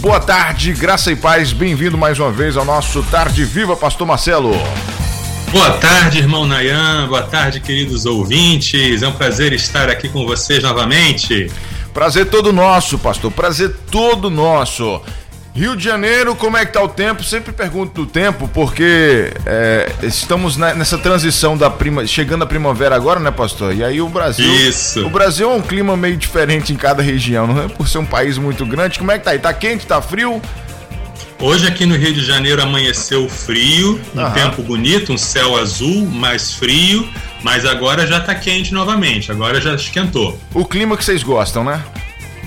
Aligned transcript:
Boa 0.00 0.18
tarde, 0.18 0.72
graça 0.72 1.12
e 1.12 1.16
paz. 1.16 1.52
Bem-vindo 1.52 1.98
mais 1.98 2.18
uma 2.18 2.32
vez 2.32 2.56
ao 2.56 2.64
nosso 2.64 3.02
Tarde 3.02 3.44
Viva, 3.44 3.76
Pastor 3.76 4.06
Marcelo. 4.06 4.52
Boa 5.52 5.72
tarde, 5.72 6.20
irmão 6.20 6.46
Nayan. 6.46 7.06
Boa 7.06 7.22
tarde, 7.22 7.60
queridos 7.60 8.06
ouvintes. 8.06 9.02
É 9.02 9.08
um 9.08 9.12
prazer 9.12 9.52
estar 9.52 9.90
aqui 9.90 10.08
com 10.08 10.24
vocês 10.24 10.62
novamente. 10.62 11.52
Prazer 11.92 12.30
todo 12.30 12.50
nosso, 12.50 12.98
pastor. 12.98 13.30
Prazer 13.30 13.76
todo 13.90 14.30
nosso. 14.30 15.02
Rio 15.60 15.76
de 15.76 15.84
Janeiro, 15.84 16.34
como 16.34 16.56
é 16.56 16.64
que 16.64 16.72
tá 16.72 16.82
o 16.82 16.88
tempo? 16.88 17.22
Sempre 17.22 17.52
pergunto 17.52 17.92
do 17.92 18.06
tempo, 18.10 18.48
porque 18.48 19.30
é, 19.44 19.92
estamos 20.02 20.56
nessa 20.56 20.96
transição 20.96 21.54
da 21.54 21.68
prima, 21.68 22.06
chegando 22.06 22.44
a 22.44 22.46
primavera 22.46 22.96
agora, 22.96 23.20
né, 23.20 23.30
pastor? 23.30 23.76
E 23.76 23.84
aí 23.84 24.00
o 24.00 24.08
Brasil. 24.08 24.50
Isso. 24.50 25.04
O 25.04 25.10
Brasil 25.10 25.52
é 25.52 25.54
um 25.54 25.60
clima 25.60 25.98
meio 25.98 26.16
diferente 26.16 26.72
em 26.72 26.76
cada 26.76 27.02
região, 27.02 27.46
não 27.46 27.62
é? 27.62 27.68
Por 27.68 27.86
ser 27.86 27.98
um 27.98 28.06
país 28.06 28.38
muito 28.38 28.64
grande. 28.64 28.98
Como 28.98 29.12
é 29.12 29.18
que 29.18 29.24
tá 29.24 29.32
aí? 29.32 29.38
Tá 29.38 29.52
quente, 29.52 29.84
tá 29.84 30.00
frio? 30.00 30.40
Hoje 31.38 31.66
aqui 31.66 31.84
no 31.84 31.94
Rio 31.94 32.14
de 32.14 32.24
Janeiro 32.24 32.62
amanheceu 32.62 33.28
frio, 33.28 34.00
um 34.14 34.20
Aham. 34.20 34.32
tempo 34.32 34.62
bonito, 34.62 35.12
um 35.12 35.18
céu 35.18 35.58
azul, 35.58 36.06
mais 36.06 36.54
frio, 36.54 37.06
mas 37.42 37.66
agora 37.66 38.06
já 38.06 38.18
tá 38.18 38.34
quente 38.34 38.72
novamente, 38.72 39.30
agora 39.30 39.60
já 39.60 39.74
esquentou. 39.74 40.40
O 40.54 40.64
clima 40.64 40.96
que 40.96 41.04
vocês 41.04 41.22
gostam, 41.22 41.62
né? 41.64 41.84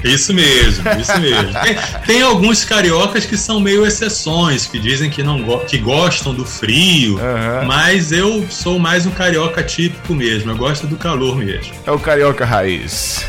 Isso 0.04 0.34
mesmo, 0.34 0.84
isso 1.00 1.20
mesmo. 1.20 1.54
Tem, 1.64 1.78
tem, 2.06 2.22
alguns 2.22 2.66
cariocas 2.66 3.26
que 3.26 3.38
são 3.38 3.60
meio 3.60 3.86
exceções, 3.86 4.66
que 4.66 4.78
dizem 4.80 5.10
que 5.10 5.24
não 5.24 5.42
go 5.42 5.60
que 5.60 5.78
gostam 5.78 6.34
do 6.34 6.46
frio, 6.46 7.14
uhum. 7.16 7.66
mas 7.66 8.12
eu 8.12 8.46
sou 8.50 8.78
mais 8.78 9.06
um 9.06 9.12
carioca 9.12 9.64
típico 9.64 10.14
mesmo, 10.14 10.52
eu 10.52 10.58
gosto 10.58 10.88
do 10.88 10.98
calor 10.98 11.38
mesmo. 11.38 11.74
É 11.86 11.92
o 11.92 12.00
carioca 12.00 12.44
raiz. 12.46 13.26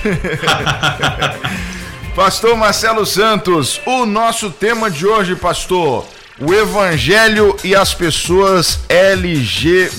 pastor 2.14 2.56
Marcelo 2.56 3.04
Santos, 3.06 3.80
o 3.86 4.06
nosso 4.06 4.50
tema 4.50 4.90
de 4.90 5.06
hoje, 5.06 5.36
pastor, 5.36 6.06
o 6.40 6.52
Evangelho 6.52 7.56
e 7.62 7.76
as 7.76 7.94
pessoas 7.94 8.80
LGBTQIA. 8.88 9.92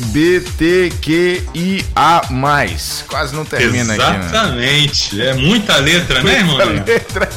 Quase 3.07 3.33
não 3.33 3.45
termina 3.45 3.95
Exatamente. 3.95 4.25
aqui. 4.25 4.25
Né? 4.25 4.25
Exatamente. 4.25 5.15
Né? 5.15 5.27
É 5.27 5.33
muita 5.33 5.77
letra, 5.77 6.21
né, 6.23 6.39
irmão? 6.39 6.57
Muita 6.57 6.91
letra. 6.91 7.29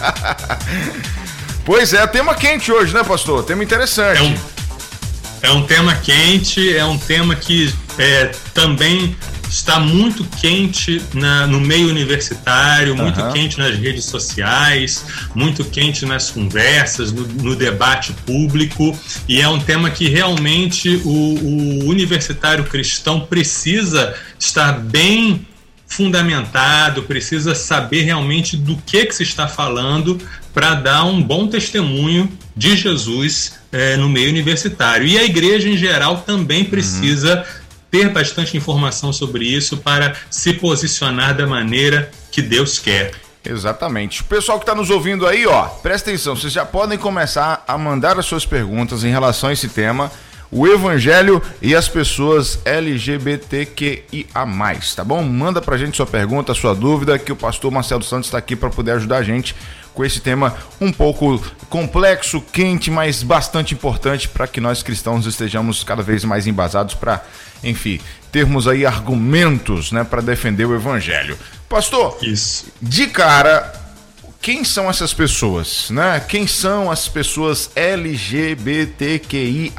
pois 1.65 1.93
é, 1.93 2.07
tema 2.09 2.35
quente 2.35 2.73
hoje, 2.73 2.93
né, 2.93 3.05
pastor? 3.05 3.45
Tema 3.45 3.63
interessante. 3.63 4.19
É 4.19 4.23
um, 4.23 4.35
é 5.43 5.51
um 5.53 5.63
tema 5.65 5.95
quente, 5.95 6.77
é 6.77 6.85
um 6.85 6.99
tema 6.99 7.37
que 7.37 7.73
é, 7.99 8.33
também 8.53 9.17
está 9.49 9.81
muito 9.81 10.25
quente 10.41 11.03
na, 11.15 11.47
no 11.47 11.61
meio 11.61 11.89
universitário, 11.89 12.95
muito 12.97 13.21
uhum. 13.21 13.33
quente 13.33 13.59
nas 13.59 13.77
redes 13.77 14.05
sociais, 14.05 15.05
muito 15.35 15.65
quente 15.65 16.05
nas 16.05 16.31
conversas, 16.31 17.13
no, 17.13 17.27
no, 17.27 17.57
debate 17.57 18.13
público, 18.27 18.97
e 19.29 19.41
é 19.41 19.49
um 19.49 19.59
tema 19.59 19.91
que 19.91 20.09
realmente 20.09 21.01
o, 21.05 21.11
o 21.11 21.89
universitário 21.89 22.65
cristão 22.65 23.21
precisa 23.21 24.15
estar 24.39 24.73
bem 24.73 25.47
fundamentado, 25.87 27.05
precisa 27.05 27.55
saber 27.55 28.03
realmente 28.03 28.57
do 28.57 28.77
que, 28.77 29.07
que 29.07 29.15
se 29.15 29.23
está 29.23 29.49
falando 29.49 30.21
para 30.53 30.75
dar 30.75 31.05
um 31.05 31.23
bom 31.23 31.47
testemunho 31.47 32.31
de 32.55 32.77
Jesus 32.77 33.55
é, 33.73 33.97
no 33.97 34.09
meio 34.09 34.29
universitário. 34.29 35.07
E 35.07 35.19
a 35.19 35.25
igreja 35.25 35.69
em 35.69 35.77
geral 35.79 36.19
também 36.19 36.65
precisa 36.65 37.39
uhum 37.39 37.58
ter 37.91 38.11
bastante 38.11 38.57
informação 38.57 39.13
sobre 39.13 39.45
isso 39.45 39.79
para 39.79 40.15
se 40.31 40.53
posicionar 40.55 41.37
da 41.37 41.47
maneira 41.47 42.11
que 42.31 42.43
Deus 42.43 42.79
quer. 42.79 43.13
Exatamente. 43.45 44.21
O 44.21 44.25
pessoal 44.25 44.59
que 44.59 44.65
está 44.65 44.75
nos 44.75 44.91
ouvindo 44.91 45.27
aí, 45.27 45.47
ó, 45.47 45.63
presta 45.65 46.11
atenção, 46.11 46.37
vocês 46.37 46.53
já 46.53 46.67
podem 46.67 46.99
começar 46.99 47.65
a 47.67 47.79
mandar 47.79 48.19
as 48.19 48.27
suas 48.27 48.45
perguntas 48.45 49.05
em 49.05 49.11
relação 49.11 49.49
a 49.49 49.53
esse 49.53 49.69
tema, 49.69 50.11
o 50.51 50.67
evangelho 50.67 51.43
e 51.61 51.75
as 51.75 51.89
pessoas 51.89 52.59
LGBTQIA+, 52.65 54.47
tá 54.97 55.05
bom? 55.05 55.23
Manda 55.23 55.61
pra 55.61 55.77
gente 55.77 55.97
sua 55.97 56.07
pergunta, 56.07 56.55
sua 56.55 56.75
dúvida, 56.75 57.19
que 57.19 57.33
o 57.33 57.37
pastor 57.37 57.71
Marcelo 57.71 58.03
Santos 58.03 58.29
está 58.29 58.39
aqui 58.39 58.57
para 58.57 58.71
poder 58.71 58.93
ajudar 58.93 59.19
a 59.19 59.23
gente 59.23 59.55
com 59.99 60.05
esse 60.05 60.21
tema 60.21 60.57
um 60.81 60.93
pouco 60.93 61.45
complexo, 61.69 62.41
quente, 62.53 62.89
mas 62.89 63.25
bastante 63.25 63.75
importante 63.75 64.29
para 64.29 64.47
que 64.47 64.61
nós 64.61 64.81
cristãos 64.81 65.27
estejamos 65.27 65.83
cada 65.83 66.05
vez 66.05 66.23
mais 66.25 66.47
embasados 66.47 66.95
para, 66.95 67.21
enfim, 67.65 67.99
termos 68.31 68.69
aí 68.69 68.87
argumentos, 68.87 69.91
né, 69.91 70.05
para 70.05 70.23
defender 70.23 70.67
o 70.67 70.77
evangelho. 70.77 71.37
Pastor, 71.69 72.17
isso. 72.23 72.67
De 72.81 73.09
cara, 73.09 73.73
quem 74.41 74.63
são 74.63 74.89
essas 74.89 75.13
pessoas, 75.13 75.91
né? 75.91 76.25
Quem 76.29 76.47
são 76.47 76.93
as 76.93 77.09
pessoas 77.09 77.69
LGBTQIA+, 77.75 79.73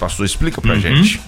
pastor? 0.00 0.24
Explica 0.24 0.62
pra 0.62 0.72
uhum. 0.72 0.80
gente. 0.80 1.20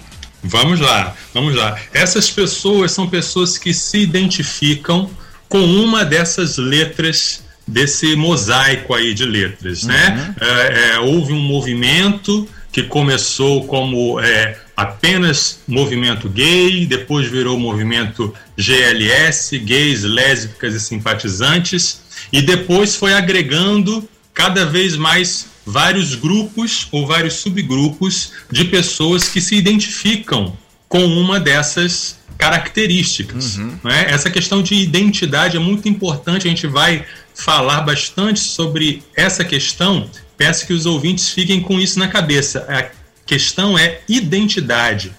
Vamos 0.43 0.81
lá, 0.81 1.15
vamos 1.35 1.55
lá. 1.55 1.79
Essas 1.93 2.31
pessoas 2.31 2.91
são 2.93 3.07
pessoas 3.07 3.59
que 3.59 3.75
se 3.75 3.99
identificam 3.99 5.11
com 5.47 5.63
uma 5.63 6.07
dessas 6.07 6.57
letras 6.57 7.44
desse 7.67 8.15
mosaico 8.15 8.95
aí 8.95 9.15
de 9.15 9.25
letras, 9.25 9.85
né? 9.85 10.09
uhum. 10.09 10.17
né? 10.17 10.35
É, 10.41 10.95
é, 10.95 10.99
houve 11.01 11.33
um 11.33 11.41
movimento 11.41 12.49
que 12.71 12.83
começou 12.83 13.65
como 13.67 14.21
é, 14.21 14.59
apenas 14.77 15.61
movimento 15.67 16.29
gay, 16.29 16.85
depois 16.87 17.29
virou 17.29 17.59
movimento 17.59 18.35
GLS, 18.57 19.59
gays, 19.59 20.03
lésbicas 20.03 20.75
e 20.75 20.81
simpatizantes, 20.81 22.01
e 22.33 22.43
depois 22.43 22.97
foi 22.97 23.15
agregando 23.15 24.09
cada 24.33 24.67
vez 24.67 24.97
mais 24.97 25.47
vários 25.65 26.15
grupos 26.15 26.89
ou 26.91 27.07
vários 27.07 27.35
subgrupos 27.35 28.33
de 28.51 28.65
pessoas 28.65 29.29
que 29.29 29.41
se 29.41 29.55
identificam 29.55 30.57
com 30.89 31.05
uma 31.07 31.41
dessas 31.41 32.19
características. 32.37 33.57
Uhum. 33.57 33.79
Né? 33.85 34.07
Essa 34.09 34.31
questão 34.31 34.63
de 34.63 34.75
identidade 34.75 35.57
é 35.57 35.61
muito 35.61 35.89
importante, 35.89 36.47
a 36.47 36.51
gente 36.51 36.67
vai 36.67 37.05
falar 37.35 37.81
bastante 37.81 38.41
sobre 38.41 39.03
essa 39.15 39.45
questão. 39.45 40.09
Peço 40.37 40.67
que 40.67 40.73
os 40.73 40.87
ouvintes 40.87 41.31
fiquem 41.31 41.61
com 41.61 41.81
isso 41.81 41.99
na 41.99 42.09
cabeça. 42.09 42.67
A 42.69 42.87
questão 43.27 43.79
é 43.79 44.01
identidade. 44.09 45.13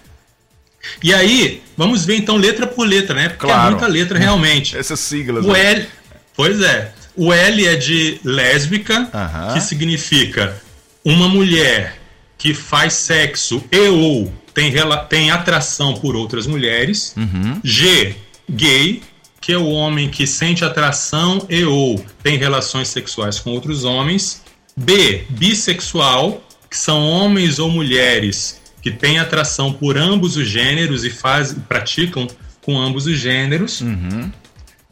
E 1.03 1.13
aí, 1.13 1.63
vamos 1.75 2.05
ver 2.05 2.17
então 2.17 2.37
letra 2.37 2.67
por 2.67 2.87
letra, 2.87 3.15
né? 3.15 3.29
Porque 3.29 3.45
é 3.45 3.49
claro. 3.49 3.67
é 3.67 3.71
muita 3.71 3.87
letra 3.87 4.19
realmente. 4.19 4.77
Essas 4.77 4.99
siglas. 4.99 5.45
O 5.45 5.51
né? 5.51 5.71
L, 5.71 5.87
pois 6.35 6.61
é. 6.61 6.93
O 7.15 7.31
L 7.31 7.65
é 7.65 7.75
de 7.75 8.19
lésbica, 8.23 8.99
uhum. 8.99 9.53
que 9.53 9.61
significa 9.61 10.61
uma 11.03 11.29
mulher 11.29 11.97
que 12.37 12.53
faz 12.53 12.93
sexo 12.93 13.63
e 13.71 13.87
ou 13.87 14.33
tem, 14.53 14.73
tem 15.09 15.31
atração 15.31 15.93
por 15.95 16.15
outras 16.15 16.45
mulheres. 16.45 17.13
Uhum. 17.15 17.59
G, 17.63 18.15
gay, 18.49 19.01
que 19.45 19.53
é 19.53 19.57
o 19.59 19.67
homem 19.67 20.09
que 20.09 20.25
sente 20.25 20.65
atração 20.65 21.45
e 21.47 21.63
ou 21.63 22.03
tem 22.23 22.35
relações 22.35 22.87
sexuais 22.87 23.39
com 23.39 23.51
outros 23.51 23.83
homens. 23.83 24.41
B, 24.75 25.23
bissexual, 25.29 26.43
que 26.67 26.75
são 26.75 27.07
homens 27.07 27.59
ou 27.59 27.69
mulheres 27.69 28.59
que 28.81 28.89
têm 28.89 29.19
atração 29.19 29.71
por 29.71 29.99
ambos 29.99 30.35
os 30.35 30.47
gêneros 30.47 31.03
e 31.03 31.11
faz, 31.11 31.55
praticam 31.69 32.25
com 32.63 32.75
ambos 32.79 33.05
os 33.05 33.19
gêneros. 33.19 33.81
Uhum. 33.81 34.31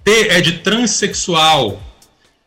T 0.04 0.28
é 0.30 0.40
de 0.40 0.60
transexual, 0.60 1.82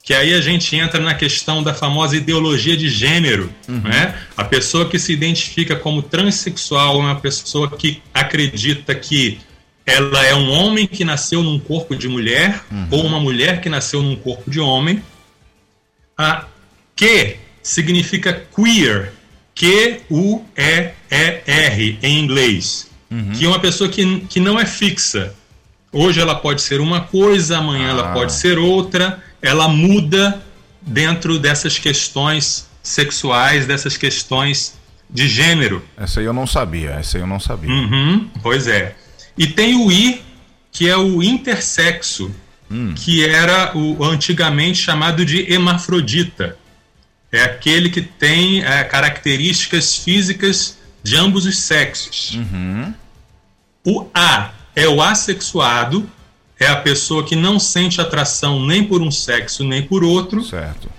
que 0.00 0.15
aí 0.15 0.33
a 0.33 0.41
gente 0.41 0.77
entra 0.77 1.00
na 1.00 1.15
questão 1.15 1.61
da 1.61 1.75
famosa 1.75 2.16
ideologia 2.16 2.77
de 2.77 2.89
gênero. 2.89 3.53
Uhum. 3.69 3.81
Né? 3.81 4.15
A 4.37 4.45
pessoa 4.45 4.89
que 4.89 4.97
se 4.97 5.12
identifica 5.12 5.75
como 5.75 6.03
transexual 6.03 7.00
é 7.00 7.00
uma 7.00 7.16
pessoa 7.16 7.69
que 7.69 8.00
acredita 8.15 8.95
que 8.95 9.41
ela 9.87 10.27
é 10.27 10.35
um 10.35 10.51
homem 10.51 10.87
que 10.87 11.05
nasceu 11.05 11.43
num 11.43 11.61
corpo 11.61 11.95
de 11.95 12.09
mulher 12.09 12.61
uhum. 12.71 12.89
ou 12.91 13.07
uma 13.07 13.21
mulher 13.21 13.61
que 13.61 13.69
nasceu 13.69 14.03
num 14.03 14.17
corpo 14.17 14.51
de 14.51 14.59
homem. 14.59 15.01
A 16.19 16.47
que 16.97 17.37
significa 17.63 18.33
queer, 18.55 19.13
Q-U-E-E-R 19.55 19.99
em 22.03 22.19
inglês, 22.19 22.91
uhum. 23.10 23.33
que 23.33 23.45
é 23.45 23.49
uma 23.49 23.60
pessoa 23.60 23.89
que, 23.89 24.21
que 24.21 24.41
não 24.41 24.59
é 24.59 24.66
fixa. 24.66 25.33
Hoje 25.93 26.21
ela 26.21 26.34
pode 26.34 26.63
ser 26.63 26.81
uma 26.81 27.03
coisa, 27.03 27.59
amanhã 27.59 27.87
ah. 27.87 27.91
ela 27.91 28.13
pode 28.13 28.33
ser 28.33 28.59
outra, 28.59 29.22
ela 29.41 29.69
muda 29.69 30.43
dentro 30.83 31.39
dessas 31.39 31.78
questões 31.78 32.69
sexuais, 32.83 33.66
dessas 33.66 33.97
questões 33.97 34.77
de 35.09 35.28
gênero. 35.28 35.83
Essa 35.97 36.21
aí 36.21 36.27
eu 36.27 36.33
não 36.33 36.47
sabia, 36.47 36.91
essa 36.91 37.19
aí 37.19 37.22
eu 37.22 37.27
não 37.27 37.39
sabia. 37.39 37.71
Uhum, 37.71 38.28
pois 38.43 38.66
é. 38.66 38.97
E 39.36 39.47
tem 39.47 39.77
o 39.77 39.91
I, 39.91 40.22
que 40.72 40.88
é 40.88 40.97
o 40.97 41.22
intersexo, 41.22 42.30
hum. 42.71 42.94
que 42.94 43.24
era 43.24 43.77
o 43.77 44.03
antigamente 44.04 44.78
chamado 44.78 45.24
de 45.24 45.53
hemafrodita. 45.53 46.56
É 47.30 47.42
aquele 47.42 47.91
que 47.91 48.00
tem 48.00 48.65
é, 48.65 48.84
características 48.84 49.97
físicas 49.97 50.78
de 51.03 51.16
ambos 51.16 51.44
os 51.44 51.59
sexos. 51.59 52.34
Uhum. 52.34 52.94
O 53.84 54.09
A 54.15 54.53
é 54.74 54.88
o 54.88 55.00
assexuado, 55.00 56.09
é 56.59 56.66
a 56.66 56.77
pessoa 56.77 57.24
que 57.24 57.36
não 57.36 57.59
sente 57.59 58.00
atração 58.00 58.65
nem 58.65 58.83
por 58.83 59.03
um 59.03 59.10
sexo 59.10 59.65
nem 59.65 59.83
por 59.83 60.03
outro. 60.03 60.42
Certo. 60.42 60.91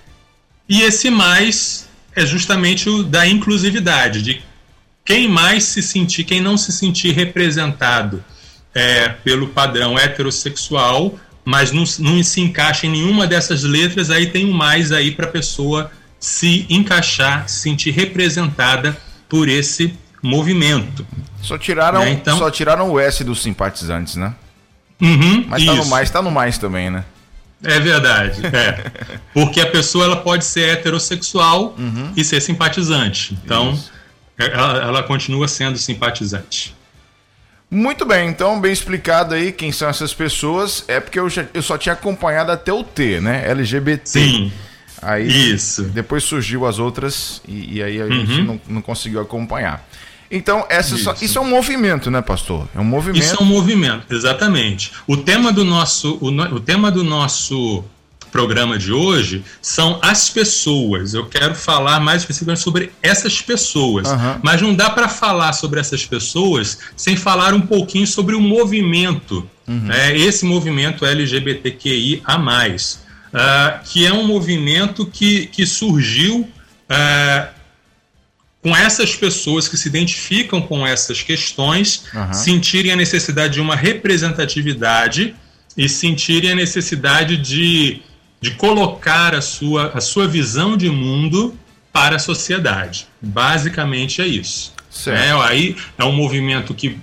E 0.69 0.81
esse 0.81 1.09
mais 1.09 1.87
é 2.15 2.25
justamente 2.25 2.89
o 2.89 3.03
da 3.03 3.27
inclusividade, 3.27 4.21
de 4.21 4.41
quem 5.07 5.29
mais 5.29 5.63
se 5.63 5.81
sentir, 5.81 6.25
quem 6.25 6.41
não 6.41 6.57
se 6.57 6.69
sentir 6.69 7.13
representado 7.13 8.21
é, 8.75 9.07
pelo 9.07 9.47
padrão 9.47 9.97
heterossexual, 9.97 11.17
mas 11.45 11.71
não, 11.71 11.85
não 11.99 12.21
se 12.21 12.41
encaixa 12.41 12.85
em 12.85 12.89
nenhuma 12.89 13.25
dessas 13.25 13.63
letras, 13.63 14.11
aí 14.11 14.27
tem 14.27 14.45
um 14.45 14.51
mais 14.51 14.91
aí 14.91 15.11
para 15.11 15.25
a 15.25 15.31
pessoa 15.31 15.89
se 16.19 16.65
encaixar, 16.69 17.47
se 17.47 17.61
sentir 17.61 17.91
representada 17.91 18.97
por 19.29 19.47
esse 19.47 19.93
movimento. 20.21 21.07
Só 21.41 21.57
tiraram, 21.57 22.01
né? 22.01 22.09
então, 22.09 22.37
só 22.37 22.51
tiraram 22.51 22.91
o 22.91 22.99
S 22.99 23.23
dos 23.23 23.41
simpatizantes, 23.41 24.17
né? 24.17 24.35
Uhum, 25.01 25.45
mas 25.47 25.63
tá 25.63 25.73
no 25.73 25.85
mais, 25.85 26.09
tá 26.09 26.21
no 26.21 26.31
mais 26.31 26.57
também, 26.57 26.89
né? 26.89 27.05
É 27.63 27.79
verdade, 27.79 28.41
é. 28.45 28.91
Porque 29.33 29.61
a 29.61 29.67
pessoa 29.67 30.03
ela 30.03 30.17
pode 30.17 30.43
ser 30.43 30.67
heterossexual 30.69 31.75
uhum. 31.77 32.11
e 32.15 32.25
ser 32.25 32.41
simpatizante. 32.41 33.37
Então, 33.45 33.79
ela, 34.37 34.77
ela, 34.77 35.03
continua 35.03 35.47
sendo 35.47 35.77
simpatizante. 35.77 36.75
Muito 37.69 38.05
bem, 38.05 38.29
então, 38.29 38.61
bem 38.61 38.71
explicado 38.71 39.33
aí 39.33 39.51
quem 39.51 39.71
são 39.71 39.89
essas 39.89 40.13
pessoas. 40.13 40.85
É 40.87 40.99
porque 40.99 41.19
eu, 41.19 41.29
já, 41.29 41.45
eu 41.53 41.61
só 41.61 41.77
tinha 41.77 41.93
acompanhado 41.93 42.51
até 42.51 42.71
o 42.71 42.83
T, 42.83 43.19
né? 43.19 43.49
LGBT. 43.49 44.01
Sim. 44.05 44.51
Aí, 45.01 45.53
Isso. 45.53 45.83
Depois 45.83 46.23
surgiu 46.23 46.65
as 46.65 46.79
outras 46.79 47.41
e, 47.47 47.77
e 47.77 47.83
aí 47.83 48.01
a 48.01 48.05
uhum. 48.05 48.25
gente 48.25 48.41
não, 48.41 48.61
não 48.67 48.81
conseguiu 48.81 49.21
acompanhar. 49.21 49.87
Então, 50.29 50.65
essa 50.69 50.95
isso. 50.95 51.03
Só, 51.03 51.15
isso. 51.21 51.37
é 51.37 51.41
um 51.41 51.49
movimento, 51.49 52.11
né, 52.11 52.21
pastor? 52.21 52.67
É 52.75 52.79
um 52.79 52.83
movimento. 52.83 53.23
Isso 53.23 53.35
é 53.35 53.43
um 53.43 53.45
movimento, 53.45 54.13
exatamente. 54.13 54.91
O 55.05 55.15
tema 55.15 55.51
do 55.51 55.63
nosso, 55.63 56.17
o, 56.21 56.27
o 56.27 56.59
tema 56.59 56.91
do 56.91 57.03
nosso 57.03 57.83
programa 58.31 58.77
de 58.77 58.91
hoje 58.91 59.43
são 59.61 59.99
as 60.01 60.29
pessoas. 60.29 61.13
Eu 61.13 61.25
quero 61.25 61.55
falar 61.55 61.99
mais 61.99 62.21
especificamente 62.21 62.61
sobre 62.61 62.91
essas 63.01 63.41
pessoas. 63.41 64.07
Uhum. 64.07 64.39
Mas 64.43 64.61
não 64.61 64.73
dá 64.73 64.89
para 64.89 65.09
falar 65.09 65.53
sobre 65.53 65.79
essas 65.79 66.05
pessoas 66.05 66.79
sem 66.95 67.15
falar 67.15 67.53
um 67.53 67.61
pouquinho 67.61 68.07
sobre 68.07 68.35
o 68.35 68.41
movimento, 68.41 69.47
uhum. 69.67 69.79
né, 69.81 70.17
esse 70.17 70.45
movimento 70.45 71.05
LGBTQI 71.05 72.21
a 72.25 72.37
mais, 72.37 73.01
uh, 73.33 73.83
que 73.85 74.05
é 74.05 74.13
um 74.13 74.25
movimento 74.25 75.05
que, 75.05 75.47
que 75.47 75.65
surgiu 75.65 76.41
uh, 76.41 77.57
com 78.61 78.75
essas 78.75 79.15
pessoas 79.15 79.67
que 79.67 79.77
se 79.77 79.87
identificam 79.87 80.61
com 80.61 80.85
essas 80.85 81.21
questões 81.21 82.03
uhum. 82.13 82.33
sentirem 82.33 82.91
a 82.91 82.95
necessidade 82.95 83.53
de 83.53 83.61
uma 83.61 83.75
representatividade 83.75 85.35
e 85.77 85.87
sentirem 85.87 86.51
a 86.51 86.55
necessidade 86.55 87.37
de, 87.37 88.01
de 88.39 88.51
colocar 88.51 89.33
a 89.33 89.41
sua, 89.41 89.91
a 89.93 90.01
sua 90.01 90.27
visão 90.27 90.77
de 90.77 90.89
mundo 90.89 91.55
para 91.91 92.17
a 92.17 92.19
sociedade. 92.19 93.07
Basicamente 93.21 94.21
é 94.21 94.27
isso. 94.27 94.73
É, 95.07 95.31
aí 95.43 95.75
é 95.97 96.03
um 96.03 96.11
movimento 96.11 96.73
que 96.73 96.97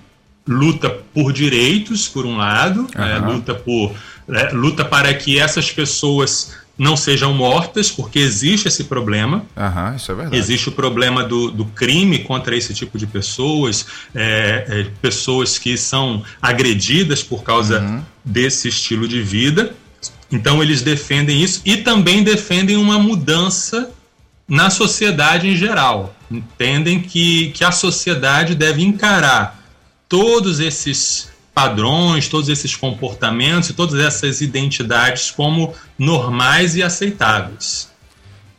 luta 0.47 0.91
por 1.13 1.33
direitos, 1.33 2.09
por 2.09 2.27
um 2.27 2.37
lado, 2.37 2.87
uhum. 2.95 3.05
é, 3.05 3.19
luta, 3.19 3.55
por, 3.55 3.95
é, 4.29 4.51
luta 4.53 4.85
para 4.85 5.13
que 5.15 5.39
essas 5.39 5.71
pessoas 5.71 6.55
não 6.77 6.97
sejam 6.97 7.33
mortas, 7.33 7.91
porque 7.91 8.19
existe 8.19 8.67
esse 8.67 8.85
problema. 8.85 9.45
Uhum, 9.57 9.97
isso 9.97 10.11
é 10.11 10.15
verdade. 10.15 10.37
Existe 10.37 10.69
o 10.69 10.73
problema 10.73 11.23
do, 11.23 11.51
do 11.51 11.65
crime 11.67 12.19
contra 12.19 12.57
esse 12.57 12.75
tipo 12.75 12.99
de 12.99 13.07
pessoas, 13.07 13.87
é, 14.15 14.65
é, 14.69 14.87
pessoas 15.01 15.57
que 15.57 15.79
são 15.79 16.25
agredidas 16.43 17.23
por 17.23 17.45
causa 17.45 17.81
uhum. 17.81 18.03
desse 18.25 18.69
estilo 18.69 19.07
de 19.07 19.23
vida. 19.23 19.73
Então, 20.31 20.63
eles 20.63 20.83
defendem 20.83 21.43
isso 21.43 21.61
e 21.65 21.79
também 21.79 22.23
defendem 22.23 22.77
uma 22.77 22.99
mudança 22.99 23.91
na 24.49 24.71
sociedade 24.71 25.49
em 25.49 25.57
geral. 25.57 26.15
Entendem 26.31 27.01
que, 27.01 27.51
que 27.51 27.65
a 27.65 27.73
sociedade 27.73 28.55
deve 28.55 28.83
encarar 28.83 29.63
todos 30.09 30.61
esses 30.61 31.33
padrões, 31.55 32.29
todos 32.29 32.49
esses 32.49 32.75
comportamentos 32.75 33.71
e 33.71 33.75
todas 33.75 33.99
essas 34.01 34.41
identidades 34.41 35.31
como 35.31 35.73
normais 35.99 36.75
e 36.75 36.83
aceitáveis. 36.83 37.89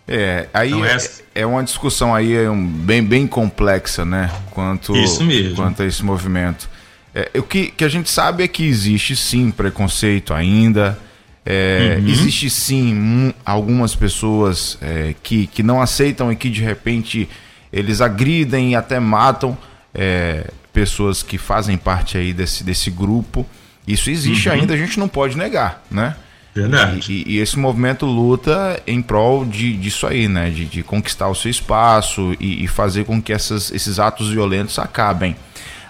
É, 0.07 0.47
aí 0.53 0.69
então, 0.69 0.85
essa... 0.85 1.21
é, 1.33 1.41
é, 1.41 1.45
uma 1.45 1.63
discussão 1.63 2.13
aí 2.13 2.33
é 2.33 2.47
bem, 2.49 3.03
bem 3.03 3.27
complexa, 3.27 4.05
né? 4.05 4.31
Quanto, 4.51 4.95
Isso 4.95 5.23
mesmo. 5.23 5.55
quanto 5.55 5.81
a 5.81 5.85
esse 5.85 6.03
movimento. 6.05 6.69
É, 7.13 7.31
o 7.39 7.43
que, 7.43 7.67
que 7.67 7.83
a 7.83 7.89
gente 7.89 8.09
sabe 8.09 8.43
é 8.43 8.47
que 8.47 8.63
existe 8.63 9.15
sim 9.15 9.49
preconceito 9.49 10.33
ainda. 10.33 10.97
É, 11.45 11.99
uhum. 11.99 12.07
Existe 12.07 12.49
sim 12.49 13.33
algumas 13.45 13.93
pessoas 13.93 14.79
é, 14.81 15.13
que, 15.21 15.45
que 15.45 15.61
não 15.61 15.79
aceitam 15.79 16.31
e 16.31 16.35
que 16.35 16.49
de 16.49 16.61
repente 16.61 17.29
eles 17.71 18.01
agridem 18.01 18.71
e 18.71 18.75
até 18.75 18.99
matam 18.99 19.55
é, 19.93 20.49
pessoas 20.73 21.21
que 21.21 21.37
fazem 21.37 21.77
parte 21.77 22.17
aí 22.17 22.33
desse, 22.33 22.63
desse 22.63 22.89
grupo. 22.89 23.45
Isso 23.87 24.09
existe 24.09 24.49
uhum. 24.49 24.55
ainda, 24.55 24.73
a 24.73 24.77
gente 24.77 24.99
não 24.99 25.07
pode 25.07 25.37
negar, 25.37 25.83
né? 25.91 26.15
Verdade. 26.55 27.11
E, 27.11 27.35
e, 27.35 27.39
esse 27.39 27.59
movimento 27.59 28.05
luta 28.05 28.81
em 28.87 29.01
prol 29.01 29.45
de, 29.45 29.73
disso 29.75 30.07
aí, 30.07 30.27
né? 30.27 30.49
De, 30.49 30.65
de 30.65 30.81
conquistar 30.81 31.27
o 31.27 31.35
seu 31.35 31.51
espaço 31.51 32.35
e, 32.39 32.63
e, 32.63 32.67
fazer 32.67 33.03
com 33.03 33.21
que 33.21 33.33
essas, 33.33 33.71
esses 33.71 33.99
atos 33.99 34.29
violentos 34.29 34.79
acabem. 34.79 35.35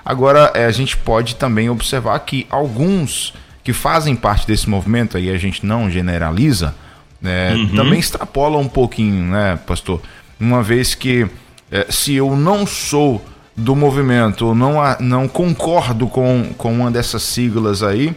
Agora, 0.03 0.51
é, 0.55 0.65
a 0.65 0.71
gente 0.71 0.97
pode 0.97 1.35
também 1.35 1.69
observar 1.69 2.17
que 2.19 2.47
alguns 2.49 3.33
que 3.65 3.73
fazem 3.73 4.15
parte 4.15 4.45
desse 4.45 4.69
movimento, 4.69 5.17
aí 5.17 5.31
a 5.31 5.37
gente 5.39 5.65
não 5.65 5.89
generaliza, 5.89 6.75
né, 7.19 7.55
uhum. 7.55 7.75
também 7.75 7.99
extrapolam 7.99 8.61
um 8.61 8.67
pouquinho, 8.67 9.23
né, 9.25 9.59
pastor? 9.65 9.99
Uma 10.39 10.61
vez 10.61 10.93
que 10.93 11.27
é, 11.71 11.87
se 11.89 12.13
eu 12.13 12.35
não 12.35 12.67
sou 12.67 13.25
do 13.57 13.75
movimento, 13.75 14.53
não, 14.53 14.75
não 14.99 15.27
concordo 15.27 16.07
com, 16.07 16.53
com 16.55 16.71
uma 16.71 16.91
dessas 16.91 17.23
siglas 17.23 17.81
aí, 17.81 18.15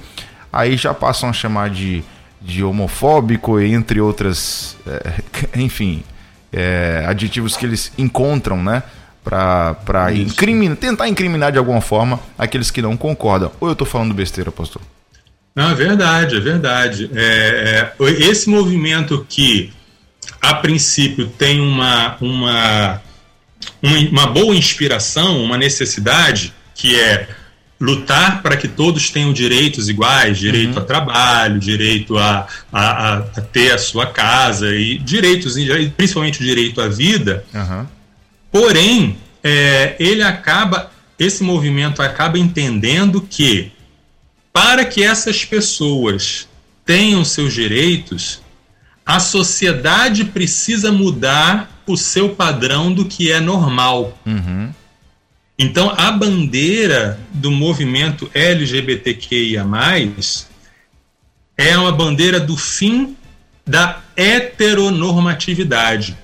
aí 0.53 0.77
já 0.77 0.93
passam 0.93 1.31
a 1.31 1.33
chamar 1.33 1.71
de, 1.71 2.05
de 2.43 2.63
homofóbico, 2.63 3.59
entre 3.59 4.03
outras, 4.03 4.77
é, 4.87 5.23
enfim, 5.59 6.03
é, 6.53 7.07
adjetivos 7.09 7.57
que 7.57 7.65
eles 7.65 7.91
encontram, 7.97 8.63
né? 8.63 8.83
Para 9.25 10.13
incriminar, 10.15 10.77
tentar 10.77 11.09
incriminar 11.09 11.53
de 11.53 11.59
alguma 11.59 11.83
forma 11.83 12.19
aqueles 12.39 12.71
que 12.71 12.81
não 12.81 12.97
concordam. 12.97 13.51
Ou 13.61 13.69
eu 13.69 13.73
estou 13.73 13.87
falando 13.87 14.15
besteira, 14.15 14.51
pastor? 14.51 14.81
Não, 15.55 15.71
é 15.71 15.75
verdade, 15.75 16.37
é 16.37 16.41
verdade. 16.41 17.11
É, 17.15 17.93
é, 17.99 18.11
esse 18.11 18.49
movimento 18.49 19.27
que, 19.29 19.73
a 20.41 20.55
princípio, 20.55 21.27
tem 21.27 21.61
uma, 21.61 22.17
uma 22.21 23.03
uma 23.83 24.27
boa 24.27 24.55
inspiração, 24.55 25.43
uma 25.43 25.57
necessidade, 25.57 26.53
que 26.75 26.99
é 26.99 27.29
lutar 27.81 28.43
para 28.43 28.57
que 28.57 28.67
todos 28.67 29.11
tenham 29.11 29.33
direitos 29.33 29.89
iguais, 29.89 30.39
direito 30.39 30.77
uhum. 30.77 30.83
a 30.83 30.85
trabalho, 30.85 31.61
direito 31.61 32.19
a, 32.19 32.47
a, 32.73 33.15
a, 33.19 33.21
ter 33.41 33.73
a 33.73 33.79
sua 33.79 34.07
casa 34.07 34.75
e 34.75 34.99
direitos, 34.99 35.55
principalmente 35.97 36.41
o 36.41 36.45
direito 36.45 36.81
à 36.81 36.89
vida. 36.89 37.45
Uhum. 37.55 37.87
Porém, 38.51 39.17
é, 39.45 39.95
ele 40.01 40.23
acaba, 40.23 40.91
esse 41.19 41.45
movimento 41.45 42.03
acaba 42.03 42.37
entendendo 42.39 43.21
que 43.21 43.71
para 44.59 44.85
que 44.85 45.05
essas 45.05 45.45
pessoas 45.45 46.49
tenham 46.85 47.25
seus 47.25 47.55
direitos, 47.55 48.43
a 49.07 49.21
sociedade 49.21 50.25
precisa 50.25 50.91
mudar 50.91 51.81
o 51.87 51.97
seu 51.97 52.31
padrão 52.31 52.93
do 52.93 53.05
que 53.05 53.31
é 53.31 53.39
normal. 53.39 54.19
Uhum. 54.27 54.75
Então, 55.57 55.95
a 55.97 56.11
bandeira 56.11 57.21
do 57.33 57.53
movimento 57.53 58.29
LGBTQIA, 58.35 59.65
é 61.57 61.79
uma 61.79 61.93
bandeira 61.93 62.41
do 62.41 62.57
fim 62.57 63.17
da 63.65 64.03
heteronormatividade. 64.17 66.17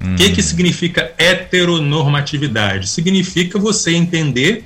O 0.00 0.06
uhum. 0.06 0.14
que, 0.14 0.30
que 0.30 0.44
significa 0.44 1.12
heteronormatividade? 1.18 2.88
Significa 2.88 3.58
você 3.58 3.96
entender 3.96 4.62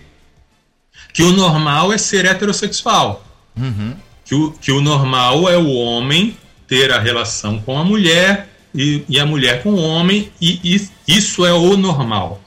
que 1.13 1.23
o 1.23 1.33
normal 1.33 1.93
é 1.93 1.99
ser 1.99 2.25
heterossexual. 2.25 3.25
Uhum. 3.57 3.95
Que, 4.25 4.35
o, 4.35 4.53
que 4.53 4.73
o 4.73 4.81
normal 4.81 5.49
é 5.49 5.57
o 5.57 5.73
homem 5.73 6.37
ter 6.67 6.93
a 6.93 6.99
relação 6.99 7.59
com 7.61 7.79
a 7.79 7.85
mulher 7.85 8.49
e, 8.75 9.03
e 9.09 9.19
a 9.19 9.25
mulher 9.25 9.63
com 9.63 9.71
o 9.71 9.81
homem, 9.81 10.31
e, 10.41 10.61
e 10.63 10.89
isso 11.09 11.45
é 11.47 11.53
o 11.53 11.77
normal. 11.77 12.43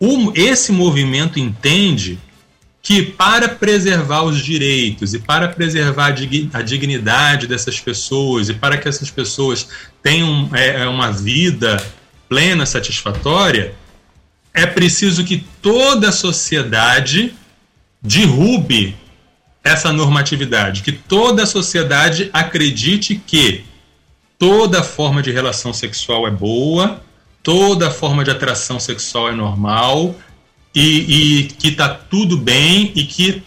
O, 0.00 0.32
esse 0.34 0.72
movimento 0.72 1.38
entende 1.38 2.18
que 2.82 3.00
para 3.02 3.48
preservar 3.48 4.24
os 4.24 4.42
direitos 4.42 5.14
e 5.14 5.20
para 5.20 5.46
preservar 5.46 6.12
a 6.52 6.62
dignidade 6.62 7.46
dessas 7.46 7.78
pessoas 7.78 8.48
e 8.48 8.54
para 8.54 8.76
que 8.76 8.88
essas 8.88 9.08
pessoas 9.08 9.68
tenham 10.02 10.50
é, 10.52 10.82
é, 10.82 10.88
uma 10.88 11.12
vida 11.12 11.76
plena, 12.28 12.66
satisfatória, 12.66 13.74
é 14.52 14.66
preciso 14.66 15.24
que 15.24 15.44
toda 15.62 16.08
a 16.08 16.12
sociedade 16.12 17.32
derrube 18.02 18.96
essa 19.62 19.92
normatividade, 19.92 20.82
que 20.82 20.90
toda 20.90 21.44
a 21.44 21.46
sociedade 21.46 22.28
acredite 22.32 23.14
que 23.24 23.64
toda 24.38 24.82
forma 24.82 25.22
de 25.22 25.30
relação 25.30 25.72
sexual 25.72 26.26
é 26.26 26.30
boa, 26.30 27.00
toda 27.42 27.90
forma 27.90 28.24
de 28.24 28.30
atração 28.30 28.80
sexual 28.80 29.28
é 29.28 29.32
normal 29.32 30.16
e, 30.74 31.40
e 31.40 31.44
que 31.44 31.70
tá 31.72 31.88
tudo 31.88 32.36
bem 32.36 32.92
e 32.96 33.04
que 33.04 33.42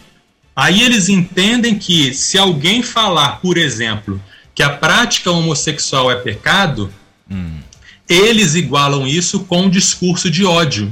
aí 0.54 0.82
eles 0.82 1.10
entendem 1.10 1.78
que 1.78 2.14
se 2.14 2.38
alguém 2.38 2.82
falar, 2.82 3.40
por 3.40 3.58
exemplo, 3.58 4.20
que 4.54 4.62
a 4.62 4.70
prática 4.70 5.30
homossexual 5.30 6.10
é 6.10 6.16
pecado, 6.16 6.90
hum. 7.30 7.58
eles 8.08 8.54
igualam 8.54 9.06
isso 9.06 9.40
com 9.40 9.64
um 9.64 9.70
discurso 9.70 10.30
de 10.30 10.46
ódio. 10.46 10.90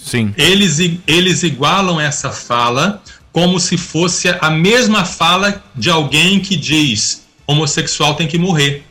Sim. 0.00 0.32
Eles, 0.36 0.78
eles 1.06 1.42
igualam 1.42 2.00
essa 2.00 2.30
fala 2.30 3.02
como 3.32 3.60
se 3.60 3.76
fosse 3.76 4.28
a 4.40 4.50
mesma 4.50 5.04
fala 5.04 5.62
de 5.74 5.90
alguém 5.90 6.40
que 6.40 6.56
diz 6.56 7.26
homossexual 7.46 8.14
tem 8.14 8.26
que 8.26 8.38
morrer. 8.38 8.84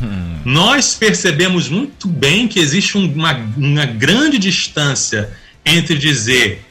Hum. 0.00 0.40
Nós 0.44 0.94
percebemos 0.94 1.68
muito 1.68 2.08
bem 2.08 2.48
que 2.48 2.58
existe 2.58 2.96
uma, 2.96 3.32
uma 3.56 3.84
grande 3.84 4.38
distância 4.38 5.30
entre 5.64 5.96
dizer 5.96 6.64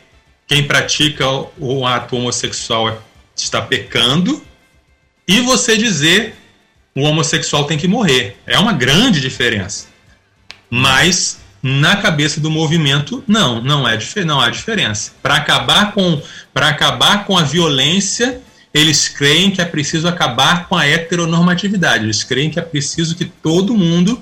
quem 0.48 0.68
pratica 0.68 1.26
o 1.58 1.86
ato 1.86 2.18
homossexual 2.18 3.02
está 3.36 3.62
pecando 3.62 4.44
e 5.28 5.40
você 5.42 5.78
dizer 5.78 6.36
o 6.94 7.02
homossexual 7.04 7.64
tem 7.66 7.78
que 7.78 7.88
morrer. 7.88 8.38
É 8.46 8.60
uma 8.60 8.74
grande 8.74 9.22
diferença. 9.22 9.88
Mas 10.70 11.41
na 11.62 11.96
cabeça 11.96 12.42
do 12.42 12.50
movimento, 12.50 13.24
não, 13.28 13.62
não 13.62 13.88
é 13.88 13.98
não 14.26 14.40
há 14.40 14.50
diferença. 14.50 15.14
Para 15.22 15.36
acabar 15.36 15.94
com 15.94 16.22
para 16.54 16.70
acabar 16.70 17.26
com 17.26 17.38
a 17.38 17.44
violência, 17.44 18.42
eles 18.74 19.08
creem 19.08 19.52
que 19.52 19.62
é 19.62 19.66
preciso 19.66 20.08
acabar 20.08 20.68
com 20.68 20.76
a 20.76 20.88
heteronormatividade. 20.88 22.04
Eles 22.04 22.24
creem 22.24 22.50
que 22.50 22.60
é 22.60 22.64
preciso 22.64 23.16
que 23.16 23.26
todo 23.26 23.76
mundo 23.76 24.22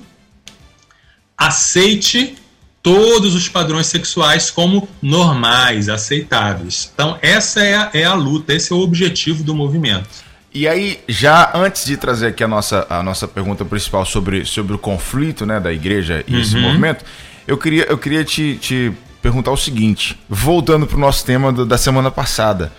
aceite 1.36 2.36
todos 2.82 3.34
os 3.34 3.48
padrões 3.48 3.86
sexuais 3.86 4.50
como 4.50 4.88
normais, 5.02 5.88
aceitáveis. 5.88 6.90
Então, 6.94 7.18
essa 7.20 7.60
é 7.60 7.74
a, 7.74 7.90
é 7.92 8.04
a 8.04 8.14
luta, 8.14 8.54
esse 8.54 8.72
é 8.72 8.76
o 8.76 8.80
objetivo 8.80 9.42
do 9.42 9.54
movimento. 9.54 10.08
E 10.52 10.66
aí, 10.66 11.00
já 11.08 11.52
antes 11.54 11.84
de 11.84 11.96
trazer 11.96 12.28
aqui 12.28 12.42
a 12.42 12.48
nossa, 12.48 12.86
a 12.90 13.02
nossa 13.02 13.28
pergunta 13.28 13.64
principal 13.64 14.04
sobre, 14.04 14.44
sobre 14.44 14.74
o 14.74 14.78
conflito 14.78 15.46
né, 15.46 15.60
da 15.60 15.72
igreja 15.72 16.24
e 16.26 16.34
uhum. 16.34 16.40
esse 16.40 16.56
movimento, 16.56 17.04
eu 17.46 17.56
queria, 17.56 17.84
eu 17.84 17.96
queria 17.96 18.24
te, 18.24 18.56
te 18.56 18.92
perguntar 19.22 19.52
o 19.52 19.56
seguinte, 19.56 20.18
voltando 20.28 20.86
para 20.86 20.96
o 20.96 21.00
nosso 21.00 21.24
tema 21.24 21.52
do, 21.52 21.64
da 21.64 21.78
semana 21.78 22.10
passada. 22.10 22.72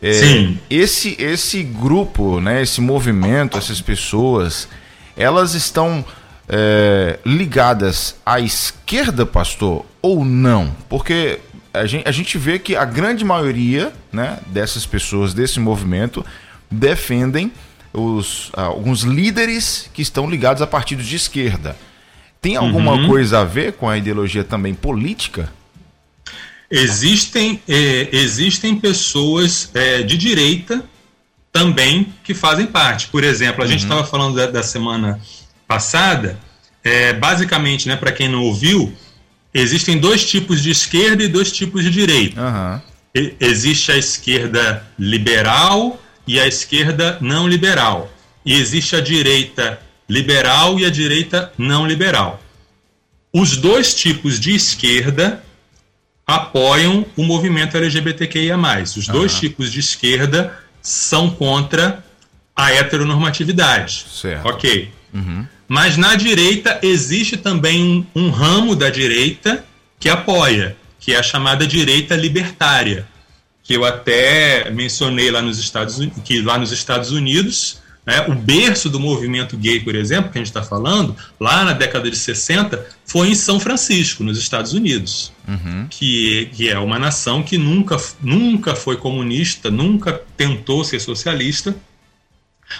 É, 0.00 0.12
Sim. 0.12 0.58
Esse, 0.70 1.16
esse 1.18 1.64
grupo, 1.64 2.40
né, 2.40 2.62
esse 2.62 2.80
movimento, 2.80 3.58
essas 3.58 3.80
pessoas, 3.80 4.68
elas 5.16 5.54
estão 5.54 6.04
é, 6.48 7.18
ligadas 7.24 8.16
à 8.24 8.38
esquerda, 8.38 9.26
pastor, 9.26 9.84
ou 10.00 10.24
não? 10.24 10.72
Porque 10.88 11.40
a 11.74 11.86
gente, 11.86 12.08
a 12.08 12.12
gente 12.12 12.38
vê 12.38 12.58
que 12.58 12.76
a 12.76 12.84
grande 12.84 13.24
maioria 13.24 13.92
né, 14.12 14.38
dessas 14.46 14.86
pessoas, 14.86 15.34
desse 15.34 15.58
movimento, 15.58 16.24
defendem 16.70 17.52
os, 17.92 18.50
alguns 18.52 19.02
líderes 19.02 19.90
que 19.92 20.02
estão 20.02 20.28
ligados 20.28 20.62
a 20.62 20.66
partidos 20.66 21.06
de 21.06 21.16
esquerda. 21.16 21.76
Tem 22.40 22.56
alguma 22.56 22.92
uhum. 22.92 23.08
coisa 23.08 23.40
a 23.40 23.44
ver 23.44 23.72
com 23.72 23.88
a 23.88 23.96
ideologia 23.96 24.44
também 24.44 24.74
política? 24.74 25.52
Existem, 26.70 27.60
é, 27.68 28.08
existem 28.12 28.76
pessoas 28.76 29.70
é, 29.74 30.02
de 30.02 30.16
direita 30.16 30.84
também 31.52 32.12
que 32.22 32.34
fazem 32.34 32.66
parte. 32.66 33.06
Por 33.08 33.24
exemplo, 33.24 33.62
a 33.62 33.64
uhum. 33.64 33.70
gente 33.70 33.82
estava 33.82 34.04
falando 34.04 34.36
da, 34.36 34.46
da, 34.46 34.62
semana 34.62 35.20
passada, 35.66 36.38
é, 36.84 37.12
basicamente, 37.14 37.88
né, 37.88 37.96
para 37.96 38.12
quem 38.12 38.28
não 38.28 38.42
ouviu, 38.42 38.92
existem 39.54 39.98
dois 39.98 40.28
tipos 40.28 40.62
de 40.62 40.70
esquerda 40.70 41.22
e 41.22 41.28
dois 41.28 41.50
tipos 41.50 41.82
de 41.82 41.90
direita. 41.90 42.40
Uhum. 42.40 42.80
E, 43.14 43.34
existe 43.40 43.90
a 43.90 43.96
esquerda 43.96 44.86
liberal 44.98 46.00
e 46.26 46.40
a 46.40 46.46
esquerda 46.46 47.18
não 47.20 47.48
liberal. 47.48 48.10
E 48.44 48.54
existe 48.54 48.94
a 48.96 49.00
direita 49.00 49.80
liberal 50.08 50.78
e 50.78 50.84
a 50.84 50.90
direita 50.90 51.52
não 51.58 51.86
liberal. 51.86 52.40
Os 53.32 53.56
dois 53.56 53.94
tipos 53.94 54.40
de 54.40 54.54
esquerda 54.54 55.42
apoiam 56.26 57.06
o 57.16 57.22
movimento 57.22 57.76
LGBTQIA. 57.76 58.56
Os 58.96 59.06
dois 59.06 59.34
uhum. 59.34 59.40
tipos 59.40 59.70
de 59.70 59.80
esquerda 59.80 60.58
são 60.82 61.30
contra 61.30 62.04
a 62.54 62.72
heteronormatividade. 62.72 64.06
Certo. 64.10 64.48
Ok. 64.48 64.90
Uhum. 65.12 65.46
Mas 65.68 65.96
na 65.96 66.14
direita 66.14 66.78
existe 66.82 67.36
também 67.36 68.06
um, 68.14 68.22
um, 68.22 68.30
ramo 68.30 68.74
da 68.74 68.88
direita 68.88 69.64
que 69.98 70.08
apoia, 70.08 70.76
que 70.98 71.12
é 71.12 71.18
a 71.18 71.22
chamada 71.22 71.66
direita 71.66 72.14
libertária, 72.14 73.06
que 73.66 73.74
eu 73.74 73.84
até 73.84 74.70
mencionei 74.70 75.30
lá 75.30 75.42
nos 75.42 75.58
Estados, 75.58 75.98
que 76.24 76.40
lá 76.40 76.58
nos 76.58 76.72
Estados 76.72 77.10
Unidos 77.10 77.80
né? 78.06 78.24
O 78.28 78.34
berço 78.36 78.88
do 78.88 79.00
movimento 79.00 79.56
gay, 79.56 79.80
por 79.80 79.96
exemplo, 79.96 80.30
que 80.30 80.38
a 80.38 80.40
gente 80.40 80.46
está 80.46 80.62
falando, 80.62 81.16
lá 81.40 81.64
na 81.64 81.72
década 81.72 82.08
de 82.08 82.16
60, 82.16 82.86
foi 83.04 83.30
em 83.30 83.34
São 83.34 83.58
Francisco, 83.58 84.22
nos 84.22 84.38
Estados 84.38 84.72
Unidos, 84.72 85.32
uhum. 85.46 85.88
que, 85.90 86.48
que 86.54 86.68
é 86.68 86.78
uma 86.78 87.00
nação 87.00 87.42
que 87.42 87.58
nunca, 87.58 87.96
nunca 88.22 88.76
foi 88.76 88.96
comunista, 88.96 89.72
nunca 89.72 90.22
tentou 90.36 90.84
ser 90.84 91.00
socialista, 91.00 91.74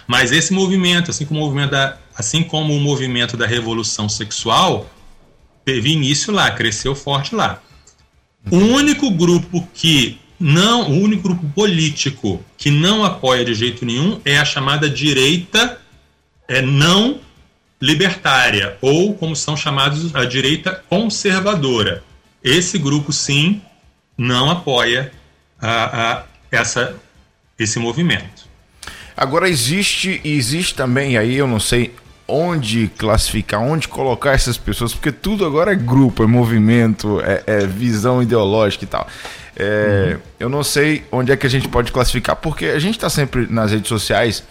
mas 0.07 0.31
esse 0.31 0.53
movimento, 0.53 1.11
assim 1.11 1.27
como 1.27 1.41
o 1.41 1.45
movimento 1.45 1.73
da, 1.73 1.99
assim 2.17 2.45
como 2.45 2.73
o 2.77 2.81
movimento 2.81 3.37
da 3.37 3.47
revolução 3.47 4.09
sexual, 4.09 4.89
teve 5.65 5.91
início 5.91 6.33
lá, 6.33 6.53
cresceu 6.53 6.95
forte 6.95 7.35
lá. 7.35 7.61
O 8.49 8.59
único 8.59 9.11
grupo 9.11 9.69
que 9.75 10.21
não, 10.39 10.91
o 10.91 11.01
único 11.01 11.23
grupo 11.23 11.47
político 11.55 12.43
que 12.59 12.71
não 12.71 13.05
apoia 13.05 13.45
de 13.45 13.55
jeito 13.55 13.85
nenhum 13.85 14.21
é 14.25 14.39
a 14.39 14.45
chamada 14.45 14.89
direita 14.89 15.81
é, 16.49 16.61
não 16.61 17.21
libertária, 17.81 18.77
ou 18.81 19.15
como 19.15 19.37
são 19.37 19.57
chamados 19.57 20.15
a 20.15 20.25
direita 20.25 20.83
conservadora. 20.89 22.03
Esse 22.43 22.79
grupo, 22.79 23.13
sim, 23.13 23.61
não 24.17 24.51
apoia 24.51 25.13
a, 25.61 26.13
a, 26.13 26.25
essa, 26.51 26.95
esse 27.59 27.79
movimento. 27.79 28.47
Agora 29.17 29.49
existe 29.49 30.21
existe 30.25 30.75
também 30.75 31.17
aí 31.17 31.37
eu 31.37 31.47
não 31.47 31.59
sei 31.59 31.95
onde 32.29 32.89
classificar, 32.99 33.61
onde 33.61 33.89
colocar 33.89 34.33
essas 34.33 34.59
pessoas, 34.59 34.93
porque 34.93 35.13
tudo 35.13 35.47
agora 35.47 35.73
é 35.73 35.77
grupo, 35.77 36.23
é 36.23 36.27
movimento, 36.27 37.21
é, 37.21 37.43
é 37.47 37.67
visão 37.67 38.23
ideológica 38.23 38.85
e 38.85 38.89
tal. 38.89 39.07
É, 39.57 40.13
uhum. 40.13 40.21
Eu 40.39 40.49
não 40.49 40.63
sei 40.63 41.05
onde 41.11 41.33
é 41.33 41.37
que 41.37 41.47
a 41.47 41.51
gente 41.51 41.69
pode 41.69 41.91
classificar, 41.91 42.37
porque 42.37 42.67
a 42.67 42.79
gente 42.79 42.97
está 42.97 43.09
sempre 43.09 43.47
nas 43.51 43.73
redes 43.73 43.89
sociais 43.89 44.45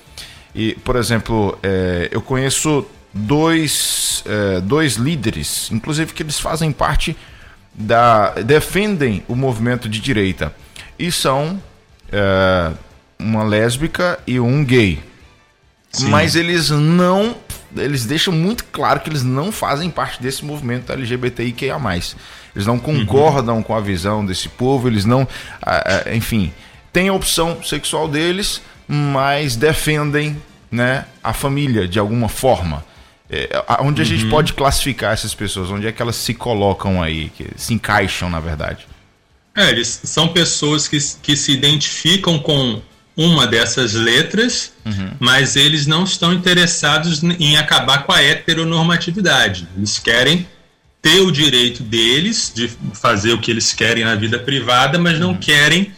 e, 0.54 0.74
por 0.84 0.96
exemplo, 0.96 1.58
é, 1.62 2.10
eu 2.12 2.22
conheço 2.22 2.86
dois, 3.14 4.24
é, 4.26 4.62
dois 4.62 4.96
líderes, 4.96 5.70
inclusive 5.72 6.14
que 6.14 6.24
eles 6.24 6.40
fazem 6.40 6.72
parte 6.72 7.16
da. 7.74 8.32
defendem 8.32 9.24
o 9.28 9.36
movimento 9.36 9.88
de 9.88 10.00
direita 10.00 10.54
e 10.98 11.12
são 11.12 11.62
é, 12.12 12.72
uma 13.20 13.44
lésbica 13.44 14.20
e 14.26 14.40
um 14.40 14.64
gay. 14.64 15.04
Sim. 15.92 16.10
Mas 16.10 16.36
eles 16.36 16.70
não. 16.70 17.36
Eles 17.76 18.06
deixam 18.06 18.34
muito 18.34 18.64
claro 18.66 19.02
que 19.02 19.10
eles 19.10 19.24
não 19.24 19.52
fazem 19.52 19.90
parte 19.90 20.22
desse 20.22 20.46
movimento 20.46 20.92
LGBTIQIA 20.92 21.78
eles 22.56 22.66
não 22.66 22.80
concordam 22.80 23.58
uhum. 23.58 23.64
com 23.64 23.76
a 23.76 23.82
visão 23.82 24.26
desse 24.26 24.48
povo, 24.48 24.88
eles 24.88 25.04
não. 25.04 25.28
Enfim, 26.14 26.54
têm 26.94 27.10
a 27.10 27.14
opção 27.14 27.62
sexual 27.62 28.08
deles, 28.08 28.62
mas 28.88 29.56
defendem 29.56 30.42
né, 30.72 31.06
a 31.24 31.34
família 31.34 31.88
de 31.88 32.00
alguma 32.00 32.30
forma. 32.30 32.84
É, 33.30 33.50
onde 33.80 34.02
a 34.02 34.06
uhum. 34.06 34.10
gente 34.10 34.26
pode 34.28 34.54
classificar 34.54 35.14
essas 35.14 35.34
pessoas? 35.34 35.70
Onde 35.70 35.88
é 35.88 35.92
que 35.92 36.02
elas 36.02 36.16
se 36.16 36.34
colocam 36.34 37.02
aí, 37.02 37.30
que 37.36 37.48
se 37.58 37.74
encaixam, 37.74 38.30
na 38.30 38.40
verdade? 38.40 38.88
É, 39.56 39.70
eles 39.70 40.02
são 40.04 40.28
pessoas 40.28 40.88
que, 40.88 40.98
que 41.22 41.36
se 41.36 41.52
identificam 41.52 42.38
com 42.40 42.82
uma 43.18 43.48
dessas 43.48 43.94
letras, 43.94 44.74
uhum. 44.86 45.12
mas 45.20 45.56
eles 45.56 45.88
não 45.88 46.04
estão 46.04 46.34
interessados 46.34 47.24
em 47.24 47.58
acabar 47.58 48.04
com 48.04 48.12
a 48.12 48.22
heteronormatividade. 48.22 49.68
Eles 49.76 49.98
querem 49.98 50.46
ter 51.06 51.20
o 51.20 51.32
direito 51.32 51.84
deles 51.84 52.52
de 52.54 52.68
fazer 52.96 53.32
o 53.32 53.38
que 53.40 53.52
eles 53.52 53.72
querem 53.72 54.04
na 54.04 54.16
vida 54.16 54.40
privada, 54.40 54.98
mas 54.98 55.20
não 55.20 55.34
uhum. 55.34 55.38
querem 55.38 55.94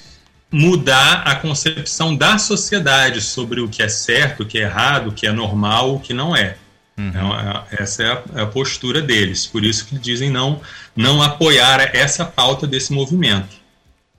mudar 0.52 1.22
a 1.26 1.34
concepção 1.34 2.14
da 2.14 2.38
sociedade 2.38 3.22
sobre 3.22 3.62
o 3.62 3.70
que 3.70 3.82
é 3.82 3.88
certo, 3.88 4.44
o 4.44 4.46
que 4.46 4.58
é 4.58 4.64
errado, 4.64 5.08
o 5.08 5.12
que 5.14 5.26
é 5.26 5.32
normal, 5.32 5.96
o 5.96 6.00
que 6.02 6.14
não 6.14 6.36
é. 6.36 6.58
Uhum. 6.98 7.08
Então, 7.08 7.40
é, 7.40 7.64
essa 7.82 8.04
é 8.04 8.12
a, 8.12 8.24
é 8.36 8.42
a, 8.42 8.48
postura 8.48 9.02
deles. 9.02 9.46
Por 9.46 9.64
isso 9.64 9.86
que 9.86 9.98
dizem 9.98 10.30
não, 10.30 10.60
não 10.94 11.24
apoiar 11.24 11.96
essa 11.96 12.26
pauta 12.26 12.68
desse 12.68 12.92
movimento. 12.92 13.56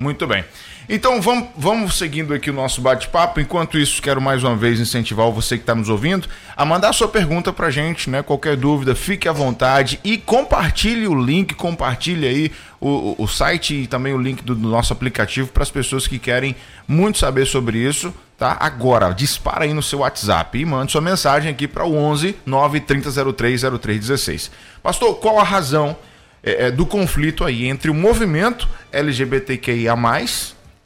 Muito 0.01 0.27
bem. 0.27 0.43
Então 0.91 1.21
vamos, 1.21 1.51
vamos 1.55 1.99
seguindo 1.99 2.33
aqui 2.33 2.49
o 2.49 2.55
nosso 2.55 2.81
bate-papo. 2.81 3.39
Enquanto 3.39 3.79
isso, 3.79 4.01
quero 4.01 4.23
mais 4.23 4.43
uma 4.43 4.57
vez 4.57 4.81
incentivar 4.81 5.31
você 5.31 5.57
que 5.57 5.63
está 5.63 5.75
nos 5.75 5.91
ouvindo 5.91 6.27
a 6.57 6.65
mandar 6.65 6.95
sua 6.95 7.07
pergunta 7.07 7.53
para 7.53 7.67
a 7.67 7.71
gente, 7.71 8.09
né? 8.09 8.23
Qualquer 8.23 8.57
dúvida, 8.57 8.95
fique 8.95 9.29
à 9.29 9.33
vontade 9.33 10.01
e 10.03 10.17
compartilhe 10.17 11.07
o 11.07 11.15
link, 11.15 11.55
compartilhe 11.55 12.27
aí 12.27 12.53
o, 12.81 13.15
o 13.23 13.29
site 13.29 13.83
e 13.83 13.87
também 13.87 14.15
o 14.15 14.19
link 14.19 14.43
do, 14.43 14.55
do 14.55 14.67
nosso 14.67 14.91
aplicativo 14.91 15.49
para 15.49 15.63
as 15.63 15.71
pessoas 15.71 16.07
que 16.07 16.19
querem 16.19 16.57
muito 16.87 17.19
saber 17.19 17.45
sobre 17.45 17.77
isso. 17.77 18.15
Tá? 18.39 18.57
Agora, 18.59 19.13
dispara 19.13 19.65
aí 19.65 19.75
no 19.75 19.83
seu 19.83 19.99
WhatsApp 19.99 20.59
e 20.59 20.65
mande 20.65 20.93
sua 20.93 21.03
mensagem 21.03 21.51
aqui 21.51 21.69
para 21.69 21.85
o 21.85 21.95
11 21.95 22.35
93003 22.47 23.61
0316. 23.79 24.51
Pastor, 24.83 25.17
qual 25.17 25.39
a 25.39 25.45
razão 25.45 25.95
é, 26.43 26.67
é, 26.67 26.71
do 26.71 26.87
conflito 26.87 27.45
aí 27.45 27.67
entre 27.67 27.91
o 27.91 27.95
movimento 27.95 28.67
LGBTQIA+, 28.91 29.95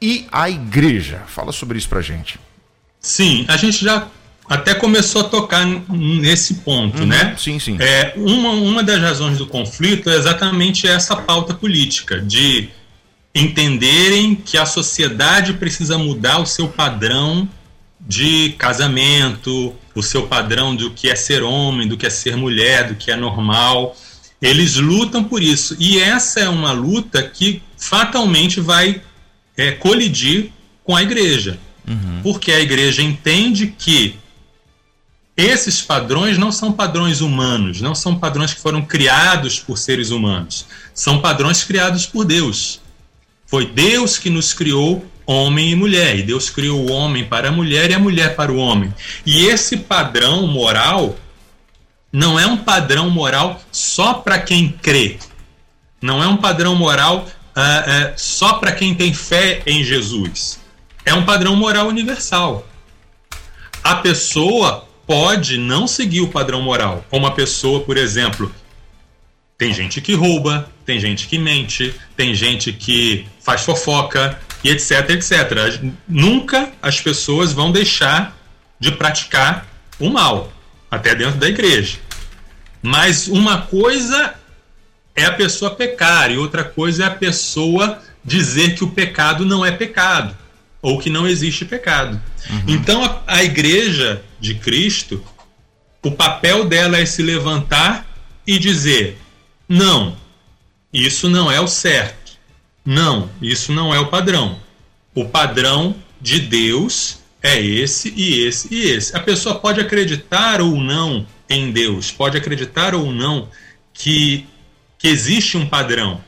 e 0.03 0.27
a 0.29 0.49
igreja? 0.49 1.21
Fala 1.27 1.53
sobre 1.53 1.77
isso 1.77 1.87
pra 1.87 2.01
gente. 2.01 2.37
Sim, 2.99 3.45
a 3.47 3.55
gente 3.55 3.81
já 3.85 4.05
até 4.49 4.75
começou 4.75 5.21
a 5.21 5.29
tocar 5.29 5.65
nesse 5.65 6.55
ponto, 6.55 6.99
uhum, 6.99 7.07
né? 7.07 7.33
Sim, 7.37 7.57
sim. 7.57 7.77
É, 7.79 8.11
uma, 8.17 8.49
uma 8.49 8.83
das 8.83 8.99
razões 8.99 9.37
do 9.37 9.47
conflito 9.47 10.09
é 10.09 10.15
exatamente 10.15 10.85
essa 10.85 11.15
pauta 11.15 11.53
política, 11.53 12.19
de 12.19 12.69
entenderem 13.33 14.35
que 14.35 14.57
a 14.57 14.65
sociedade 14.65 15.53
precisa 15.53 15.97
mudar 15.97 16.39
o 16.39 16.45
seu 16.45 16.67
padrão 16.67 17.47
de 17.97 18.49
casamento, 18.57 19.73
o 19.95 20.03
seu 20.03 20.27
padrão 20.27 20.75
do 20.75 20.91
que 20.91 21.09
é 21.09 21.15
ser 21.15 21.43
homem, 21.43 21.87
do 21.87 21.95
que 21.95 22.05
é 22.05 22.09
ser 22.09 22.35
mulher, 22.35 22.89
do 22.89 22.95
que 22.95 23.09
é 23.09 23.15
normal. 23.15 23.95
Eles 24.41 24.75
lutam 24.75 25.23
por 25.23 25.41
isso. 25.41 25.77
E 25.79 25.97
essa 25.97 26.41
é 26.41 26.49
uma 26.49 26.73
luta 26.73 27.23
que 27.23 27.61
fatalmente 27.77 28.59
vai 28.59 29.01
é, 29.57 29.71
colidir 29.71 30.51
com 30.83 30.95
a 30.95 31.01
igreja. 31.01 31.59
Uhum. 31.87 32.21
Porque 32.23 32.51
a 32.51 32.59
igreja 32.59 33.01
entende 33.01 33.67
que 33.67 34.15
esses 35.35 35.81
padrões 35.81 36.37
não 36.37 36.51
são 36.51 36.71
padrões 36.71 37.21
humanos, 37.21 37.81
não 37.81 37.95
são 37.95 38.17
padrões 38.17 38.53
que 38.53 38.61
foram 38.61 38.83
criados 38.83 39.59
por 39.59 39.77
seres 39.77 40.11
humanos, 40.11 40.65
são 40.93 41.19
padrões 41.19 41.63
criados 41.63 42.05
por 42.05 42.23
Deus. 42.23 42.79
Foi 43.45 43.65
Deus 43.65 44.17
que 44.17 44.29
nos 44.29 44.53
criou 44.53 45.05
homem 45.25 45.71
e 45.71 45.75
mulher, 45.75 46.17
e 46.17 46.23
Deus 46.23 46.49
criou 46.49 46.81
o 46.81 46.91
homem 46.91 47.25
para 47.25 47.49
a 47.49 47.51
mulher 47.51 47.89
e 47.89 47.93
a 47.93 47.99
mulher 47.99 48.35
para 48.35 48.51
o 48.51 48.57
homem. 48.57 48.93
E 49.25 49.45
esse 49.45 49.77
padrão 49.77 50.45
moral 50.47 51.17
não 52.11 52.39
é 52.39 52.45
um 52.45 52.57
padrão 52.57 53.09
moral 53.09 53.61
só 53.71 54.15
para 54.15 54.39
quem 54.39 54.69
crê, 54.69 55.17
não 56.01 56.21
é 56.21 56.27
um 56.27 56.37
padrão 56.37 56.75
moral 56.75 57.27
uh, 57.55 57.59
uh, 57.59 58.13
só 58.15 58.53
para 58.53 58.71
quem 58.71 58.93
tem 58.93 59.13
fé 59.13 59.61
em 59.65 59.83
Jesus. 59.83 60.59
É 61.05 61.13
um 61.13 61.25
padrão 61.25 61.55
moral 61.55 61.87
universal. 61.87 62.67
A 63.83 63.95
pessoa 63.95 64.87
pode 65.05 65.57
não 65.57 65.87
seguir 65.87 66.21
o 66.21 66.29
padrão 66.29 66.61
moral, 66.61 67.05
como 67.09 67.27
a 67.27 67.31
pessoa, 67.31 67.81
por 67.81 67.97
exemplo, 67.97 68.53
tem 69.57 69.73
gente 69.73 70.01
que 70.01 70.13
rouba, 70.13 70.69
tem 70.85 70.99
gente 70.99 71.27
que 71.27 71.37
mente, 71.37 71.93
tem 72.15 72.33
gente 72.33 72.73
que 72.73 73.25
faz 73.41 73.61
fofoca 73.61 74.39
e 74.63 74.69
etc, 74.69 75.09
etc. 75.09 75.81
Nunca 76.07 76.71
as 76.81 76.99
pessoas 76.99 77.53
vão 77.53 77.71
deixar 77.71 78.37
de 78.79 78.91
praticar 78.91 79.65
o 79.99 80.09
mal, 80.09 80.51
até 80.89 81.13
dentro 81.13 81.39
da 81.39 81.47
igreja. 81.47 81.97
Mas 82.81 83.27
uma 83.27 83.61
coisa 83.61 84.33
é 85.15 85.25
a 85.25 85.33
pessoa 85.33 85.75
pecar 85.75 86.31
e 86.31 86.37
outra 86.37 86.63
coisa 86.63 87.03
é 87.03 87.07
a 87.07 87.11
pessoa 87.11 88.01
dizer 88.23 88.75
que 88.75 88.83
o 88.83 88.91
pecado 88.91 89.45
não 89.45 89.65
é 89.65 89.71
pecado 89.71 90.35
ou 90.81 90.99
que 90.99 91.09
não 91.09 91.27
existe 91.27 91.65
pecado. 91.65 92.21
Uhum. 92.49 92.63
Então 92.67 93.03
a, 93.03 93.23
a 93.27 93.43
igreja 93.43 94.21
de 94.39 94.55
Cristo, 94.55 95.23
o 96.01 96.11
papel 96.11 96.65
dela 96.65 96.97
é 96.97 97.05
se 97.05 97.21
levantar 97.21 98.05
e 98.45 98.59
dizer: 98.59 99.17
não, 99.67 100.17
isso 100.91 101.29
não 101.29 101.51
é 101.51 101.59
o 101.59 101.67
certo. 101.67 102.33
Não, 102.85 103.29
isso 103.41 103.71
não 103.71 103.93
é 103.93 103.99
o 103.99 104.07
padrão. 104.07 104.59
O 105.15 105.25
padrão 105.25 105.95
de 106.19 106.39
Deus 106.39 107.19
é 107.41 107.59
esse 107.59 108.13
e 108.15 108.45
esse 108.45 108.67
e 108.73 108.83
esse. 108.83 109.15
A 109.15 109.19
pessoa 109.19 109.55
pode 109.55 109.79
acreditar 109.79 110.61
ou 110.61 110.75
não 110.75 111.25
em 111.49 111.71
Deus, 111.71 112.11
pode 112.11 112.37
acreditar 112.37 112.93
ou 112.93 113.11
não 113.11 113.47
que, 113.93 114.45
que 115.03 115.09
existe 115.09 115.57
um 115.57 115.67
padrão, 115.67 116.23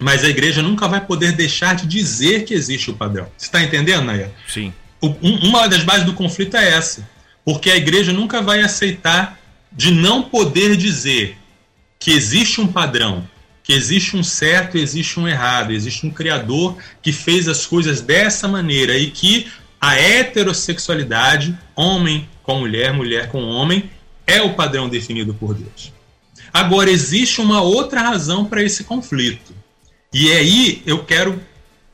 mas 0.00 0.24
a 0.24 0.28
igreja 0.28 0.60
nunca 0.60 0.88
vai 0.88 1.00
poder 1.00 1.30
deixar 1.30 1.76
de 1.76 1.86
dizer 1.86 2.44
que 2.44 2.52
existe 2.52 2.90
o 2.90 2.94
padrão. 2.94 3.28
Você 3.38 3.46
está 3.46 3.62
entendendo, 3.62 4.06
Naya? 4.06 4.32
Sim. 4.48 4.74
Um, 5.00 5.12
uma 5.48 5.68
das 5.68 5.84
bases 5.84 6.04
do 6.04 6.12
conflito 6.12 6.56
é 6.56 6.70
essa, 6.70 7.08
porque 7.44 7.70
a 7.70 7.76
igreja 7.76 8.12
nunca 8.12 8.42
vai 8.42 8.62
aceitar 8.62 9.38
de 9.70 9.92
não 9.92 10.24
poder 10.24 10.76
dizer 10.76 11.38
que 11.96 12.10
existe 12.10 12.60
um 12.60 12.66
padrão, 12.66 13.28
que 13.62 13.72
existe 13.72 14.16
um 14.16 14.24
certo 14.24 14.76
e 14.76 14.82
existe 14.82 15.20
um 15.20 15.28
errado, 15.28 15.70
existe 15.70 16.04
um 16.04 16.10
Criador 16.10 16.76
que 17.00 17.12
fez 17.12 17.46
as 17.46 17.64
coisas 17.64 18.00
dessa 18.00 18.48
maneira 18.48 18.98
e 18.98 19.12
que 19.12 19.46
a 19.80 19.96
heterossexualidade, 19.96 21.56
homem 21.76 22.28
com 22.42 22.58
mulher, 22.58 22.92
mulher 22.92 23.28
com 23.28 23.44
homem, 23.44 23.88
é 24.26 24.42
o 24.42 24.54
padrão 24.54 24.88
definido 24.88 25.32
por 25.32 25.54
Deus. 25.54 25.94
Agora, 26.54 26.88
existe 26.88 27.40
uma 27.40 27.60
outra 27.60 28.00
razão 28.00 28.44
para 28.44 28.62
esse 28.62 28.84
conflito. 28.84 29.52
E 30.12 30.30
aí 30.30 30.82
eu 30.86 31.04
quero 31.04 31.42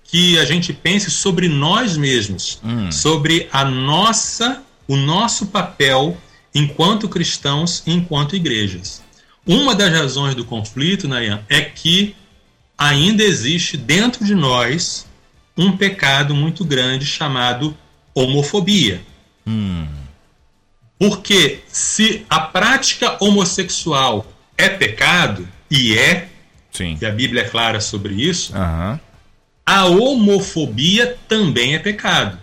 que 0.04 0.38
a 0.38 0.44
gente 0.44 0.74
pense 0.74 1.10
sobre 1.10 1.48
nós 1.48 1.96
mesmos, 1.96 2.60
hum. 2.62 2.92
sobre 2.92 3.48
a 3.50 3.64
nossa, 3.64 4.62
o 4.86 4.96
nosso 4.96 5.46
papel 5.46 6.14
enquanto 6.54 7.08
cristãos 7.08 7.82
e 7.86 7.92
enquanto 7.92 8.36
igrejas. 8.36 9.02
Uma 9.46 9.74
das 9.74 9.90
razões 9.90 10.34
do 10.34 10.44
conflito, 10.44 11.08
Nayan, 11.08 11.42
é 11.48 11.62
que 11.62 12.14
ainda 12.76 13.22
existe 13.22 13.78
dentro 13.78 14.26
de 14.26 14.34
nós 14.34 15.06
um 15.56 15.74
pecado 15.74 16.34
muito 16.34 16.66
grande 16.66 17.06
chamado 17.06 17.74
homofobia. 18.14 19.00
Hum. 19.46 19.86
Porque 20.98 21.60
se 21.66 22.26
a 22.28 22.40
prática 22.40 23.16
homossexual 23.20 24.26
é 24.60 24.68
pecado, 24.68 25.48
e 25.70 25.96
é, 25.96 26.28
Sim. 26.70 26.98
e 27.00 27.06
a 27.06 27.10
Bíblia 27.10 27.42
é 27.42 27.48
clara 27.48 27.80
sobre 27.80 28.14
isso, 28.14 28.52
uhum. 28.54 28.98
a 29.64 29.84
homofobia 29.86 31.16
também 31.26 31.74
é 31.74 31.78
pecado. 31.78 32.38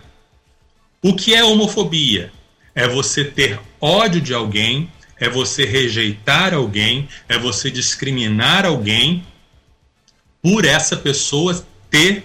O 1.00 1.14
que 1.14 1.34
é 1.34 1.44
homofobia? 1.44 2.32
É 2.74 2.88
você 2.88 3.24
ter 3.24 3.60
ódio 3.80 4.20
de 4.20 4.34
alguém, 4.34 4.90
é 5.20 5.28
você 5.28 5.64
rejeitar 5.64 6.54
alguém, 6.54 7.08
é 7.28 7.38
você 7.38 7.70
discriminar 7.70 8.66
alguém 8.66 9.24
por 10.42 10.64
essa 10.64 10.96
pessoa 10.96 11.64
ter 11.90 12.24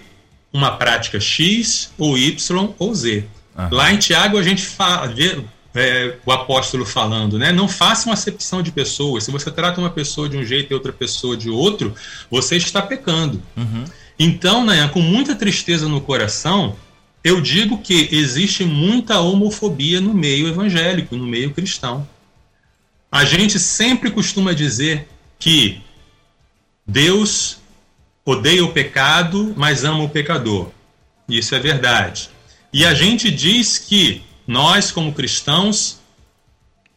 uma 0.52 0.76
prática 0.76 1.18
X 1.20 1.92
ou 1.98 2.18
Y 2.18 2.74
ou 2.78 2.94
Z. 2.94 3.24
Uhum. 3.56 3.68
Lá 3.70 3.92
em 3.92 3.98
Tiago 3.98 4.38
a 4.38 4.42
gente 4.42 4.62
fala, 4.62 5.12
é, 5.74 6.16
o 6.24 6.30
apóstolo 6.30 6.86
falando, 6.86 7.38
né? 7.38 7.50
Não 7.50 7.66
faça 7.66 8.08
uma 8.08 8.14
acepção 8.14 8.62
de 8.62 8.70
pessoas. 8.70 9.24
Se 9.24 9.30
você 9.30 9.50
trata 9.50 9.80
uma 9.80 9.90
pessoa 9.90 10.28
de 10.28 10.36
um 10.36 10.44
jeito 10.44 10.70
e 10.70 10.74
outra 10.74 10.92
pessoa 10.92 11.36
de 11.36 11.50
outro, 11.50 11.94
você 12.30 12.56
está 12.56 12.80
pecando. 12.80 13.42
Uhum. 13.56 13.84
Então, 14.18 14.64
né, 14.64 14.86
com 14.88 15.00
muita 15.00 15.34
tristeza 15.34 15.88
no 15.88 16.00
coração, 16.00 16.76
eu 17.24 17.40
digo 17.40 17.78
que 17.78 18.08
existe 18.12 18.64
muita 18.64 19.18
homofobia 19.18 20.00
no 20.00 20.14
meio 20.14 20.46
evangélico, 20.46 21.16
no 21.16 21.26
meio 21.26 21.52
cristão. 21.52 22.06
A 23.10 23.24
gente 23.24 23.58
sempre 23.58 24.10
costuma 24.10 24.52
dizer 24.52 25.08
que 25.38 25.80
Deus 26.86 27.58
odeia 28.24 28.64
o 28.64 28.72
pecado, 28.72 29.52
mas 29.56 29.84
ama 29.84 30.04
o 30.04 30.08
pecador. 30.08 30.70
Isso 31.28 31.54
é 31.54 31.58
verdade. 31.58 32.30
E 32.72 32.84
a 32.84 32.94
gente 32.94 33.30
diz 33.30 33.78
que 33.78 34.22
nós, 34.46 34.90
como 34.90 35.12
cristãos, 35.12 36.00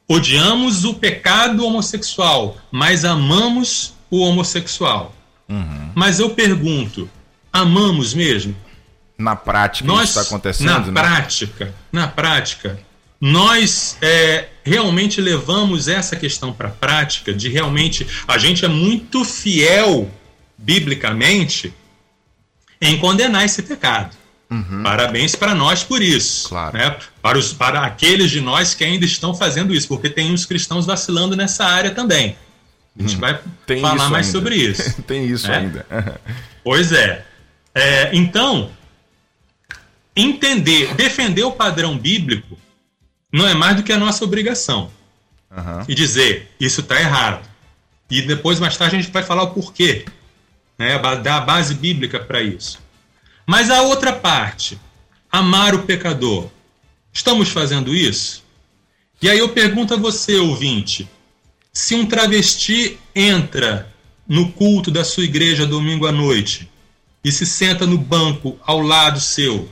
odiamos 0.07 0.85
o 0.85 0.93
pecado 0.93 1.65
homossexual, 1.65 2.57
mas 2.71 3.03
amamos 3.03 3.93
o 4.09 4.19
homossexual. 4.19 5.13
Uhum. 5.49 5.91
Mas 5.95 6.19
eu 6.19 6.29
pergunto, 6.31 7.09
amamos 7.51 8.13
mesmo? 8.13 8.55
Na 9.17 9.35
prática 9.35 9.87
nós, 9.87 10.09
isso 10.09 10.19
está 10.19 10.29
acontecendo? 10.29 10.69
Na 10.69 10.79
né? 10.79 10.91
prática, 10.91 11.73
na 11.91 12.07
prática, 12.07 12.79
nós 13.19 13.97
é, 14.01 14.47
realmente 14.63 15.19
levamos 15.19 15.87
essa 15.87 16.15
questão 16.15 16.53
para 16.53 16.67
a 16.67 16.71
prática 16.71 17.33
de 17.33 17.49
realmente 17.49 18.05
a 18.27 18.37
gente 18.37 18.63
é 18.63 18.67
muito 18.67 19.25
fiel 19.25 20.09
biblicamente 20.57 21.73
em 22.79 22.97
condenar 22.99 23.43
esse 23.43 23.63
pecado. 23.63 24.15
Uhum. 24.49 24.81
Parabéns 24.81 25.35
para 25.35 25.53
nós 25.53 25.83
por 25.83 26.01
isso. 26.01 26.49
Claro. 26.49 26.77
Né? 26.77 26.97
Para, 27.21 27.37
os, 27.37 27.53
para 27.53 27.81
aqueles 27.81 28.31
de 28.31 28.39
nós 28.39 28.73
que 28.73 28.83
ainda 28.83 29.05
estão 29.05 29.33
fazendo 29.33 29.73
isso, 29.73 29.87
porque 29.87 30.09
tem 30.09 30.31
uns 30.31 30.45
cristãos 30.45 30.85
vacilando 30.85 31.35
nessa 31.35 31.65
área 31.65 31.91
também. 31.91 32.37
A 32.97 33.01
gente 33.01 33.17
hum, 33.17 33.19
vai 33.19 33.39
falar 33.81 34.09
mais 34.09 34.27
ainda. 34.27 34.39
sobre 34.39 34.55
isso. 34.55 35.01
tem 35.03 35.25
isso 35.27 35.47
né? 35.47 35.57
ainda. 35.57 35.85
pois 36.63 36.91
é. 36.91 37.25
é. 37.75 38.09
Então, 38.15 38.71
entender, 40.15 40.93
defender 40.95 41.43
o 41.43 41.51
padrão 41.51 41.97
bíblico 41.97 42.57
não 43.31 43.47
é 43.47 43.53
mais 43.53 43.75
do 43.75 43.83
que 43.83 43.91
a 43.91 43.97
nossa 43.97 44.23
obrigação. 44.23 44.89
Uhum. 45.51 45.83
E 45.87 45.93
dizer, 45.93 46.51
isso 46.59 46.81
está 46.81 46.99
errado. 46.99 47.47
E 48.09 48.21
depois, 48.21 48.59
mais 48.59 48.77
tarde, 48.77 48.95
a 48.95 49.01
gente 49.01 49.11
vai 49.11 49.23
falar 49.23 49.43
o 49.43 49.51
porquê. 49.51 50.05
Né? 50.77 50.97
Dar 51.21 51.37
a 51.37 51.41
base 51.41 51.75
bíblica 51.75 52.19
para 52.19 52.41
isso. 52.41 52.79
Mas 53.49 53.71
a 53.71 53.81
outra 53.81 54.11
parte, 54.11 54.77
amar 55.31 55.73
o 55.73 55.83
pecador. 55.83 56.49
Estamos 57.13 57.47
fazendo 57.47 57.95
isso? 57.95 58.43
E 59.21 59.29
aí 59.29 59.39
eu 59.39 59.49
pergunto 59.49 59.93
a 59.93 59.97
você, 59.97 60.35
ouvinte, 60.35 61.09
se 61.71 61.95
um 61.95 62.05
travesti 62.05 62.99
entra 63.15 63.89
no 64.27 64.51
culto 64.51 64.91
da 64.91 65.05
sua 65.05 65.23
igreja 65.23 65.65
domingo 65.65 66.05
à 66.05 66.11
noite 66.11 66.69
e 67.23 67.31
se 67.31 67.45
senta 67.45 67.87
no 67.87 67.97
banco 67.97 68.59
ao 68.65 68.81
lado 68.81 69.21
seu, 69.21 69.69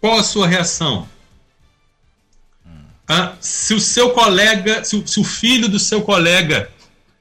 qual 0.00 0.18
a 0.18 0.24
sua 0.24 0.46
reação? 0.46 1.06
Ah, 3.06 3.34
se 3.40 3.74
o 3.74 3.80
seu 3.80 4.10
colega, 4.10 4.84
se 4.84 4.96
o, 4.96 5.06
se 5.06 5.20
o, 5.20 5.24
filho 5.24 5.68
do 5.68 5.78
seu 5.78 6.00
colega 6.00 6.70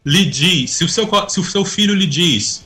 lhe 0.05 0.23
diz, 0.23 0.71
se 0.71 0.85
o, 0.85 0.89
seu, 0.89 1.05
se 1.27 1.39
o 1.39 1.43
seu 1.43 1.65
filho 1.65 1.93
lhe 1.93 2.07
diz, 2.07 2.63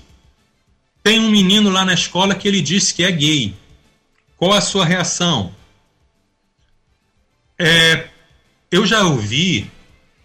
tem 1.05 1.19
um 1.19 1.29
menino 1.29 1.69
lá 1.69 1.85
na 1.85 1.93
escola 1.93 2.33
que 2.33 2.47
ele 2.47 2.59
disse 2.59 2.91
que 2.91 3.03
é 3.03 3.11
gay, 3.11 3.53
qual 4.35 4.53
a 4.53 4.59
sua 4.59 4.83
reação? 4.83 5.53
É, 7.59 8.07
eu 8.71 8.87
já 8.87 9.03
ouvi, 9.03 9.69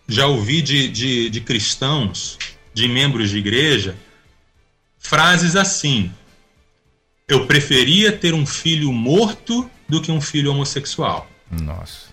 já 0.08 0.26
ouvi 0.26 0.62
de, 0.62 0.88
de, 0.88 1.28
de 1.28 1.40
cristãos, 1.42 2.38
de 2.72 2.88
membros 2.88 3.28
de 3.28 3.36
igreja, 3.36 3.94
frases 4.98 5.54
assim: 5.54 6.10
eu 7.28 7.46
preferia 7.46 8.10
ter 8.10 8.32
um 8.32 8.46
filho 8.46 8.90
morto 8.90 9.70
do 9.86 10.00
que 10.00 10.10
um 10.10 10.20
filho 10.20 10.50
homossexual. 10.50 11.30
Nossa. 11.50 12.06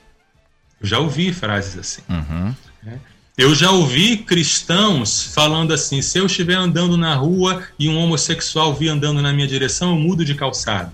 Eu 0.82 0.88
já 0.88 1.00
ouvi 1.00 1.34
frases 1.34 1.78
assim. 1.78 2.02
Uhum. 2.10 2.54
É. 2.86 3.00
Eu 3.38 3.54
já 3.54 3.70
ouvi 3.70 4.18
cristãos 4.18 5.32
falando 5.34 5.72
assim: 5.72 6.02
se 6.02 6.18
eu 6.18 6.26
estiver 6.26 6.56
andando 6.56 6.98
na 6.98 7.14
rua 7.14 7.64
e 7.78 7.88
um 7.88 7.98
homossexual 7.98 8.74
vir 8.74 8.90
andando 8.90 9.22
na 9.22 9.32
minha 9.32 9.48
direção, 9.48 9.92
eu 9.92 9.96
mudo 9.96 10.26
de 10.26 10.34
calçada. 10.34 10.94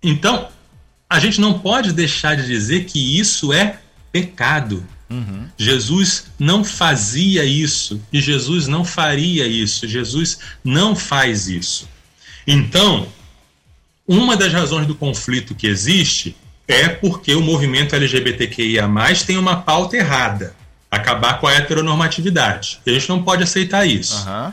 Então, 0.00 0.48
a 1.08 1.18
gente 1.18 1.40
não 1.40 1.58
pode 1.58 1.92
deixar 1.92 2.36
de 2.36 2.46
dizer 2.46 2.84
que 2.84 3.18
isso 3.18 3.52
é 3.52 3.80
pecado. 4.12 4.86
Uhum. 5.10 5.48
Jesus 5.58 6.26
não 6.38 6.62
fazia 6.62 7.44
isso 7.44 8.00
e 8.12 8.20
Jesus 8.20 8.68
não 8.68 8.84
faria 8.84 9.48
isso. 9.48 9.88
Jesus 9.88 10.38
não 10.62 10.94
faz 10.94 11.48
isso. 11.48 11.88
Então, 12.46 13.08
uma 14.06 14.36
das 14.36 14.52
razões 14.52 14.86
do 14.86 14.94
conflito 14.94 15.54
que 15.54 15.66
existe 15.66 16.36
é 16.72 16.88
porque 16.88 17.34
o 17.34 17.40
movimento 17.40 17.94
LGBTQIA 17.94 18.88
tem 19.26 19.36
uma 19.36 19.56
pauta 19.62 19.96
errada 19.96 20.54
acabar 20.90 21.38
com 21.38 21.46
a 21.46 21.54
heteronormatividade. 21.54 22.80
A 22.86 22.90
gente 22.90 23.08
não 23.08 23.22
pode 23.22 23.42
aceitar 23.42 23.86
isso. 23.86 24.26
Uhum. 24.28 24.52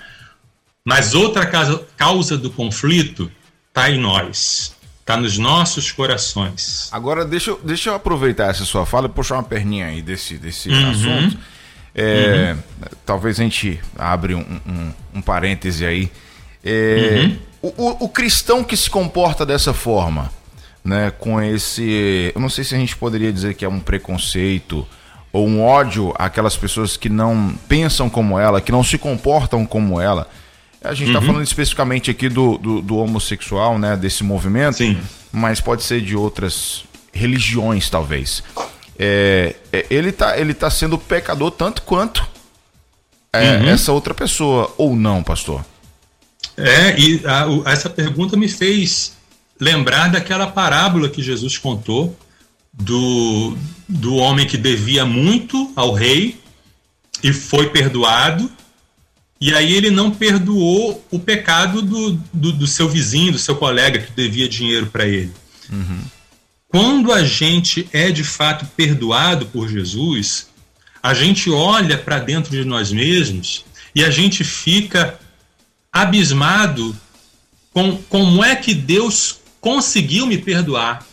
Mas 0.86 1.14
outra 1.14 1.46
causa, 1.46 1.84
causa 1.98 2.38
do 2.38 2.52
conflito 2.52 3.32
está 3.70 3.90
em 3.90 4.00
nós. 4.00 4.76
Está 5.02 5.18
nos 5.18 5.38
nossos 5.38 5.92
corações. 5.92 6.90
Agora, 6.92 7.26
deixa 7.26 7.52
eu, 7.52 7.62
deixa 7.64 7.90
eu 7.90 7.96
aproveitar 7.96 8.50
essa 8.50 8.66
sua 8.66 8.86
fala 8.86 9.08
e 9.08 9.10
puxar 9.10 9.36
uma 9.36 9.44
perninha 9.44 9.88
aí 9.88 10.02
desse, 10.02 10.38
desse 10.38 10.70
uhum. 10.70 10.92
assunto. 10.92 11.38
É, 11.96 12.54
uhum. 12.54 12.88
Talvez 13.06 13.40
a 13.40 13.44
gente 13.44 13.80
abre 13.98 14.36
um, 14.36 14.42
um, 14.42 14.94
um 15.16 15.22
parêntese 15.22 15.86
aí. 15.86 16.12
É, 16.64 17.22
uhum. 17.22 17.38
o, 17.62 17.68
o, 17.68 18.06
o 18.06 18.10
cristão 18.10 18.64
que 18.64 18.76
se 18.76 18.90
comporta 18.90 19.46
dessa 19.46 19.74
forma, 19.74 20.32
né, 20.88 21.12
com 21.12 21.41
esse. 21.41 22.32
Eu 22.34 22.39
não 22.39 22.50
sei 22.50 22.63
se 22.63 22.73
a 22.73 22.78
gente 22.78 22.95
poderia 22.95 23.32
dizer 23.32 23.56
que 23.56 23.65
é 23.65 23.67
um 23.67 23.80
preconceito 23.80 24.88
ou 25.34 25.45
um 25.45 25.62
ódio 25.62 26.13
àquelas 26.17 26.56
pessoas 26.56 26.95
que 26.95 27.10
não 27.10 27.54
pensam 27.67 28.10
como 28.10 28.39
ela, 28.39 28.62
que 28.62 28.71
não 28.71 28.84
se 28.84 28.97
comportam 28.97 29.65
como 29.65 30.00
ela. 30.00 30.30
A 30.82 30.93
gente 30.93 31.08
está 31.08 31.19
uhum. 31.19 31.26
falando 31.26 31.43
especificamente 31.43 32.10
aqui 32.10 32.30
do, 32.30 32.58
do, 32.58 32.82
do, 32.82 32.97
homossexual, 32.97 33.78
né? 33.78 33.97
Desse 33.97 34.23
movimento. 34.23 34.78
Sim. 34.78 34.97
Mas 35.30 35.60
pode 35.60 35.84
ser 35.84 36.00
de 36.00 36.15
outras 36.15 36.86
religiões, 37.12 37.89
talvez. 37.89 38.41
É, 38.97 39.56
é 39.73 39.86
ele 39.89 40.10
está 40.10 40.39
ele 40.39 40.54
tá 40.54 40.69
sendo 40.69 40.97
pecador 40.97 41.52
tanto 41.52 41.82
quanto 41.82 42.26
é, 43.34 43.58
uhum. 43.58 43.67
essa 43.67 43.91
outra 43.91 44.13
pessoa, 44.13 44.73
ou 44.78 44.95
não, 44.95 45.21
pastor? 45.21 45.65
É, 46.56 46.97
e 46.97 47.21
a, 47.26 47.71
essa 47.71 47.89
pergunta 47.89 48.38
me 48.38 48.47
fez 48.47 49.17
lembrar 49.60 50.10
daquela 50.10 50.48
parábola 50.48 51.10
que 51.10 51.22
Jesus 51.22 51.58
contou 51.58 52.17
do, 52.74 53.58
do 53.88 54.15
homem 54.15 54.46
que 54.46 54.58
devia 54.58 55.06
muito 55.06 55.72
ao 55.76 55.93
rei 55.93 56.39
e 57.24 57.34
foi 57.34 57.70
perdoado 57.70 58.52
e 59.39 59.54
aí 59.54 59.74
ele 59.74 59.91
não 59.91 60.10
perdoou 60.12 61.06
o 61.12 61.20
pecado 61.20 61.82
do, 61.82 62.13
do, 62.34 62.52
do 62.52 62.67
seu 62.67 62.89
vizinho, 62.89 63.32
do 63.32 63.39
seu 63.39 63.56
colega 63.56 64.00
que 64.00 64.12
devia 64.12 64.50
dinheiro 64.50 64.88
para 64.88 65.06
ele. 65.06 65.32
Uhum. 65.72 66.02
Quando 66.67 67.12
a 67.12 67.24
gente 67.24 67.88
é 67.93 68.12
de 68.12 68.24
fato 68.24 68.65
perdoado 68.76 69.46
por 69.48 69.70
Jesus, 69.70 70.48
a 71.02 71.13
gente 71.13 71.50
olha 71.50 71.98
para 71.98 72.20
dentro 72.20 72.52
de 72.52 72.65
nós 72.65 72.91
mesmos 72.91 73.63
e 73.93 74.04
a 74.04 74.10
gente 74.10 74.43
fica 74.43 75.20
abismado 75.91 76.96
com 77.72 77.96
como 78.10 78.43
é 78.43 78.56
que 78.56 78.74
Deus 78.74 79.39
conseguiu 79.62 80.26
me 80.26 80.38
perdoar. 80.38 81.06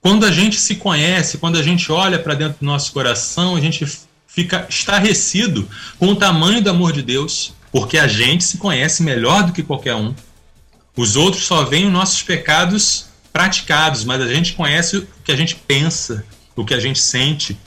Quando 0.00 0.26
a 0.26 0.30
gente 0.30 0.60
se 0.60 0.74
conhece, 0.74 1.38
quando 1.38 1.56
a 1.56 1.62
gente 1.62 1.90
olha 1.90 2.18
para 2.18 2.34
dentro 2.34 2.58
do 2.60 2.66
nosso 2.66 2.92
coração, 2.92 3.56
a 3.56 3.60
gente 3.60 3.86
fica 4.26 4.66
estarrecido 4.68 5.68
com 5.98 6.08
o 6.08 6.16
tamanho 6.16 6.60
do 6.60 6.68
amor 6.68 6.92
de 6.92 7.02
Deus, 7.02 7.54
porque 7.72 7.96
a 7.96 8.06
gente 8.06 8.44
se 8.44 8.58
conhece 8.58 9.02
melhor 9.02 9.44
do 9.44 9.52
que 9.52 9.62
qualquer 9.62 9.94
um. 9.94 10.14
Os 10.96 11.16
outros 11.16 11.44
só 11.44 11.64
veem 11.64 11.86
os 11.86 11.92
nossos 11.92 12.22
pecados 12.22 13.06
praticados, 13.32 14.04
mas 14.04 14.20
a 14.20 14.32
gente 14.32 14.52
conhece 14.52 14.98
o 14.98 15.08
que 15.24 15.32
a 15.32 15.36
gente 15.36 15.56
pensa, 15.56 16.24
o 16.54 16.64
que 16.64 16.74
a 16.74 16.78
gente 16.78 17.00
sente. 17.00 17.58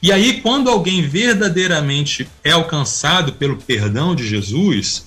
E 0.00 0.12
aí, 0.12 0.40
quando 0.40 0.70
alguém 0.70 1.06
verdadeiramente 1.06 2.28
é 2.44 2.52
alcançado 2.52 3.32
pelo 3.32 3.56
perdão 3.56 4.14
de 4.14 4.26
Jesus, 4.26 5.06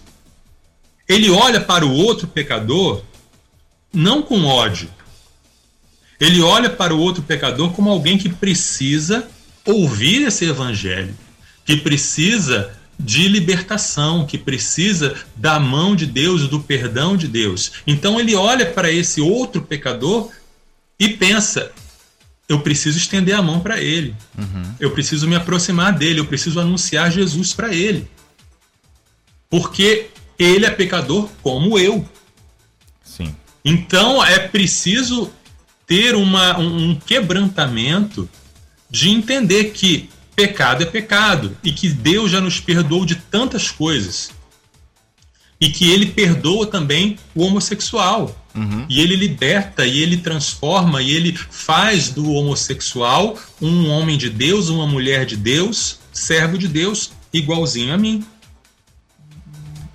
ele 1.08 1.30
olha 1.30 1.62
para 1.62 1.86
o 1.86 1.94
outro 1.94 2.28
pecador 2.28 3.02
não 3.94 4.22
com 4.22 4.46
ódio. 4.46 4.90
Ele 6.20 6.42
olha 6.42 6.70
para 6.70 6.94
o 6.94 7.00
outro 7.00 7.24
pecador 7.24 7.72
como 7.72 7.90
alguém 7.90 8.18
que 8.18 8.30
precisa 8.30 9.28
ouvir 9.66 10.24
esse 10.24 10.46
evangelho, 10.46 11.16
que 11.66 11.78
precisa 11.78 12.72
de 13.00 13.28
libertação, 13.28 14.26
que 14.26 14.38
precisa 14.38 15.16
da 15.36 15.60
mão 15.60 15.96
de 15.96 16.06
Deus, 16.06 16.48
do 16.48 16.60
perdão 16.60 17.18
de 17.18 17.28
Deus. 17.28 17.72
Então 17.88 18.20
ele 18.20 18.36
olha 18.36 18.66
para 18.66 18.92
esse 18.92 19.20
outro 19.20 19.62
pecador 19.64 20.30
e 21.00 21.10
pensa: 21.10 21.72
eu 22.48 22.60
preciso 22.60 22.98
estender 22.98 23.36
a 23.36 23.42
mão 23.42 23.60
para 23.60 23.82
ele, 23.82 24.16
uhum. 24.38 24.76
eu 24.80 24.92
preciso 24.92 25.28
me 25.28 25.36
aproximar 25.36 25.94
dele, 25.94 26.20
eu 26.20 26.26
preciso 26.26 26.60
anunciar 26.60 27.12
Jesus 27.12 27.54
para 27.54 27.74
ele. 27.74 28.08
Porque 29.50 30.10
ele 30.38 30.66
é 30.66 30.70
pecador 30.70 31.30
como 31.42 31.78
eu. 31.80 32.08
Então 33.64 34.24
é 34.24 34.40
preciso 34.40 35.32
ter 35.86 36.16
uma, 36.16 36.58
um 36.58 36.96
quebrantamento 36.96 38.30
de 38.90 39.10
entender 39.10 39.66
que 39.72 40.10
pecado 40.36 40.84
é 40.84 40.86
pecado 40.86 41.56
e 41.64 41.72
que 41.72 41.90
Deus 41.90 42.32
já 42.32 42.42
nos 42.42 42.60
perdoou 42.60 43.06
de 43.06 43.16
tantas 43.16 43.70
coisas. 43.70 44.32
E 45.60 45.70
que 45.70 45.92
ele 45.92 46.08
perdoa 46.08 46.66
também 46.66 47.18
o 47.36 47.44
homossexual. 47.44 48.36
Uhum. 48.56 48.86
E 48.90 49.00
ele 49.00 49.16
liberta, 49.16 49.86
e 49.86 50.00
ele 50.00 50.18
transforma, 50.18 51.02
e 51.02 51.12
ele 51.12 51.38
faz 51.38 52.10
do 52.10 52.32
homossexual 52.32 53.38
um 53.62 53.88
homem 53.90 54.18
de 54.18 54.30
Deus, 54.30 54.70
uma 54.70 54.88
mulher 54.88 55.26
de 55.26 55.38
Deus, 55.38 56.00
servo 56.12 56.58
de 56.58 56.68
Deus, 56.68 57.12
igualzinho 57.32 57.94
a 57.94 57.98
mim. 57.98 58.26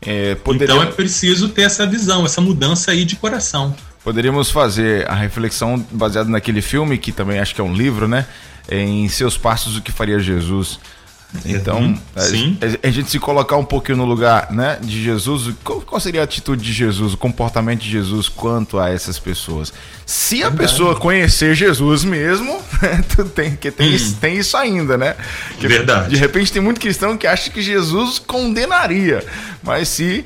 É, 0.06 0.34
poderia... 0.36 0.74
Então 0.74 0.82
é 0.82 0.86
preciso 0.86 1.48
ter 1.48 1.62
essa 1.62 1.86
visão, 1.86 2.24
essa 2.24 2.40
mudança 2.40 2.92
aí 2.92 3.04
de 3.04 3.16
coração. 3.16 3.74
Poderíamos 4.04 4.50
fazer 4.50 5.10
a 5.10 5.14
reflexão 5.14 5.84
baseada 5.90 6.30
naquele 6.30 6.62
filme, 6.62 6.96
que 6.96 7.10
também 7.10 7.40
acho 7.40 7.54
que 7.54 7.60
é 7.60 7.64
um 7.64 7.74
livro, 7.74 8.06
né? 8.06 8.24
em 8.68 9.08
seus 9.08 9.36
passos 9.36 9.76
o 9.76 9.82
que 9.82 9.92
faria 9.92 10.18
Jesus. 10.18 10.78
Então, 11.44 11.80
uhum. 11.80 11.98
a, 12.14 12.86
a, 12.86 12.90
gente 12.90 13.10
se 13.10 13.18
colocar 13.18 13.56
um 13.56 13.64
pouquinho 13.64 13.98
no 13.98 14.04
lugar 14.04 14.50
né, 14.50 14.78
de 14.80 15.02
Jesus, 15.02 15.54
qual, 15.62 15.80
qual, 15.80 16.00
seria 16.00 16.20
a 16.20 16.24
atitude 16.24 16.62
de 16.62 16.72
Jesus, 16.72 17.14
o 17.14 17.16
comportamento 17.16 17.80
de 17.80 17.90
Jesus 17.90 18.28
quanto 18.28 18.78
a 18.78 18.90
essas 18.90 19.18
pessoas? 19.18 19.72
Se 20.04 20.42
a 20.42 20.50
pessoa 20.50 20.96
conhecer 20.96 21.54
Jesus 21.54 22.04
mesmo, 22.04 22.60
tem, 23.34 23.56
que 23.56 23.70
tem, 23.70 23.94
uhum. 23.94 24.12
tem 24.20 24.36
isso 24.38 24.56
ainda, 24.56 24.96
né? 24.96 25.16
Que, 25.58 25.68
Verdade. 25.68 26.10
De 26.10 26.16
repente 26.16 26.52
tem 26.52 26.62
muito 26.62 26.80
cristão 26.80 27.16
que 27.16 27.26
acha 27.26 27.50
que 27.50 27.60
Jesus 27.60 28.18
condenaria, 28.18 29.24
mas 29.62 29.88
se 29.88 30.24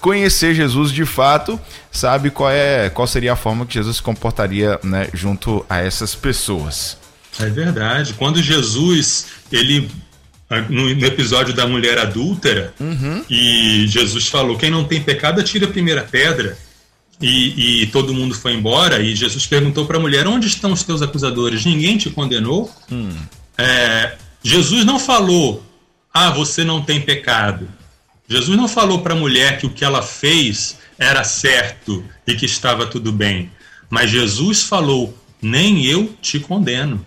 conhecer 0.00 0.54
Jesus 0.54 0.92
de 0.92 1.04
fato, 1.04 1.58
sabe 1.90 2.30
qual 2.30 2.50
é 2.50 2.88
qual 2.90 3.06
seria 3.06 3.32
a 3.32 3.36
forma 3.36 3.66
que 3.66 3.74
Jesus 3.74 3.96
se 3.96 4.02
comportaria 4.02 4.78
né, 4.82 5.08
junto 5.12 5.64
a 5.68 5.80
essas 5.80 6.14
pessoas. 6.14 6.96
É 7.38 7.46
verdade. 7.46 8.14
Quando 8.14 8.42
Jesus 8.42 9.26
ele 9.52 9.90
no, 10.68 11.04
episódio 11.04 11.52
da 11.52 11.66
mulher 11.66 11.98
adúltera 11.98 12.72
uhum. 12.78 13.24
e 13.28 13.86
Jesus 13.88 14.28
falou 14.28 14.56
quem 14.56 14.70
não 14.70 14.84
tem 14.84 15.02
pecado 15.02 15.40
atira 15.40 15.66
a 15.66 15.70
primeira 15.70 16.02
pedra. 16.02 16.56
E, 17.18 17.82
e 17.82 17.86
todo 17.86 18.12
mundo 18.12 18.34
foi 18.34 18.52
embora 18.52 19.00
e 19.00 19.16
Jesus 19.16 19.46
perguntou 19.46 19.86
para 19.86 19.96
a 19.96 20.00
mulher 20.00 20.26
onde 20.26 20.48
estão 20.48 20.72
os 20.72 20.82
teus 20.82 21.00
acusadores? 21.00 21.64
Ninguém 21.64 21.96
te 21.96 22.10
condenou? 22.10 22.70
Hum. 22.92 23.08
é, 23.56 24.16
Jesus 24.42 24.84
não 24.84 24.98
falou 24.98 25.64
ah 26.12 26.30
você 26.30 26.62
não 26.62 26.82
tem 26.82 27.00
pecado. 27.00 27.68
Jesus 28.28 28.56
não 28.56 28.68
falou 28.68 29.00
para 29.00 29.14
a 29.14 29.16
mulher 29.16 29.58
que 29.58 29.66
o 29.66 29.70
que 29.70 29.84
ela 29.84 30.02
fez 30.02 30.78
era 30.98 31.24
certo 31.24 32.04
e 32.26 32.34
que 32.34 32.46
estava 32.46 32.86
tudo 32.86 33.12
bem. 33.12 33.50
Mas 33.88 34.10
Jesus 34.10 34.62
falou 34.62 35.16
nem 35.40 35.84
eu 35.84 36.14
te 36.20 36.38
condeno 36.38 37.04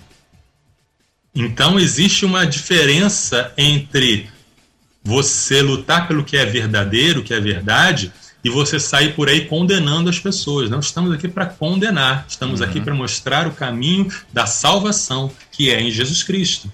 então 1.39 1.79
existe 1.79 2.25
uma 2.25 2.45
diferença 2.45 3.53
entre 3.57 4.29
você 5.03 5.61
lutar 5.61 6.07
pelo 6.07 6.23
que 6.23 6.35
é 6.35 6.45
verdadeiro, 6.45 7.23
que 7.23 7.33
é 7.33 7.39
verdade, 7.39 8.11
e 8.43 8.49
você 8.49 8.79
sair 8.79 9.13
por 9.15 9.29
aí 9.29 9.45
condenando 9.45 10.09
as 10.09 10.19
pessoas. 10.19 10.69
Não 10.69 10.79
estamos 10.79 11.11
aqui 11.11 11.27
para 11.27 11.45
condenar, 11.45 12.25
estamos 12.27 12.59
uhum. 12.59 12.67
aqui 12.67 12.81
para 12.81 12.93
mostrar 12.93 13.47
o 13.47 13.51
caminho 13.51 14.11
da 14.31 14.45
salvação, 14.45 15.31
que 15.51 15.71
é 15.71 15.81
em 15.81 15.91
Jesus 15.91 16.23
Cristo. 16.23 16.71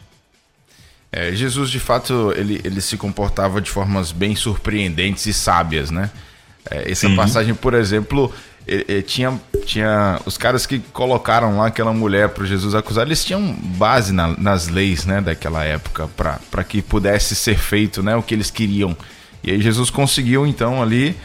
É, 1.11 1.33
Jesus, 1.33 1.69
de 1.69 1.79
fato, 1.79 2.33
ele, 2.35 2.59
ele 2.63 2.81
se 2.81 2.97
comportava 2.97 3.61
de 3.61 3.69
formas 3.69 4.11
bem 4.11 4.35
surpreendentes 4.35 5.25
e 5.25 5.33
sábias, 5.33 5.89
né? 5.89 6.11
É, 6.69 6.91
essa 6.91 7.07
Sim. 7.07 7.15
passagem, 7.15 7.55
por 7.55 7.73
exemplo, 7.73 8.33
tinha, 9.05 9.39
tinha 9.65 10.19
os 10.25 10.37
caras 10.37 10.65
que 10.65 10.79
colocaram 10.91 11.57
lá 11.57 11.67
aquela 11.67 11.93
mulher 11.93 12.29
para 12.29 12.45
Jesus 12.45 12.73
acusar, 12.73 13.05
eles 13.05 13.23
tinham 13.23 13.53
base 13.53 14.11
na, 14.11 14.35
nas 14.37 14.67
leis 14.67 15.05
né, 15.05 15.21
daquela 15.21 15.63
época 15.63 16.09
para 16.49 16.63
que 16.63 16.81
pudesse 16.81 17.35
ser 17.35 17.57
feito 17.57 18.01
né, 18.01 18.15
o 18.15 18.23
que 18.23 18.33
eles 18.33 18.49
queriam. 18.49 18.97
E 19.43 19.51
aí 19.51 19.61
Jesus 19.61 19.89
conseguiu 19.89 20.47
então 20.47 20.81
ali 20.81 21.15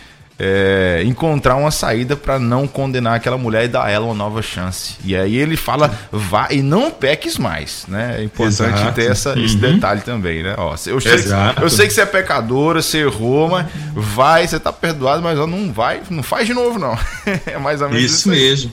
é, 0.42 1.03
encontrar 1.05 1.57
uma 1.57 1.70
saída 1.70 2.16
para 2.16 2.38
não 2.38 2.66
condenar 2.66 3.16
aquela 3.16 3.37
mulher 3.37 3.66
e 3.66 3.68
dar 3.68 3.85
a 3.85 3.90
ela 3.90 4.07
uma 4.07 4.14
nova 4.14 4.40
chance. 4.40 4.94
E 5.05 5.14
aí 5.14 5.37
ele 5.37 5.55
fala, 5.55 5.94
vá 6.11 6.48
e 6.50 6.62
não 6.62 6.90
peques 6.90 7.37
mais, 7.37 7.85
né? 7.87 8.16
É 8.20 8.24
importante 8.24 8.74
Exato. 8.74 8.94
ter 8.94 9.11
essa, 9.11 9.35
uhum. 9.35 9.44
esse 9.44 9.57
detalhe 9.57 10.00
também, 10.00 10.42
né? 10.42 10.55
Ó, 10.57 10.72
eu, 10.72 10.76
sei, 10.98 11.12
eu 11.61 11.68
sei 11.68 11.87
que 11.87 11.92
você 11.92 12.00
é 12.00 12.07
pecadora, 12.07 12.81
você 12.81 13.03
errou, 13.03 13.50
mas 13.50 13.66
vai, 13.94 14.48
você 14.48 14.59
tá 14.59 14.72
perdoado, 14.72 15.22
mas 15.22 15.38
ó, 15.38 15.46
não 15.46 15.70
vai, 15.70 16.00
não 16.09 16.22
faz 16.22 16.46
de 16.46 16.55
novo 16.55 16.79
não. 16.79 16.98
é 17.44 17.59
mais 17.59 17.83
ou 17.83 17.90
menos 17.90 18.03
isso, 18.03 18.16
isso 18.16 18.29
mesmo. 18.31 18.72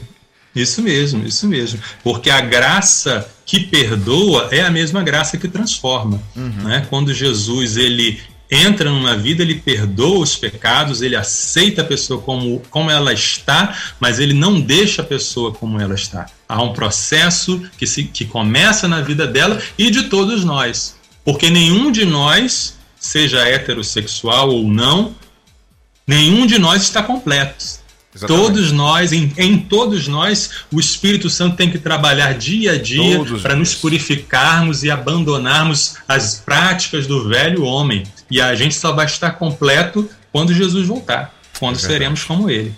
Isso 0.55 0.81
mesmo, 0.81 1.27
isso 1.27 1.47
mesmo. 1.47 1.79
Porque 2.01 2.29
a 2.29 2.39
graça 2.39 3.29
que 3.45 3.59
perdoa 3.59 4.47
é 4.51 4.61
a 4.61 4.71
mesma 4.71 5.03
graça 5.03 5.37
que 5.37 5.49
transforma. 5.49 6.19
Uhum. 6.33 6.63
Né? 6.63 6.87
Quando 6.89 7.13
Jesus 7.13 7.75
ele 7.75 8.21
entra 8.49 8.89
numa 8.89 9.15
vida, 9.15 9.43
ele 9.43 9.55
perdoa 9.55 10.19
os 10.19 10.35
pecados, 10.35 11.01
ele 11.01 11.15
aceita 11.15 11.81
a 11.81 11.85
pessoa 11.85 12.21
como, 12.21 12.61
como 12.69 12.89
ela 12.89 13.13
está, 13.13 13.77
mas 13.99 14.19
ele 14.19 14.33
não 14.33 14.59
deixa 14.59 15.01
a 15.01 15.05
pessoa 15.05 15.53
como 15.53 15.79
ela 15.79 15.95
está. 15.95 16.27
Há 16.47 16.61
um 16.61 16.73
processo 16.73 17.61
que, 17.77 17.85
se, 17.85 18.05
que 18.05 18.25
começa 18.25 18.87
na 18.87 19.01
vida 19.01 19.27
dela 19.27 19.61
e 19.77 19.91
de 19.91 20.03
todos 20.03 20.45
nós. 20.45 20.95
Porque 21.25 21.49
nenhum 21.49 21.91
de 21.91 22.05
nós, 22.05 22.77
seja 22.97 23.45
heterossexual 23.47 24.49
ou 24.49 24.63
não, 24.63 25.13
nenhum 26.05 26.45
de 26.45 26.57
nós 26.57 26.83
está 26.83 27.03
completo. 27.03 27.77
Exatamente. 28.15 28.41
Todos 28.41 28.71
nós, 28.71 29.13
em, 29.13 29.31
em, 29.37 29.57
todos 29.59 30.07
nós, 30.07 30.49
o 30.71 30.79
Espírito 30.79 31.29
Santo 31.29 31.55
tem 31.55 31.69
que 31.69 31.77
trabalhar 31.77 32.33
dia 32.33 32.71
a 32.71 32.77
dia 32.77 33.19
para 33.43 33.55
nos 33.55 33.75
purificarmos 33.75 34.83
e 34.83 34.89
abandonarmos 34.89 35.97
as 36.07 36.35
práticas 36.35 37.05
do 37.05 37.27
velho 37.27 37.63
homem. 37.63 38.03
E 38.29 38.41
a 38.41 38.53
gente 38.55 38.75
só 38.75 38.91
vai 38.91 39.05
estar 39.05 39.31
completo 39.31 40.09
quando 40.31 40.53
Jesus 40.53 40.87
voltar, 40.87 41.33
quando 41.59 41.77
é 41.77 41.79
seremos 41.79 42.23
como 42.23 42.49
ele. 42.49 42.73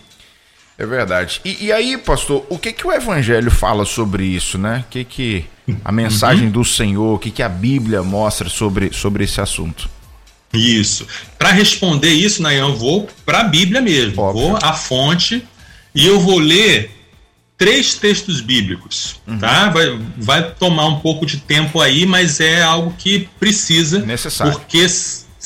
É 0.78 0.86
verdade. 0.86 1.42
E, 1.44 1.66
e, 1.66 1.72
aí, 1.74 1.98
pastor, 1.98 2.46
o 2.48 2.58
que 2.58 2.72
que 2.72 2.88
o 2.88 2.92
Evangelho 2.92 3.52
fala 3.52 3.84
sobre 3.84 4.24
isso, 4.24 4.58
né? 4.58 4.86
O 4.88 4.90
que 4.90 5.04
que 5.04 5.46
a 5.84 5.92
mensagem 5.92 6.46
uhum. 6.46 6.52
do 6.52 6.64
Senhor, 6.64 7.16
o 7.16 7.20
que 7.20 7.32
que 7.32 7.44
a 7.44 7.50
Bíblia 7.50 8.02
mostra 8.02 8.48
sobre, 8.48 8.94
sobre 8.94 9.26
esse 9.26 9.42
assunto? 9.42 9.90
Isso. 10.54 11.06
Para 11.38 11.52
responder 11.52 12.12
isso, 12.12 12.42
Nayan, 12.42 12.70
eu 12.70 12.76
vou 12.78 13.10
para 13.26 13.42
a 13.42 13.44
Bíblia 13.44 13.82
mesmo. 13.82 14.22
Óbvio. 14.22 14.48
Vou 14.48 14.60
à 14.62 14.74
fonte 14.74 15.46
e 15.94 16.08
eu 16.08 16.18
vou 16.20 16.40
ler 16.40 16.92
três 17.58 17.96
textos 17.96 18.40
bíblicos, 18.40 19.20
uhum. 19.28 19.38
tá? 19.38 19.70
Vai, 19.70 20.00
vai 20.18 20.52
tomar 20.52 20.88
um 20.88 21.02
pouco 21.02 21.26
de 21.26 21.38
tempo 21.38 21.82
aí, 21.82 22.06
mas 22.06 22.40
é 22.40 22.64
algo 22.64 22.96
que 22.98 23.28
precisa. 23.38 24.00
Necessário. 24.00 24.54
Porque 24.54 24.88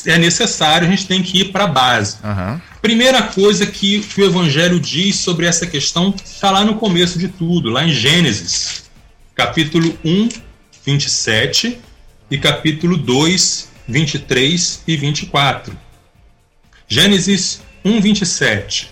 é 0.06 0.18
necessário, 0.18 0.86
a 0.86 0.90
gente 0.90 1.06
tem 1.06 1.22
que 1.22 1.40
ir 1.40 1.44
para 1.52 1.64
a 1.64 1.68
base. 1.68 2.16
Uhum. 2.22 2.60
Primeira 2.80 3.22
coisa 3.22 3.66
que, 3.66 4.00
que 4.00 4.20
o 4.20 4.24
Evangelho 4.24 4.78
diz 4.78 5.16
sobre 5.16 5.46
essa 5.46 5.66
questão 5.66 6.14
está 6.24 6.50
lá 6.50 6.64
no 6.64 6.74
começo 6.76 7.18
de 7.18 7.28
tudo, 7.28 7.70
lá 7.70 7.84
em 7.84 7.92
Gênesis, 7.92 8.84
capítulo 9.34 9.98
1, 10.04 10.28
27 10.84 11.78
e 12.30 12.38
capítulo 12.38 12.96
2, 12.96 13.70
23 13.88 14.82
e 14.86 14.96
24. 14.96 15.76
Gênesis 16.86 17.62
1, 17.84 18.00
27. 18.00 18.90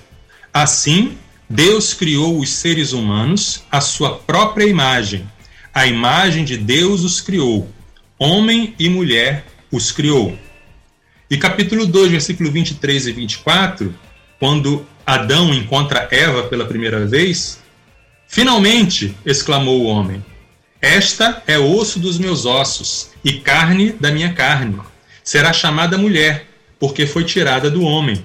Assim, 0.52 1.16
Deus 1.48 1.92
criou 1.92 2.38
os 2.38 2.50
seres 2.50 2.92
humanos 2.92 3.62
à 3.70 3.80
sua 3.80 4.16
própria 4.18 4.64
imagem. 4.64 5.26
A 5.74 5.86
imagem 5.86 6.44
de 6.44 6.56
Deus 6.56 7.02
os 7.02 7.20
criou. 7.20 7.70
Homem 8.18 8.74
e 8.78 8.88
mulher 8.88 9.44
os 9.70 9.92
criou. 9.92 10.38
E 11.32 11.38
capítulo 11.38 11.86
2, 11.86 12.10
versículo 12.10 12.50
23 12.50 13.06
e 13.06 13.12
24, 13.12 13.94
quando 14.38 14.86
Adão 15.06 15.54
encontra 15.54 16.06
Eva 16.10 16.42
pela 16.42 16.66
primeira 16.66 17.06
vez, 17.06 17.58
finalmente, 18.28 19.16
exclamou 19.24 19.80
o 19.80 19.86
homem, 19.86 20.22
esta 20.78 21.42
é 21.46 21.58
osso 21.58 21.98
dos 21.98 22.18
meus 22.18 22.44
ossos 22.44 23.12
e 23.24 23.40
carne 23.40 23.92
da 23.92 24.10
minha 24.10 24.34
carne. 24.34 24.78
Será 25.24 25.54
chamada 25.54 25.96
mulher, 25.96 26.46
porque 26.78 27.06
foi 27.06 27.24
tirada 27.24 27.70
do 27.70 27.82
homem. 27.82 28.22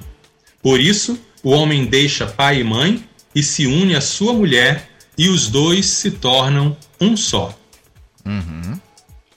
Por 0.62 0.78
isso, 0.78 1.18
o 1.42 1.52
homem 1.52 1.86
deixa 1.86 2.28
pai 2.28 2.60
e 2.60 2.64
mãe 2.66 3.02
e 3.34 3.42
se 3.42 3.68
une 3.68 3.96
à 3.96 4.02
sua 4.02 4.34
mulher, 4.34 4.90
e 5.18 5.30
os 5.30 5.48
dois 5.48 5.86
se 5.86 6.12
tornam 6.12 6.76
um 7.00 7.16
só. 7.16 7.58
Uhum. 8.26 8.78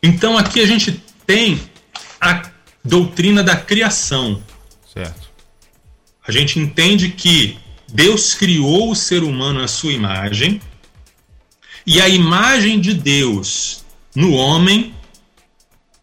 Então 0.02 0.36
aqui 0.36 0.58
a 0.58 0.66
gente 0.66 1.00
tem 1.24 1.60
a 2.20 2.49
doutrina 2.84 3.42
da 3.42 3.56
criação. 3.56 4.42
Certo. 4.92 5.30
A 6.26 6.32
gente 6.32 6.58
entende 6.58 7.10
que 7.10 7.58
Deus 7.92 8.34
criou 8.34 8.90
o 8.90 8.96
ser 8.96 9.22
humano 9.22 9.60
à 9.60 9.68
sua 9.68 9.92
imagem, 9.92 10.60
e 11.86 12.00
a 12.00 12.08
imagem 12.08 12.80
de 12.80 12.94
Deus 12.94 13.84
no 14.14 14.32
homem 14.34 14.94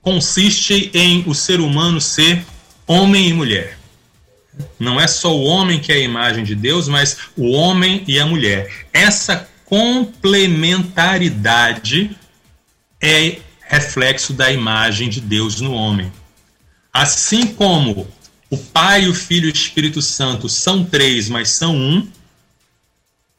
consiste 0.01 0.89
em 0.93 1.23
o 1.27 1.35
ser 1.35 1.59
humano 1.59 1.99
ser 2.01 2.43
homem 2.85 3.29
e 3.29 3.33
mulher. 3.33 3.77
Não 4.79 4.99
é 4.99 5.07
só 5.07 5.35
o 5.35 5.43
homem 5.43 5.79
que 5.79 5.91
é 5.91 5.95
a 5.95 5.99
imagem 5.99 6.43
de 6.43 6.55
Deus, 6.55 6.87
mas 6.87 7.17
o 7.35 7.51
homem 7.51 8.03
e 8.07 8.19
a 8.19 8.25
mulher. 8.25 8.87
Essa 8.91 9.47
complementaridade 9.65 12.17
é 13.01 13.37
reflexo 13.67 14.33
da 14.33 14.51
imagem 14.51 15.09
de 15.09 15.21
Deus 15.21 15.61
no 15.61 15.73
homem. 15.73 16.11
Assim 16.97 17.45
como 17.45 18.07
o 18.49 18.57
Pai, 18.57 19.07
o 19.07 19.13
Filho 19.13 19.45
e 19.45 19.51
o 19.51 19.53
Espírito 19.53 20.01
Santo 20.01 20.49
são 20.49 20.83
três, 20.83 21.29
mas 21.29 21.49
são 21.49 21.75
um, 21.75 22.07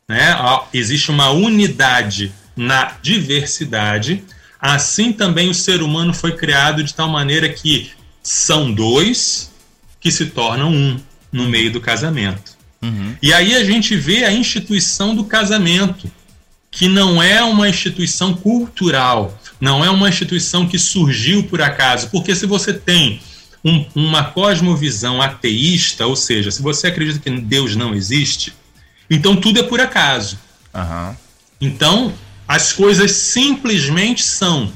né? 0.08 0.36
existe 0.72 1.10
uma 1.10 1.30
unidade 1.30 2.32
na 2.54 2.96
diversidade, 3.02 4.22
assim 4.60 5.12
também 5.12 5.50
o 5.50 5.54
ser 5.54 5.82
humano 5.82 6.14
foi 6.14 6.36
criado 6.36 6.84
de 6.84 6.94
tal 6.94 7.08
maneira 7.08 7.48
que 7.48 7.90
são 8.22 8.72
dois 8.72 9.50
que 9.98 10.12
se 10.12 10.26
tornam 10.26 10.72
um 10.72 11.00
no 11.32 11.48
meio 11.48 11.72
do 11.72 11.80
casamento. 11.80 12.56
Uhum. 12.80 13.16
E 13.20 13.32
aí 13.32 13.56
a 13.56 13.64
gente 13.64 13.96
vê 13.96 14.24
a 14.24 14.30
instituição 14.30 15.16
do 15.16 15.24
casamento, 15.24 16.08
que 16.70 16.86
não 16.86 17.20
é 17.20 17.42
uma 17.42 17.68
instituição 17.68 18.34
cultural, 18.34 19.36
não 19.60 19.84
é 19.84 19.90
uma 19.90 20.08
instituição 20.08 20.68
que 20.68 20.78
surgiu 20.78 21.42
por 21.42 21.60
acaso, 21.60 22.08
porque 22.10 22.36
se 22.36 22.46
você 22.46 22.72
tem 22.72 23.20
um, 23.68 23.86
uma 23.94 24.24
cosmovisão 24.24 25.20
ateísta, 25.20 26.06
ou 26.06 26.16
seja, 26.16 26.50
se 26.50 26.62
você 26.62 26.86
acredita 26.86 27.18
que 27.18 27.30
Deus 27.40 27.76
não 27.76 27.94
existe, 27.94 28.54
então 29.10 29.36
tudo 29.36 29.60
é 29.60 29.62
por 29.62 29.80
acaso. 29.80 30.38
Uhum. 30.74 31.16
Então, 31.60 32.14
as 32.46 32.72
coisas 32.72 33.12
simplesmente 33.12 34.22
são. 34.22 34.72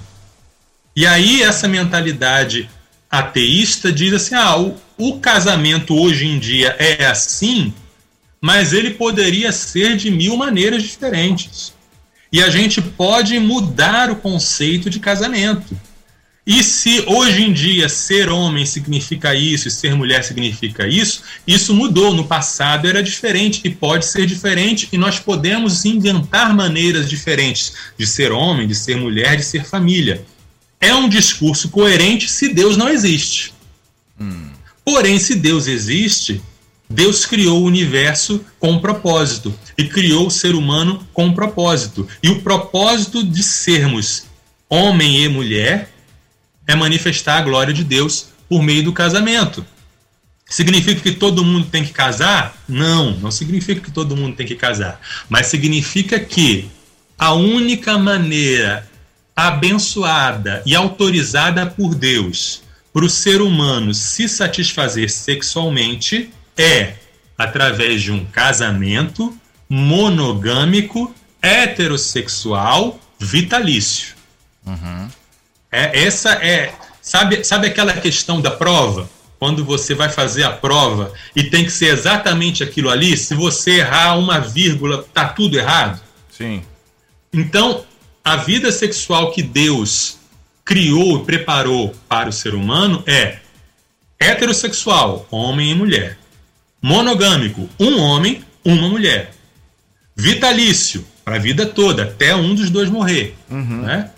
E 0.94 1.06
aí, 1.06 1.42
essa 1.42 1.66
mentalidade 1.66 2.68
ateísta 3.10 3.90
diz 3.90 4.12
assim: 4.12 4.34
ah, 4.34 4.58
o, 4.58 4.76
o 4.98 5.18
casamento 5.18 5.94
hoje 5.94 6.26
em 6.26 6.38
dia 6.38 6.76
é 6.78 7.06
assim, 7.06 7.72
mas 8.40 8.72
ele 8.72 8.90
poderia 8.90 9.52
ser 9.52 9.96
de 9.96 10.10
mil 10.10 10.36
maneiras 10.36 10.82
diferentes. 10.82 11.72
E 12.30 12.42
a 12.42 12.48
gente 12.48 12.80
pode 12.80 13.38
mudar 13.38 14.10
o 14.10 14.16
conceito 14.16 14.88
de 14.88 14.98
casamento. 14.98 15.78
E 16.44 16.60
se 16.64 17.04
hoje 17.06 17.42
em 17.42 17.52
dia 17.52 17.88
ser 17.88 18.28
homem 18.28 18.66
significa 18.66 19.32
isso 19.32 19.68
e 19.68 19.70
ser 19.70 19.94
mulher 19.94 20.24
significa 20.24 20.88
isso, 20.88 21.22
isso 21.46 21.72
mudou. 21.72 22.12
No 22.12 22.24
passado 22.24 22.88
era 22.88 23.00
diferente 23.00 23.60
e 23.64 23.70
pode 23.70 24.06
ser 24.06 24.26
diferente, 24.26 24.88
e 24.92 24.98
nós 24.98 25.20
podemos 25.20 25.84
inventar 25.84 26.52
maneiras 26.52 27.08
diferentes 27.08 27.74
de 27.96 28.06
ser 28.06 28.32
homem, 28.32 28.66
de 28.66 28.74
ser 28.74 28.96
mulher, 28.96 29.36
de 29.36 29.44
ser 29.44 29.64
família. 29.64 30.24
É 30.80 30.92
um 30.92 31.08
discurso 31.08 31.68
coerente 31.68 32.28
se 32.28 32.48
Deus 32.48 32.76
não 32.76 32.88
existe. 32.88 33.54
Hum. 34.20 34.50
Porém, 34.84 35.20
se 35.20 35.36
Deus 35.36 35.68
existe, 35.68 36.42
Deus 36.90 37.24
criou 37.24 37.62
o 37.62 37.66
universo 37.66 38.44
com 38.58 38.72
um 38.72 38.80
propósito 38.80 39.54
e 39.78 39.84
criou 39.84 40.26
o 40.26 40.30
ser 40.30 40.56
humano 40.56 41.06
com 41.12 41.26
um 41.26 41.34
propósito. 41.34 42.08
E 42.20 42.28
o 42.28 42.42
propósito 42.42 43.22
de 43.22 43.44
sermos 43.44 44.24
homem 44.68 45.22
e 45.22 45.28
mulher 45.28 45.91
é 46.66 46.74
manifestar 46.74 47.38
a 47.38 47.42
glória 47.42 47.72
de 47.72 47.84
Deus 47.84 48.28
por 48.48 48.62
meio 48.62 48.84
do 48.84 48.92
casamento. 48.92 49.64
Significa 50.46 51.00
que 51.00 51.12
todo 51.12 51.44
mundo 51.44 51.68
tem 51.68 51.82
que 51.84 51.92
casar? 51.92 52.54
Não, 52.68 53.12
não 53.12 53.30
significa 53.30 53.80
que 53.80 53.90
todo 53.90 54.16
mundo 54.16 54.36
tem 54.36 54.46
que 54.46 54.54
casar. 54.54 55.00
Mas 55.28 55.46
significa 55.46 56.20
que 56.20 56.68
a 57.18 57.32
única 57.32 57.96
maneira 57.96 58.86
abençoada 59.34 60.62
e 60.66 60.74
autorizada 60.74 61.66
por 61.66 61.94
Deus 61.94 62.62
para 62.92 63.04
o 63.04 63.08
ser 63.08 63.40
humano 63.40 63.94
se 63.94 64.28
satisfazer 64.28 65.10
sexualmente 65.10 66.30
é 66.56 66.96
através 67.38 68.02
de 68.02 68.12
um 68.12 68.24
casamento 68.26 69.34
monogâmico, 69.68 71.14
heterossexual, 71.40 73.00
vitalício. 73.18 74.14
Uhum. 74.66 75.08
É, 75.72 76.04
essa 76.04 76.32
é. 76.34 76.74
Sabe, 77.00 77.42
sabe 77.42 77.66
aquela 77.66 77.94
questão 77.94 78.40
da 78.40 78.50
prova? 78.50 79.08
Quando 79.38 79.64
você 79.64 79.92
vai 79.92 80.08
fazer 80.08 80.44
a 80.44 80.52
prova 80.52 81.12
e 81.34 81.42
tem 81.42 81.64
que 81.64 81.72
ser 81.72 81.86
exatamente 81.86 82.62
aquilo 82.62 82.90
ali, 82.90 83.16
se 83.16 83.34
você 83.34 83.78
errar 83.78 84.16
uma 84.16 84.38
vírgula, 84.38 85.04
tá 85.12 85.26
tudo 85.26 85.58
errado? 85.58 86.00
Sim. 86.30 86.62
Então, 87.32 87.84
a 88.24 88.36
vida 88.36 88.70
sexual 88.70 89.32
que 89.32 89.42
Deus 89.42 90.18
criou 90.64 91.20
e 91.20 91.24
preparou 91.24 91.92
para 92.08 92.28
o 92.28 92.32
ser 92.32 92.54
humano 92.54 93.02
é 93.04 93.38
heterossexual, 94.20 95.26
homem 95.28 95.72
e 95.72 95.74
mulher. 95.74 96.18
Monogâmico, 96.80 97.68
um 97.80 97.98
homem, 97.98 98.44
uma 98.64 98.88
mulher. 98.88 99.32
Vitalício, 100.14 101.04
para 101.24 101.36
a 101.36 101.40
vida 101.40 101.66
toda, 101.66 102.04
até 102.04 102.34
um 102.36 102.54
dos 102.54 102.70
dois 102.70 102.88
morrer. 102.88 103.34
Uhum. 103.50 103.82
Né? 103.82 104.10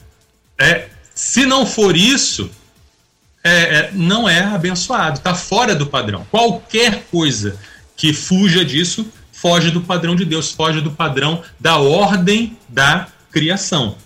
É, 0.58 0.88
se 1.14 1.46
não 1.46 1.64
for 1.64 1.96
isso, 1.96 2.50
é, 3.42 3.50
é, 3.50 3.90
não 3.92 4.28
é 4.28 4.40
abençoado, 4.40 5.18
está 5.18 5.34
fora 5.34 5.74
do 5.74 5.86
padrão. 5.86 6.26
Qualquer 6.30 7.04
coisa 7.10 7.58
que 7.96 8.12
fuja 8.12 8.64
disso 8.64 9.06
foge 9.44 9.70
do 9.70 9.82
padrão 9.82 10.16
de 10.16 10.24
Deus, 10.24 10.52
foge 10.52 10.80
do 10.80 10.92
padrão 10.92 11.42
da 11.60 11.76
ordem 11.76 12.56
da 12.66 13.08
criação. 13.30 13.98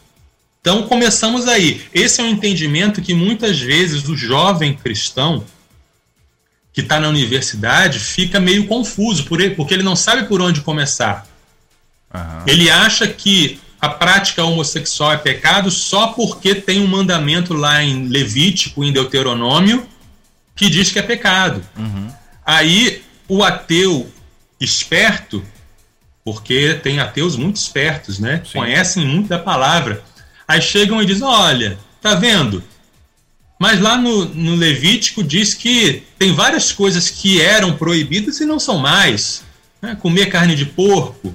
Então 0.60 0.82
começamos 0.88 1.46
aí. 1.46 1.82
Esse 1.94 2.20
é 2.20 2.24
um 2.24 2.28
entendimento 2.28 3.00
que 3.00 3.14
muitas 3.14 3.60
vezes 3.60 4.08
o 4.08 4.16
jovem 4.16 4.74
cristão 4.74 5.44
que 6.72 6.80
está 6.80 6.98
na 6.98 7.08
universidade 7.08 8.00
fica 8.00 8.40
meio 8.40 8.66
confuso, 8.66 9.24
porque 9.24 9.74
ele 9.74 9.84
não 9.84 9.94
sabe 9.94 10.26
por 10.26 10.40
onde 10.40 10.60
começar. 10.60 11.24
Uhum. 12.12 12.42
Ele 12.46 12.68
acha 12.68 13.06
que 13.06 13.60
a 13.80 13.88
prática 13.88 14.44
homossexual 14.44 15.12
é 15.12 15.16
pecado 15.16 15.70
só 15.70 16.08
porque 16.08 16.54
tem 16.54 16.82
um 16.82 16.86
mandamento 16.86 17.54
lá 17.54 17.82
em 17.82 18.08
Levítico, 18.08 18.82
em 18.82 18.92
Deuteronômio, 18.92 19.86
que 20.56 20.68
diz 20.68 20.90
que 20.90 20.98
é 20.98 21.02
pecado. 21.02 21.62
Uhum. 21.76 22.08
Aí 22.44 23.02
o 23.28 23.44
ateu 23.44 24.10
esperto, 24.60 25.44
porque 26.24 26.74
tem 26.82 26.98
ateus 26.98 27.36
muito 27.36 27.56
espertos, 27.56 28.18
né? 28.18 28.42
Sim. 28.44 28.58
Conhecem 28.58 29.06
muito 29.06 29.28
da 29.28 29.38
palavra. 29.38 30.02
Aí 30.46 30.60
chegam 30.60 31.00
e 31.00 31.06
dizem: 31.06 31.26
olha, 31.26 31.78
tá 32.00 32.14
vendo? 32.14 32.64
Mas 33.60 33.80
lá 33.80 33.96
no, 33.96 34.24
no 34.24 34.54
Levítico 34.54 35.22
diz 35.22 35.52
que 35.52 36.02
tem 36.18 36.32
várias 36.32 36.72
coisas 36.72 37.10
que 37.10 37.40
eram 37.40 37.76
proibidas 37.76 38.40
e 38.40 38.46
não 38.46 38.58
são 38.58 38.78
mais. 38.78 39.44
Né? 39.82 39.96
Comer 40.00 40.26
carne 40.26 40.54
de 40.54 40.64
porco, 40.64 41.34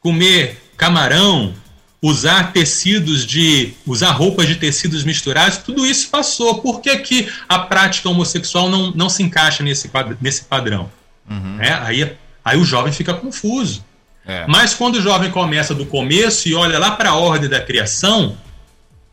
comer 0.00 0.58
camarão, 0.76 1.54
usar 2.02 2.52
tecidos 2.52 3.26
de. 3.26 3.74
usar 3.86 4.10
roupas 4.12 4.46
de 4.46 4.56
tecidos 4.56 5.04
misturados, 5.04 5.58
tudo 5.58 5.86
isso 5.86 6.08
passou. 6.08 6.60
Por 6.60 6.80
que, 6.80 6.96
que 6.98 7.28
a 7.48 7.58
prática 7.58 8.08
homossexual 8.08 8.70
não, 8.70 8.90
não 8.92 9.08
se 9.08 9.22
encaixa 9.22 9.62
nesse, 9.62 9.90
nesse 10.20 10.44
padrão? 10.44 10.90
Uhum. 11.28 11.60
É, 11.60 11.72
aí, 11.72 12.16
aí 12.44 12.58
o 12.58 12.64
jovem 12.64 12.92
fica 12.92 13.14
confuso. 13.14 13.84
É. 14.24 14.46
Mas 14.46 14.74
quando 14.74 14.96
o 14.96 15.00
jovem 15.00 15.30
começa 15.30 15.74
do 15.74 15.86
começo 15.86 16.48
e 16.48 16.54
olha 16.54 16.78
lá 16.78 16.92
para 16.92 17.10
a 17.10 17.16
ordem 17.16 17.48
da 17.48 17.60
criação, 17.60 18.36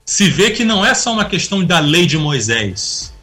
se 0.06 0.30
vê 0.30 0.52
que 0.52 0.64
não 0.64 0.86
é 0.86 0.94
só 0.94 1.14
uma 1.14 1.26
questão 1.26 1.64
da 1.64 1.80
lei 1.80 2.06
de 2.06 2.18
Moisés. 2.18 3.14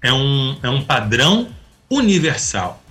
É 0.00 0.12
um, 0.12 0.56
é 0.62 0.68
um 0.68 0.82
padrão 0.82 1.48
universal. 1.90 2.82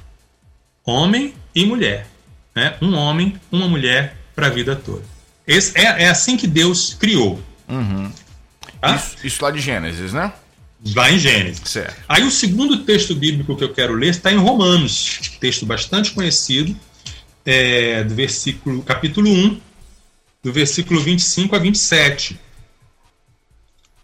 Homem 0.84 1.34
e 1.54 1.65
mulher. 1.65 2.08
Né? 2.56 2.76
Um 2.82 2.95
homem, 2.95 3.39
uma 3.52 3.67
mulher 3.67 4.17
para 4.36 4.47
a 4.47 4.50
vida 4.50 4.76
toda. 4.76 5.04
Esse, 5.47 5.77
é, 5.77 6.04
é 6.04 6.10
assim 6.10 6.38
que 6.38 6.47
Deus 6.47 6.95
criou. 6.99 7.41
Uhum. 7.67 8.12
Tá? 8.80 8.95
Isso, 8.95 9.15
isso, 9.23 9.43
lá 9.43 9.51
de 9.51 9.60
Gênesis, 9.60 10.13
né? 10.13 10.32
Lá 10.95 11.12
em 11.12 11.19
Gênesis. 11.19 11.62
Certo. 11.65 11.95
Aí 12.08 12.23
o 12.23 12.32
segundo 12.32 12.84
texto 12.84 13.15
bíblico 13.15 13.56
que 13.56 13.63
eu 13.63 13.73
quero 13.73 13.93
ler 13.93 14.10
está 14.10 14.32
em 14.32 14.38
Romanos, 14.38 15.19
texto 15.39 15.65
bastante 15.65 16.12
conhecido, 16.12 16.75
é, 17.45 18.04
do 18.04 18.15
versículo, 18.15 18.82
capítulo 18.82 19.30
1, 19.30 19.62
do 20.43 20.51
versículo 20.51 20.99
25 20.99 21.56
a 21.56 21.60
27. 21.60 22.39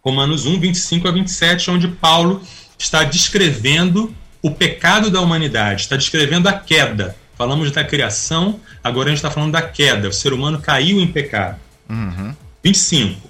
Romanos 0.04 0.46
1, 0.46 0.60
25 0.60 1.08
a 1.08 1.12
27, 1.12 1.72
onde 1.72 1.88
Paulo 1.88 2.42
está 2.78 3.04
descrevendo 3.04 4.16
o 4.42 4.52
pecado 4.52 5.10
da 5.10 5.20
humanidade, 5.20 5.82
está 5.82 5.98
descrevendo 5.98 6.48
a 6.48 6.54
queda. 6.54 7.16
Falamos 7.38 7.72
da 7.72 7.84
criação, 7.84 8.60
agora 8.84 9.10
a 9.10 9.12
gente 9.12 9.20
está 9.20 9.30
falando 9.30 9.52
da 9.52 9.62
queda. 9.62 10.10
O 10.10 10.14
ser 10.14 10.34
humano 10.34 10.60
caiu 10.60 11.00
em 11.00 11.08
pecado. 11.08 11.60
Uhum. 11.88 12.36
25. 12.64 13.30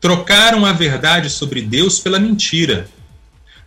Trocaram 0.00 0.64
a 0.64 0.72
verdade 0.72 1.28
sobre 1.28 1.60
Deus 1.60 1.98
pela 1.98 2.18
mentira. 2.18 2.88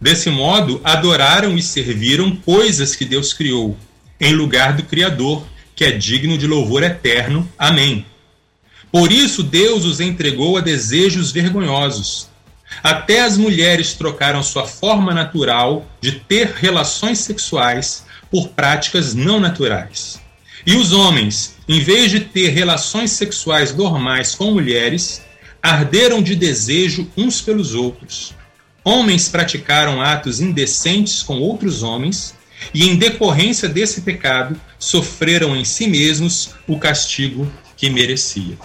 Desse 0.01 0.31
modo, 0.31 0.81
adoraram 0.83 1.55
e 1.55 1.61
serviram 1.61 2.35
coisas 2.35 2.95
que 2.95 3.05
Deus 3.05 3.33
criou, 3.33 3.77
em 4.19 4.33
lugar 4.33 4.73
do 4.73 4.83
Criador, 4.83 5.45
que 5.75 5.83
é 5.83 5.91
digno 5.91 6.37
de 6.37 6.47
louvor 6.47 6.81
eterno. 6.81 7.47
Amém. 7.57 8.03
Por 8.91 9.11
isso, 9.11 9.43
Deus 9.43 9.85
os 9.85 9.99
entregou 9.99 10.57
a 10.57 10.61
desejos 10.61 11.31
vergonhosos. 11.31 12.29
Até 12.83 13.21
as 13.21 13.37
mulheres 13.37 13.93
trocaram 13.93 14.41
sua 14.41 14.65
forma 14.65 15.13
natural 15.13 15.85
de 16.01 16.13
ter 16.13 16.47
relações 16.55 17.19
sexuais 17.19 18.06
por 18.31 18.49
práticas 18.49 19.13
não 19.13 19.39
naturais. 19.39 20.19
E 20.65 20.75
os 20.75 20.91
homens, 20.91 21.55
em 21.67 21.79
vez 21.79 22.11
de 22.11 22.19
ter 22.19 22.49
relações 22.49 23.11
sexuais 23.11 23.73
normais 23.73 24.35
com 24.35 24.51
mulheres, 24.51 25.21
arderam 25.61 26.21
de 26.21 26.35
desejo 26.35 27.09
uns 27.15 27.41
pelos 27.41 27.73
outros. 27.73 28.33
Homens 28.83 29.29
praticaram 29.29 30.01
atos 30.01 30.39
indecentes 30.39 31.21
com 31.21 31.39
outros 31.39 31.83
homens 31.83 32.35
e, 32.73 32.87
em 32.87 32.95
decorrência 32.95 33.67
desse 33.67 34.01
pecado, 34.01 34.59
sofreram 34.79 35.55
em 35.55 35.65
si 35.65 35.87
mesmos 35.87 36.51
o 36.67 36.79
castigo 36.79 37.51
que 37.75 37.89
merecia. 37.89 38.57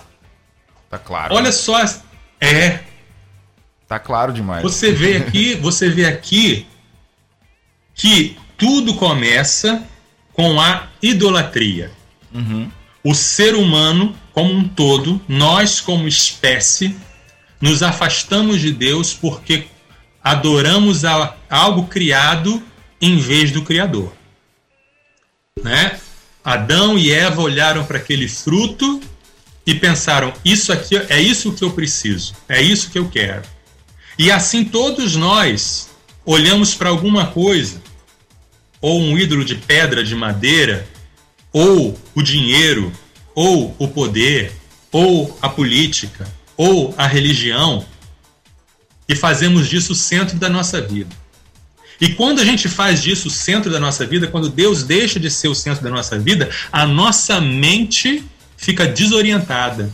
Tá 0.88 0.98
claro. 0.98 1.35
Olha 1.35 1.46
né? 1.46 1.52
só, 1.52 1.85
é. 2.40 2.81
Tá 3.88 3.98
claro 3.98 4.33
demais. 4.33 4.63
Você 4.63 4.92
vê 4.92 5.17
aqui, 5.17 5.54
você 5.54 5.88
vê 5.88 6.06
aqui 6.06 6.67
que 7.94 8.37
tudo 8.63 8.94
começa 8.94 9.83
com 10.33 10.60
a 10.60 10.87
idolatria. 11.02 11.90
Uhum. 12.33 12.71
O 13.02 13.13
ser 13.13 13.56
humano, 13.56 14.17
como 14.33 14.54
um 14.54 14.69
todo, 14.69 15.21
nós, 15.27 15.81
como 15.81 16.06
espécie, 16.06 16.94
nos 17.60 17.83
afastamos 17.83 18.60
de 18.60 18.71
Deus 18.71 19.13
porque 19.13 19.65
adoramos 20.23 21.04
a, 21.04 21.35
algo 21.50 21.88
criado 21.88 22.63
em 23.00 23.19
vez 23.19 23.50
do 23.50 23.63
Criador. 23.63 24.13
Né? 25.60 25.98
Adão 26.44 26.96
e 26.96 27.10
Eva 27.10 27.42
olharam 27.42 27.85
para 27.85 27.98
aquele 27.98 28.29
fruto 28.29 29.00
e 29.67 29.75
pensaram: 29.75 30.33
isso 30.44 30.73
aqui 30.73 30.96
é 31.08 31.21
isso 31.21 31.52
que 31.52 31.65
eu 31.65 31.73
preciso, 31.73 32.33
é 32.48 32.63
isso 32.63 32.92
que 32.92 32.98
eu 33.00 33.08
quero. 33.08 33.42
E 34.17 34.31
assim 34.31 34.65
todos 34.65 35.17
nós 35.17 35.90
olhamos 36.25 36.77
para 36.77 36.90
alguma 36.90 37.27
coisa, 37.27 37.81
ou 38.83 39.00
um 39.00 39.16
ídolo 39.16 39.44
de 39.44 39.54
pedra, 39.54 40.04
de 40.04 40.14
madeira, 40.14 40.87
ou 41.52 41.98
o 42.14 42.20
dinheiro, 42.20 42.92
ou 43.35 43.74
o 43.78 43.88
poder, 43.88 44.52
ou 44.90 45.38
a 45.40 45.48
política, 45.48 46.26
ou 46.56 46.94
a 46.98 47.06
religião, 47.06 47.87
e 49.08 49.16
fazemos 49.16 49.68
disso 49.68 49.92
o 49.92 49.96
centro 49.96 50.37
da 50.37 50.50
nossa 50.50 50.80
vida. 50.80 51.14
E 52.00 52.08
quando 52.14 52.40
a 52.40 52.44
gente 52.44 52.68
faz 52.68 53.00
disso 53.00 53.28
o 53.28 53.30
centro 53.30 53.70
da 53.70 53.78
nossa 53.78 54.04
vida, 54.04 54.26
quando 54.26 54.48
Deus 54.48 54.83
deixa 54.83 55.20
de 55.20 55.30
ser 55.30 55.48
o 55.48 55.54
centro 55.54 55.85
da 55.85 55.90
nossa 55.90 56.18
vida, 56.18 56.50
a 56.72 56.85
nossa 56.85 57.40
mente 57.40 58.24
fica 58.56 58.87
desorientada. 58.87 59.88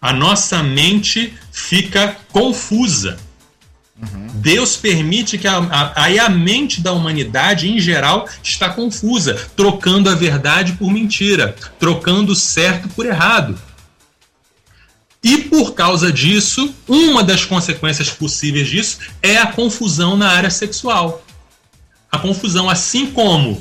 A 0.00 0.12
nossa 0.12 0.62
mente 0.62 1.34
fica 1.52 2.16
confusa. 2.32 3.18
Deus 4.34 4.76
permite 4.76 5.36
que 5.36 5.48
a, 5.48 5.58
a, 5.58 6.04
aí 6.04 6.18
a 6.18 6.28
mente 6.28 6.80
da 6.80 6.92
humanidade 6.92 7.68
em 7.68 7.80
geral 7.80 8.28
está 8.42 8.68
confusa, 8.68 9.34
trocando 9.56 10.08
a 10.08 10.14
verdade 10.14 10.74
por 10.74 10.90
mentira, 10.90 11.56
trocando 11.78 12.34
certo 12.34 12.88
por 12.88 13.06
errado. 13.06 13.58
E 15.22 15.38
por 15.38 15.74
causa 15.74 16.12
disso, 16.12 16.72
uma 16.86 17.24
das 17.24 17.44
consequências 17.44 18.08
possíveis 18.08 18.68
disso 18.68 18.98
é 19.20 19.36
a 19.38 19.48
confusão 19.48 20.16
na 20.16 20.30
área 20.30 20.50
sexual. 20.50 21.24
A 22.10 22.18
confusão, 22.18 22.70
assim 22.70 23.10
como 23.10 23.60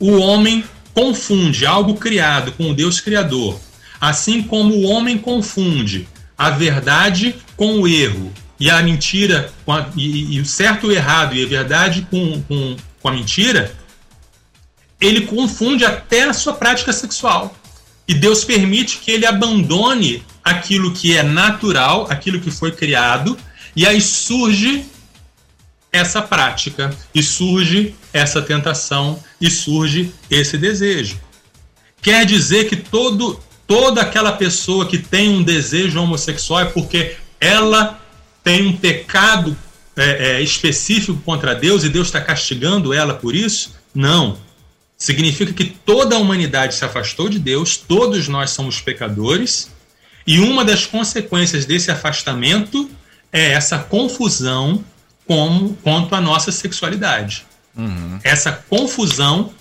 o 0.00 0.12
homem 0.16 0.64
confunde 0.94 1.66
algo 1.66 1.94
criado 1.94 2.52
com 2.52 2.70
o 2.70 2.74
Deus 2.74 2.98
Criador, 2.98 3.60
assim 4.00 4.42
como 4.42 4.74
o 4.74 4.84
homem 4.84 5.18
confunde 5.18 6.08
a 6.38 6.48
verdade 6.48 7.36
com 7.56 7.80
o 7.80 7.86
erro 7.86 8.32
e 8.58 8.70
a 8.70 8.82
mentira 8.82 9.52
a, 9.66 9.86
e, 9.96 10.36
e, 10.36 10.40
o 10.40 10.46
certo 10.46 10.86
e 10.86 10.88
o 10.88 10.92
errado 10.92 11.34
e 11.34 11.44
a 11.44 11.48
verdade 11.48 12.06
com, 12.10 12.42
com, 12.42 12.76
com 13.00 13.08
a 13.08 13.12
mentira, 13.12 13.74
ele 15.00 15.22
confunde 15.22 15.84
até 15.84 16.24
a 16.24 16.32
sua 16.32 16.54
prática 16.54 16.92
sexual. 16.92 17.54
E 18.08 18.14
Deus 18.14 18.44
permite 18.44 18.98
que 18.98 19.10
ele 19.10 19.26
abandone 19.26 20.24
aquilo 20.44 20.92
que 20.92 21.16
é 21.16 21.22
natural, 21.22 22.06
aquilo 22.08 22.40
que 22.40 22.50
foi 22.50 22.70
criado, 22.72 23.36
e 23.74 23.84
aí 23.84 24.00
surge 24.00 24.86
essa 25.92 26.22
prática, 26.22 26.94
e 27.14 27.22
surge 27.22 27.94
essa 28.12 28.40
tentação, 28.40 29.22
e 29.40 29.50
surge 29.50 30.12
esse 30.30 30.56
desejo. 30.56 31.18
Quer 32.00 32.24
dizer 32.24 32.68
que 32.68 32.76
todo, 32.76 33.40
toda 33.66 34.02
aquela 34.02 34.32
pessoa 34.32 34.86
que 34.86 34.98
tem 34.98 35.28
um 35.30 35.42
desejo 35.42 36.00
homossexual 36.00 36.60
é 36.60 36.64
porque 36.66 37.16
ela 37.40 38.00
tem 38.46 38.64
um 38.64 38.76
pecado 38.76 39.58
é, 39.96 40.36
é, 40.36 40.40
específico 40.40 41.20
contra 41.24 41.52
Deus 41.52 41.82
e 41.82 41.88
Deus 41.88 42.06
está 42.06 42.20
castigando 42.20 42.94
ela 42.94 43.12
por 43.12 43.34
isso? 43.34 43.74
Não. 43.92 44.38
Significa 44.96 45.52
que 45.52 45.64
toda 45.64 46.14
a 46.14 46.18
humanidade 46.20 46.76
se 46.76 46.84
afastou 46.84 47.28
de 47.28 47.40
Deus, 47.40 47.76
todos 47.76 48.28
nós 48.28 48.50
somos 48.50 48.80
pecadores 48.80 49.72
e 50.24 50.38
uma 50.38 50.64
das 50.64 50.86
consequências 50.86 51.64
desse 51.64 51.90
afastamento 51.90 52.88
é 53.32 53.50
essa 53.50 53.80
confusão 53.80 54.84
como, 55.26 55.76
quanto 55.82 56.14
à 56.14 56.20
nossa 56.20 56.52
sexualidade. 56.52 57.44
Uhum. 57.76 58.20
Essa 58.22 58.52
confusão 58.52 59.52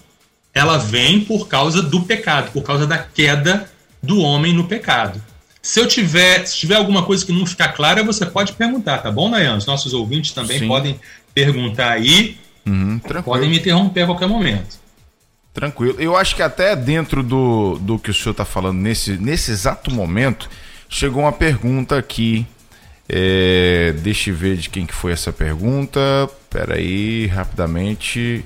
ela 0.53 0.77
vem 0.77 1.21
por 1.21 1.47
causa 1.47 1.81
do 1.81 2.03
pecado, 2.03 2.51
por 2.51 2.61
causa 2.61 2.85
da 2.85 2.99
queda 2.99 3.67
do 4.01 4.19
homem 4.19 4.53
no 4.53 4.67
pecado. 4.67 5.19
Se 5.65 5.79
eu 5.79 5.87
tiver, 5.87 6.45
se 6.45 6.55
tiver 6.55 6.75
alguma 6.75 7.01
coisa 7.01 7.25
que 7.25 7.31
não 7.31 7.43
ficar 7.43 7.69
clara, 7.69 8.03
você 8.03 8.23
pode 8.23 8.53
perguntar, 8.53 8.99
tá 8.99 9.09
bom, 9.09 9.31
Nayan? 9.31 9.57
Os 9.57 9.65
nossos 9.65 9.95
ouvintes 9.95 10.31
também 10.31 10.59
Sim. 10.59 10.67
podem 10.67 10.99
perguntar 11.33 11.89
aí. 11.89 12.37
Uhum, 12.67 12.99
podem 13.23 13.49
me 13.49 13.57
interromper 13.57 14.03
a 14.03 14.05
qualquer 14.05 14.27
momento. 14.27 14.77
Tranquilo. 15.51 15.95
Eu 15.97 16.15
acho 16.15 16.35
que 16.35 16.43
até 16.43 16.75
dentro 16.75 17.23
do, 17.23 17.79
do 17.79 17.97
que 17.97 18.11
o 18.11 18.13
senhor 18.13 18.33
está 18.33 18.45
falando 18.45 18.77
nesse, 18.77 19.17
nesse 19.17 19.49
exato 19.49 19.89
momento, 19.89 20.47
chegou 20.87 21.23
uma 21.23 21.31
pergunta 21.31 21.97
aqui. 21.97 22.45
É, 23.09 23.91
deixa 24.03 24.29
eu 24.29 24.35
ver 24.35 24.57
de 24.57 24.69
quem 24.69 24.85
que 24.85 24.93
foi 24.93 25.13
essa 25.13 25.33
pergunta. 25.33 25.99
Pera 26.47 26.75
aí, 26.75 27.25
rapidamente. 27.25 28.45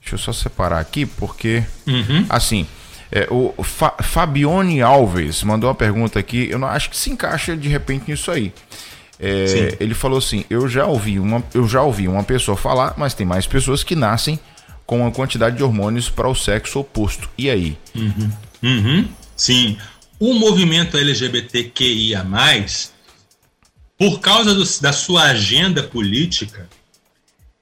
Deixa 0.00 0.14
eu 0.14 0.18
só 0.18 0.32
separar 0.32 0.80
aqui, 0.80 1.04
porque. 1.04 1.62
Uhum. 1.86 2.24
Assim. 2.30 2.66
É, 3.10 3.26
o 3.30 3.62
Fa 3.62 3.94
Fabione 4.02 4.82
Alves 4.82 5.42
mandou 5.42 5.68
uma 5.68 5.74
pergunta 5.74 6.18
aqui. 6.18 6.48
Eu 6.50 6.58
não 6.58 6.68
acho 6.68 6.90
que 6.90 6.96
se 6.96 7.10
encaixa 7.10 7.56
de 7.56 7.68
repente 7.68 8.10
nisso 8.10 8.30
aí. 8.30 8.52
É, 9.20 9.76
ele 9.80 9.94
falou 9.94 10.18
assim: 10.18 10.44
eu 10.48 10.68
já 10.68 10.86
ouvi 10.86 11.18
uma, 11.18 11.42
eu 11.54 11.66
já 11.66 11.82
ouvi 11.82 12.06
uma 12.06 12.22
pessoa 12.22 12.56
falar, 12.56 12.94
mas 12.96 13.14
tem 13.14 13.26
mais 13.26 13.46
pessoas 13.46 13.82
que 13.82 13.96
nascem 13.96 14.38
com 14.86 15.00
uma 15.00 15.10
quantidade 15.10 15.56
de 15.56 15.62
hormônios 15.62 16.08
para 16.08 16.28
o 16.28 16.34
sexo 16.34 16.80
oposto. 16.80 17.28
E 17.36 17.50
aí? 17.50 17.76
Uhum. 17.94 18.30
Uhum. 18.62 19.08
Sim. 19.36 19.76
O 20.18 20.34
movimento 20.34 20.96
LGBTQIA, 20.96 22.26
por 23.98 24.20
causa 24.20 24.54
do, 24.54 24.64
da 24.80 24.92
sua 24.92 25.24
agenda 25.24 25.82
política, 25.82 26.68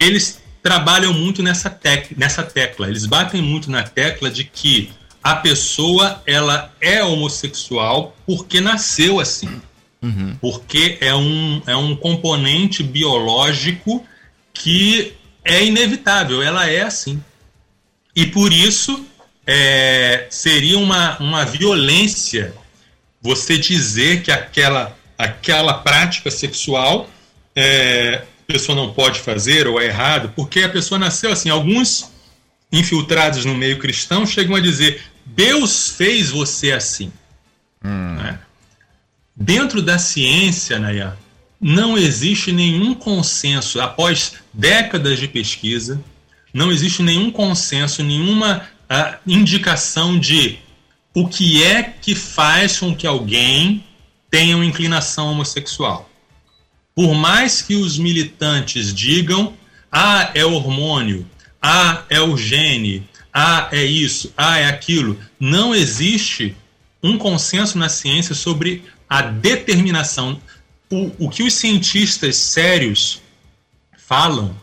eles 0.01 0.40
trabalham 0.62 1.12
muito 1.12 1.42
nessa, 1.42 1.68
tec, 1.68 2.12
nessa 2.16 2.42
tecla. 2.42 2.88
Eles 2.88 3.07
batem 3.07 3.42
muito 3.42 3.70
na 3.70 3.82
tecla 3.82 4.30
de 4.30 4.44
que 4.44 4.90
a 5.27 5.35
pessoa 5.35 6.22
ela 6.24 6.72
é 6.81 7.03
homossexual 7.03 8.14
porque 8.24 8.61
nasceu 8.61 9.18
assim. 9.18 9.61
Uhum. 10.01 10.37
Porque 10.41 10.99
é 11.01 11.12
um, 11.16 11.61
é 11.66 11.74
um 11.74 11.97
componente 11.97 12.81
biológico 12.85 14.07
que 14.55 15.14
é 15.45 15.64
inevitável, 15.64 16.41
ela 16.41 16.70
é 16.70 16.83
assim. 16.83 17.20
E 18.14 18.29
por 18.29 18.53
isso 18.53 19.05
é, 19.45 20.29
seria 20.31 20.79
uma, 20.79 21.18
uma 21.18 21.45
violência 21.45 22.55
você 23.20 23.59
dizer 23.59 24.22
que 24.22 24.31
aquela, 24.31 24.97
aquela 25.18 25.74
prática 25.74 26.31
sexual 26.31 27.11
é, 27.57 28.22
a 28.49 28.53
pessoa 28.53 28.77
não 28.77 28.93
pode 28.93 29.18
fazer 29.18 29.66
ou 29.66 29.81
é 29.81 29.87
errado, 29.87 30.33
porque 30.37 30.61
a 30.62 30.68
pessoa 30.68 31.01
nasceu 31.01 31.33
assim. 31.33 31.51
Alguns 31.51 32.12
infiltrados 32.70 33.45
no 33.45 33.57
meio 33.57 33.81
cristão 33.81 34.24
chegam 34.24 34.55
a 34.55 34.61
dizer: 34.61 35.03
Deus 35.27 35.91
fez 35.91 36.31
você 36.31 36.72
assim. 36.72 37.12
Hum. 37.85 38.14
Né? 38.14 38.39
Dentro 39.35 39.83
da 39.83 39.99
ciência, 39.99 40.79
Naya, 40.79 41.16
não 41.61 41.99
existe 41.99 42.53
nenhum 42.53 42.95
consenso, 42.95 43.81
após 43.81 44.35
décadas 44.53 45.18
de 45.18 45.29
pesquisa, 45.29 46.03
não 46.55 46.70
existe 46.70 47.03
nenhum 47.03 47.31
consenso, 47.31 48.03
nenhuma 48.03 48.66
uh, 48.91 49.18
indicação 49.27 50.18
de 50.18 50.59
o 51.14 51.29
que 51.29 51.62
é 51.62 51.83
que 51.83 52.14
faz 52.14 52.79
com 52.79 52.95
que 52.95 53.07
alguém 53.07 53.85
tenha 54.31 54.57
uma 54.57 54.64
inclinação 54.64 55.33
homossexual. 55.33 56.11
Por 56.95 57.14
mais 57.14 57.61
que 57.61 57.74
os 57.74 57.99
militantes 57.99 58.95
digam, 58.95 59.55
ah, 59.91 60.31
é 60.35 60.45
hormônio, 60.45 61.27
ah, 61.61 62.05
é 62.09 62.20
o 62.20 62.37
gene, 62.37 63.07
ah, 63.39 63.68
é 63.70 63.84
isso, 63.84 64.32
ah, 64.34 64.59
é 64.59 64.64
aquilo, 64.64 65.20
não 65.39 65.74
existe 65.74 66.57
um 67.03 67.18
consenso 67.18 67.76
na 67.76 67.91
ciência 67.91 68.34
sobre 68.34 68.82
a 69.07 69.20
determinação 69.20 70.41
o, 70.91 71.26
o 71.26 71.28
que 71.28 71.43
os 71.43 71.53
cientistas 71.53 72.37
sérios 72.37 73.20
falam 74.09 74.57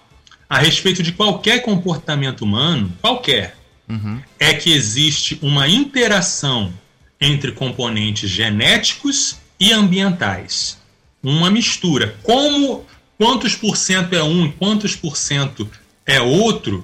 a 0.50 0.58
respeito 0.58 1.04
de 1.04 1.12
qualquer 1.12 1.62
comportamento 1.62 2.42
humano, 2.42 2.92
qualquer, 3.00 3.56
uhum. 3.88 4.20
é 4.40 4.56
que 4.56 4.74
existe 4.74 5.38
uma 5.40 5.68
interação 5.68 6.74
entre 7.22 7.52
componentes 7.52 8.28
genéticos 8.28 9.38
e 9.60 9.72
ambientais. 9.72 10.80
Uma 11.22 11.52
mistura. 11.52 12.18
Como 12.24 12.86
quantos 13.20 13.56
por 13.56 13.78
cento 13.78 14.14
é 14.14 14.24
um 14.24 14.48
e 14.48 14.52
quantos 14.52 14.96
por 14.96 15.16
cento 15.16 15.70
é 16.06 16.20
outro, 16.20 16.84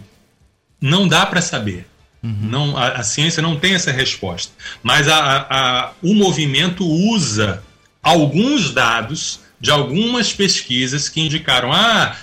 não 0.81 1.07
dá 1.07 1.25
para 1.25 1.41
saber. 1.41 1.87
Uhum. 2.21 2.37
Não, 2.41 2.77
a, 2.77 2.89
a, 2.89 3.03
ciência 3.03 3.41
não 3.41 3.55
tem 3.55 3.73
essa 3.73 3.91
resposta. 3.91 4.51
Mas 4.83 5.07
a, 5.07 5.47
a, 5.49 5.91
o 6.01 6.13
movimento 6.13 6.85
usa 6.85 7.63
alguns 8.03 8.71
dados 8.73 9.39
de 9.59 9.71
algumas 9.71 10.33
pesquisas 10.33 11.07
que 11.07 11.21
indicaram: 11.21 11.71
ah, 11.71 12.15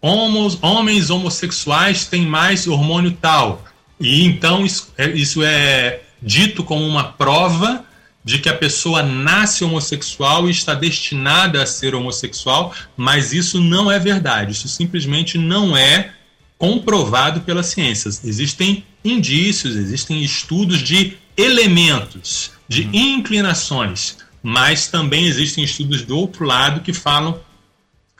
homos, 0.00 0.58
homens 0.62 1.08
homossexuais 1.10 2.06
têm 2.06 2.26
mais 2.26 2.66
hormônio 2.66 3.12
tal. 3.12 3.64
E 3.98 4.24
então 4.24 4.64
isso 4.64 4.92
é, 4.98 5.10
isso 5.10 5.42
é 5.42 6.00
dito 6.20 6.62
como 6.64 6.86
uma 6.86 7.04
prova 7.04 7.84
de 8.24 8.38
que 8.38 8.48
a 8.48 8.54
pessoa 8.54 9.02
nasce 9.02 9.64
homossexual 9.64 10.48
e 10.48 10.50
está 10.50 10.74
destinada 10.74 11.62
a 11.62 11.66
ser 11.66 11.94
homossexual, 11.94 12.74
mas 12.96 13.32
isso 13.34 13.60
não 13.60 13.90
é 13.90 13.98
verdade. 13.98 14.52
Isso 14.52 14.66
simplesmente 14.66 15.36
não 15.36 15.76
é 15.76 16.12
comprovado 16.58 17.40
pelas 17.40 17.66
ciências. 17.66 18.24
Existem 18.24 18.84
indícios, 19.04 19.76
existem 19.76 20.22
estudos 20.22 20.80
de 20.80 21.16
elementos, 21.36 22.52
de 22.68 22.82
uhum. 22.82 22.90
inclinações 22.92 24.16
mas 24.44 24.88
também 24.88 25.24
existem 25.24 25.64
estudos 25.64 26.02
do 26.02 26.18
outro 26.18 26.44
lado 26.44 26.82
que 26.82 26.92
falam 26.92 27.40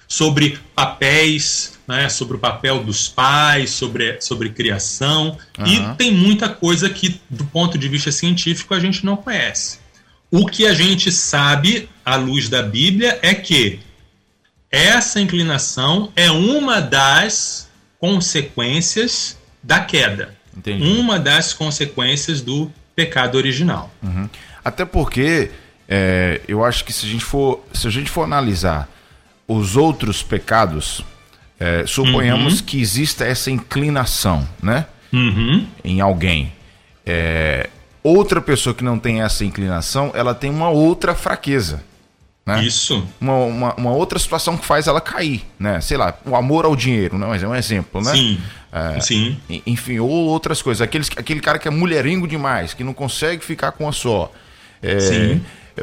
sobre 0.09 0.59
papéis, 0.75 1.79
né, 1.87 2.09
sobre 2.09 2.37
o 2.37 2.41
papel 2.41 2.83
dos 2.83 3.09
pais, 3.09 3.69
sobre, 3.69 4.19
sobre 4.23 4.49
criação, 4.49 5.37
uhum. 5.59 5.67
e 5.67 5.97
tem 5.97 6.11
muita 6.11 6.49
coisa 6.49 6.89
que, 6.89 7.21
do 7.29 7.45
ponto 7.45 7.77
de 7.77 7.87
vista 7.91 8.11
científico, 8.11 8.73
a 8.73 8.81
gente 8.81 9.05
não 9.05 9.19
conhece. 9.19 9.81
O 10.31 10.47
que 10.47 10.67
a 10.67 10.73
gente 10.73 11.13
sabe, 11.13 11.91
à 12.03 12.17
luz 12.17 12.49
da 12.49 12.63
Bíblia, 12.63 13.19
é 13.21 13.35
que 13.35 13.81
essa 14.71 15.21
inclinação 15.21 16.11
é 16.17 16.31
uma 16.31 16.81
das 16.81 17.69
consequências 17.99 19.39
da 19.63 19.81
queda. 19.81 20.35
Entendi. 20.57 20.85
Uma 20.85 21.19
das 21.19 21.53
consequências 21.53 22.41
do 22.41 22.71
pecado 22.95 23.37
original. 23.37 23.91
Uhum. 24.03 24.29
Até 24.65 24.85
porque 24.85 25.51
é, 25.89 26.41
eu 26.47 26.65
acho 26.65 26.85
que 26.85 26.93
se 26.93 27.07
a 27.07 27.09
gente 27.09 27.25
for, 27.25 27.65
se 27.73 27.87
a 27.87 27.91
gente 27.91 28.11
for 28.11 28.23
analisar 28.23 28.89
os 29.47 29.77
outros 29.77 30.23
pecados, 30.23 31.05
é, 31.59 31.85
suponhamos 31.87 32.61
uhum. 32.61 32.67
que 32.67 32.81
exista 32.81 33.25
essa 33.25 33.51
inclinação, 33.51 34.47
né? 34.63 34.87
Uhum. 35.13 35.67
Em 35.85 36.01
alguém. 36.01 36.53
É, 37.05 37.69
outra 38.03 38.41
pessoa 38.41 38.75
que 38.75 38.83
não 38.83 38.99
tem 38.99 39.23
essa 39.23 39.45
inclinação, 39.45 40.11
ela 40.15 40.35
tem 40.35 40.51
uma 40.51 40.69
outra 40.69 41.15
fraqueza. 41.15 41.83
Né? 42.47 42.63
Isso. 42.63 43.07
Uma, 43.21 43.37
uma, 43.37 43.75
uma, 43.75 43.91
outra 43.93 44.19
situação 44.19 44.57
que 44.57 44.67
faz 44.67 44.87
ela 44.87 45.01
cair, 45.01 45.43
né? 45.59 45.81
Sei 45.81 45.97
lá, 45.97 46.15
o 46.27 46.37
amor 46.37 46.67
ao 46.67 46.77
dinheiro, 46.77 47.17
né? 47.17 47.27
Mas 47.27 47.43
é 47.43 47.49
um 47.49 47.55
exemplo, 47.55 48.03
né? 48.03 48.13
Sim. 48.13 48.41
É, 48.71 49.01
Sim. 49.01 49.37
Enfim, 49.65 50.01
ou 50.01 50.11
outras 50.11 50.61
coisas. 50.61 50.83
Aqueles, 50.83 51.09
aquele 51.17 51.41
cara 51.41 51.59
que 51.59 51.69
é 51.69 51.71
mulheringo 51.71 52.29
demais, 52.29 52.75
que 52.75 52.85
não 52.85 52.93
consegue 52.93 53.43
ficar 53.43 53.73
com 53.73 53.89
a 53.89 53.93
só. 53.93 54.31
É, 54.83 55.01
Sim. 55.01 55.43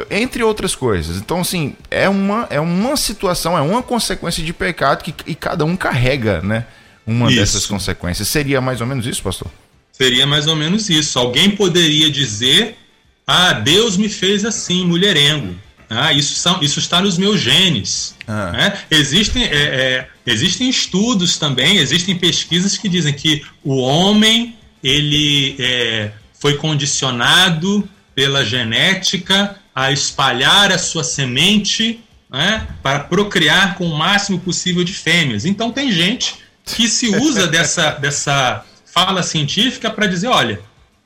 Entre 0.10 0.44
outras 0.44 0.76
coisas. 0.76 1.18
Então, 1.18 1.42
assim, 1.42 1.76
é 1.90 2.08
uma, 2.08 2.48
é 2.50 2.60
uma 2.60 2.96
situação, 2.96 3.58
é 3.58 3.62
uma 3.62 3.82
consequência 3.82 4.44
de 4.44 4.54
pecado 4.54 5.04
que 5.04 5.14
e 5.26 5.34
cada 5.34 5.66
um 5.66 5.76
carrega, 5.76 6.42
né? 6.42 6.66
Uma 7.08 7.28
isso. 7.28 7.40
dessas 7.40 7.66
consequências. 7.66 8.28
Seria 8.28 8.62
mais 8.62 8.82
ou 8.82 8.88
menos 8.88 9.08
isso, 9.08 9.24
pastor? 9.24 9.50
Seria 9.92 10.28
mais 10.28 10.46
ou 10.48 10.56
menos 10.56 10.90
isso. 10.90 11.18
Alguém 11.18 11.52
poderia 11.52 12.10
dizer: 12.12 12.78
Ah, 13.26 13.54
Deus 13.54 13.98
me 13.98 14.10
fez 14.10 14.46
assim, 14.46 14.86
mulherengo. 14.86 15.56
Ah, 15.94 16.14
isso, 16.14 16.36
são, 16.36 16.62
isso 16.62 16.80
está 16.80 17.02
nos 17.02 17.18
meus 17.18 17.42
genes. 17.42 18.16
Ah. 18.26 18.52
Né? 18.52 18.80
Existem, 18.90 19.44
é, 19.44 19.48
é, 19.48 20.08
existem 20.26 20.70
estudos 20.70 21.38
também, 21.38 21.78
existem 21.78 22.18
pesquisas 22.18 22.78
que 22.78 22.88
dizem 22.88 23.14
que 23.14 23.44
o 23.62 23.76
homem 23.76 24.56
ele 24.82 25.56
é, 25.60 26.12
foi 26.40 26.56
condicionado 26.56 27.88
pela 28.16 28.46
genética 28.46 29.58
a 29.76 29.92
espalhar 29.92 30.72
a 30.72 30.78
sua 30.78 31.04
semente 31.04 32.00
né, 32.30 32.68
para 32.82 33.02
procriar 33.02 33.76
com 33.76 33.86
o 33.86 33.98
máximo 33.98 34.40
possível 34.40 34.86
de 34.86 34.94
fêmeas. 34.94 35.44
Então 35.44 35.72
tem 35.72 35.92
gente 35.92 36.36
que 36.64 36.88
se 36.88 37.10
usa 37.10 37.48
dessa, 37.48 37.92
dessa 38.00 38.64
fala 38.86 39.24
científica 39.24 39.90
para 39.90 40.08
dizer, 40.08 40.28
olha, 40.28 40.62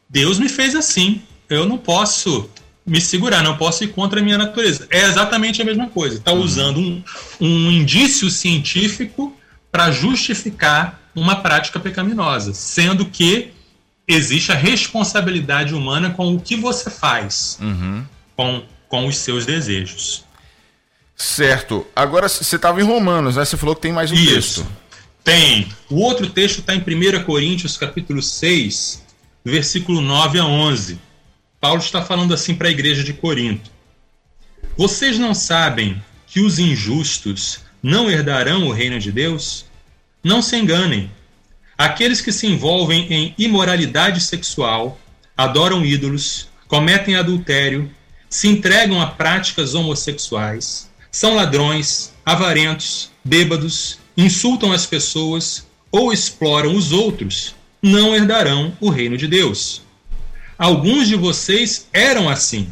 Deus 0.08 0.38
me 0.38 0.48
fez 0.48 0.76
assim, 0.76 1.24
eu 1.50 1.66
não 1.66 1.78
posso 1.78 2.50
me 2.86 3.02
segurar, 3.02 3.42
não 3.42 3.58
posso 3.58 3.84
ir 3.84 3.88
contra 3.88 4.20
a 4.20 4.24
minha 4.24 4.38
natureza. 4.38 4.88
É 4.90 5.06
exatamente 5.06 5.62
a 5.62 5.66
mesma 5.66 5.90
coisa. 5.90 6.18
Está 6.18 6.32
usando 6.32 6.80
um, 6.80 7.04
um 7.42 7.72
indício 7.72 8.30
científico 8.30 9.36
para 9.72 9.92
justificar 9.92 11.02
uma 11.16 11.38
prática 11.38 11.80
pecaminosa, 11.80 12.54
sendo 12.54 13.06
que 13.06 13.52
existe 14.08 14.52
a 14.52 14.56
responsabilidade 14.56 15.74
humana 15.74 16.12
com 16.12 16.36
o 16.36 16.40
que 16.40 16.56
você 16.56 16.90
faz 16.90 17.58
uhum. 17.60 18.06
com, 18.36 18.64
com 18.88 19.08
os 19.08 19.18
seus 19.18 19.46
desejos. 19.46 20.24
Certo. 21.16 21.88
Agora 21.96 22.28
você 22.28 22.56
estava 22.56 22.82
em 22.82 22.84
Romanos, 22.84 23.38
né? 23.38 23.46
Você 23.46 23.58
falou 23.58 23.76
que 23.76 23.82
tem 23.82 23.94
mais 23.94 24.12
um 24.12 24.16
Isso. 24.16 24.34
texto. 24.34 24.68
Tem. 25.24 25.68
O 25.90 26.02
outro 26.02 26.30
texto 26.30 26.60
está 26.60 26.76
em 26.76 26.80
1 26.80 27.24
Coríntios, 27.24 27.78
capítulo 27.78 28.22
6, 28.22 29.04
versículo 29.44 30.02
9 30.02 30.40
a 30.40 30.46
11. 30.46 31.00
Paulo 31.66 31.82
está 31.82 32.00
falando 32.00 32.32
assim 32.32 32.54
para 32.54 32.68
a 32.68 32.72
igreja 32.72 33.04
de 33.04 33.12
Corinto: 33.12 33.72
Vocês 34.78 35.18
não 35.18 35.34
sabem 35.34 36.00
que 36.28 36.40
os 36.40 36.60
injustos 36.60 37.62
não 37.82 38.08
herdarão 38.08 38.68
o 38.68 38.72
reino 38.72 39.00
de 39.00 39.12
Deus? 39.12 39.66
Não 40.24 40.44
se 40.44 40.56
enganem. 40.56 41.10
Aqueles 41.76 42.22
que 42.22 42.32
se 42.32 42.46
envolvem 42.46 43.12
em 43.12 43.34
imoralidade 43.36 44.22
sexual, 44.22 45.00
adoram 45.36 45.84
ídolos, 45.84 46.50
cometem 46.68 47.16
adultério, 47.16 47.90
se 48.30 48.48
entregam 48.48 49.02
a 49.02 49.08
práticas 49.08 49.74
homossexuais, 49.74 50.88
são 51.12 51.34
ladrões, 51.34 52.14
avarentos, 52.24 53.10
bêbados, 53.24 53.98
insultam 54.16 54.72
as 54.72 54.86
pessoas 54.86 55.66
ou 55.92 56.14
exploram 56.14 56.76
os 56.76 56.92
outros, 56.92 57.56
não 57.82 58.16
herdarão 58.16 58.78
o 58.80 58.92
reino 58.92 59.18
de 59.18 59.28
Deus. 59.28 59.84
Alguns 60.58 61.08
de 61.08 61.16
vocês 61.16 61.88
eram 61.92 62.30
assim, 62.30 62.70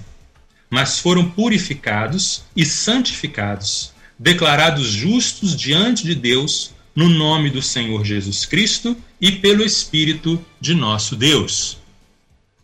mas 0.69 0.99
foram 0.99 1.29
purificados 1.29 2.43
e 2.55 2.65
santificados, 2.65 3.91
declarados 4.17 4.87
justos 4.87 5.55
diante 5.55 6.03
de 6.03 6.15
Deus, 6.15 6.71
no 6.95 7.09
nome 7.09 7.49
do 7.49 7.61
Senhor 7.61 8.05
Jesus 8.05 8.45
Cristo 8.45 8.95
e 9.19 9.31
pelo 9.31 9.63
Espírito 9.63 10.43
de 10.61 10.73
nosso 10.73 11.15
Deus. 11.15 11.77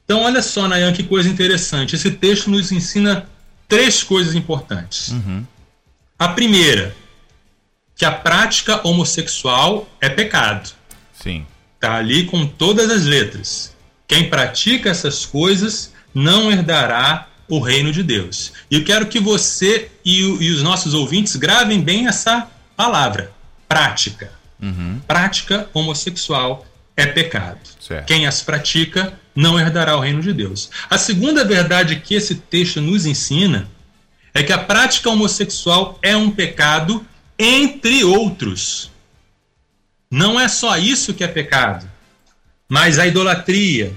Então, 0.06 0.22
olha 0.22 0.42
só, 0.42 0.68
Nayan, 0.68 0.94
que 0.94 1.04
coisa 1.04 1.30
interessante. 1.30 1.96
Esse 1.96 2.12
texto 2.12 2.50
nos 2.50 2.72
ensina 2.72 3.30
três 3.68 4.02
coisas 4.02 4.34
importantes. 4.34 5.10
Uhum. 5.10 5.46
A 6.18 6.30
primeira, 6.30 6.96
que 7.96 8.06
a 8.06 8.12
prática 8.12 8.86
homossexual 8.88 9.88
é 10.02 10.10
pecado. 10.10 10.72
Sim. 11.14 11.46
Está 11.76 11.96
ali 11.96 12.26
com 12.26 12.48
todas 12.48 12.90
as 12.90 13.06
letras. 13.06 13.76
Quem 14.10 14.28
pratica 14.28 14.90
essas 14.90 15.24
coisas 15.24 15.94
não 16.14 16.52
herdará 16.52 17.28
o 17.48 17.60
reino 17.60 17.92
de 17.92 18.02
Deus. 18.02 18.52
E 18.70 18.76
eu 18.76 18.84
quero 18.84 19.06
que 19.06 19.20
você 19.20 19.92
e, 20.04 20.22
e 20.22 20.52
os 20.52 20.64
nossos 20.64 20.96
ouvintes 20.96 21.36
gravem 21.36 21.80
bem 21.80 22.08
essa 22.08 22.50
palavra: 22.76 23.32
prática. 23.68 24.32
Uhum. 24.60 25.00
Prática 25.08 25.70
homossexual 25.76 26.66
é 26.98 27.06
pecado. 27.06 27.60
Certo. 27.80 28.08
Quem 28.08 28.26
as 28.26 28.42
pratica 28.42 29.14
não 29.36 29.60
herdará 29.60 29.96
o 29.96 30.00
reino 30.00 30.24
de 30.24 30.34
Deus. 30.34 30.72
A 30.90 30.98
segunda 30.98 31.46
verdade 31.46 31.98
que 31.98 32.16
esse 32.16 32.34
texto 32.34 32.82
nos 32.82 33.06
ensina 33.06 33.70
é 34.34 34.42
que 34.42 34.52
a 34.52 34.58
prática 34.58 35.12
homossexual 35.12 36.00
é 36.02 36.18
um 36.18 36.32
pecado 36.32 37.06
entre 37.38 38.04
outros. 38.04 38.90
Não 40.10 40.40
é 40.40 40.48
só 40.48 40.76
isso 40.78 41.14
que 41.14 41.24
é 41.24 41.28
pecado 41.28 41.88
mas 42.70 43.00
a 43.00 43.08
idolatria, 43.08 43.92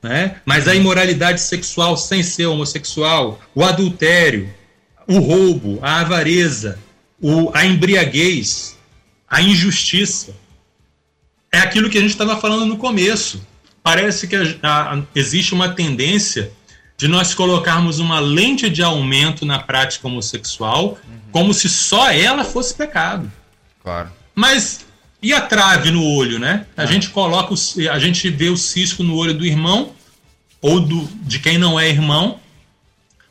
né? 0.00 0.36
mas 0.46 0.68
a 0.68 0.74
imoralidade 0.74 1.40
sexual 1.40 1.96
sem 1.96 2.22
ser 2.22 2.46
homossexual, 2.46 3.40
o 3.52 3.64
adultério, 3.64 4.48
o 5.08 5.18
roubo, 5.18 5.80
a 5.82 6.00
avareza, 6.00 6.78
o, 7.20 7.50
a 7.52 7.66
embriaguez, 7.66 8.78
a 9.28 9.42
injustiça. 9.42 10.34
É 11.50 11.58
aquilo 11.58 11.90
que 11.90 11.98
a 11.98 12.00
gente 12.00 12.10
estava 12.10 12.40
falando 12.40 12.64
no 12.64 12.78
começo. 12.78 13.44
Parece 13.82 14.28
que 14.28 14.36
a, 14.36 14.42
a, 14.62 15.02
existe 15.14 15.52
uma 15.52 15.70
tendência 15.70 16.52
de 16.96 17.08
nós 17.08 17.34
colocarmos 17.34 17.98
uma 17.98 18.20
lente 18.20 18.70
de 18.70 18.82
aumento 18.82 19.44
na 19.44 19.58
prática 19.58 20.06
homossexual, 20.06 20.90
uhum. 20.90 21.18
como 21.32 21.52
se 21.52 21.68
só 21.68 22.10
ela 22.10 22.44
fosse 22.44 22.74
pecado. 22.74 23.30
Claro. 23.82 24.10
Mas 24.34 24.86
e 25.22 25.32
a 25.32 25.40
trave 25.40 25.90
no 25.90 26.04
olho, 26.04 26.38
né? 26.38 26.66
A 26.76 26.82
ah. 26.82 26.86
gente 26.86 27.10
coloca, 27.10 27.54
o, 27.54 27.90
a 27.90 27.98
gente 27.98 28.28
vê 28.28 28.48
o 28.48 28.56
cisco 28.56 29.02
no 29.04 29.14
olho 29.14 29.32
do 29.32 29.46
irmão 29.46 29.94
ou 30.60 30.80
do, 30.80 31.08
de 31.22 31.38
quem 31.38 31.58
não 31.58 31.78
é 31.78 31.88
irmão. 31.88 32.40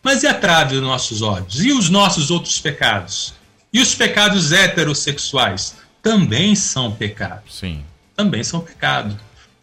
Mas 0.02 0.24
e 0.24 0.28
a 0.28 0.34
trave 0.34 0.76
dos 0.76 0.84
nossos 0.84 1.22
olhos? 1.22 1.64
E 1.64 1.72
os 1.72 1.90
nossos 1.90 2.32
outros 2.32 2.60
pecados? 2.60 3.34
E 3.74 3.80
os 3.80 3.94
pecados 3.94 4.52
heterossexuais? 4.52 5.76
Também 6.02 6.56
são 6.56 6.92
pecados. 6.92 7.60
Sim. 7.60 7.84
Também 8.16 8.44
são 8.44 8.62
pecados. 8.62 9.16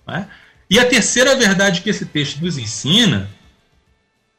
Né? 0.07 0.29
E 0.71 0.79
a 0.79 0.85
terceira 0.85 1.35
verdade 1.35 1.81
que 1.81 1.91
esse 1.91 2.07
texto 2.07 2.41
nos 2.41 2.59
ensina 2.59 3.29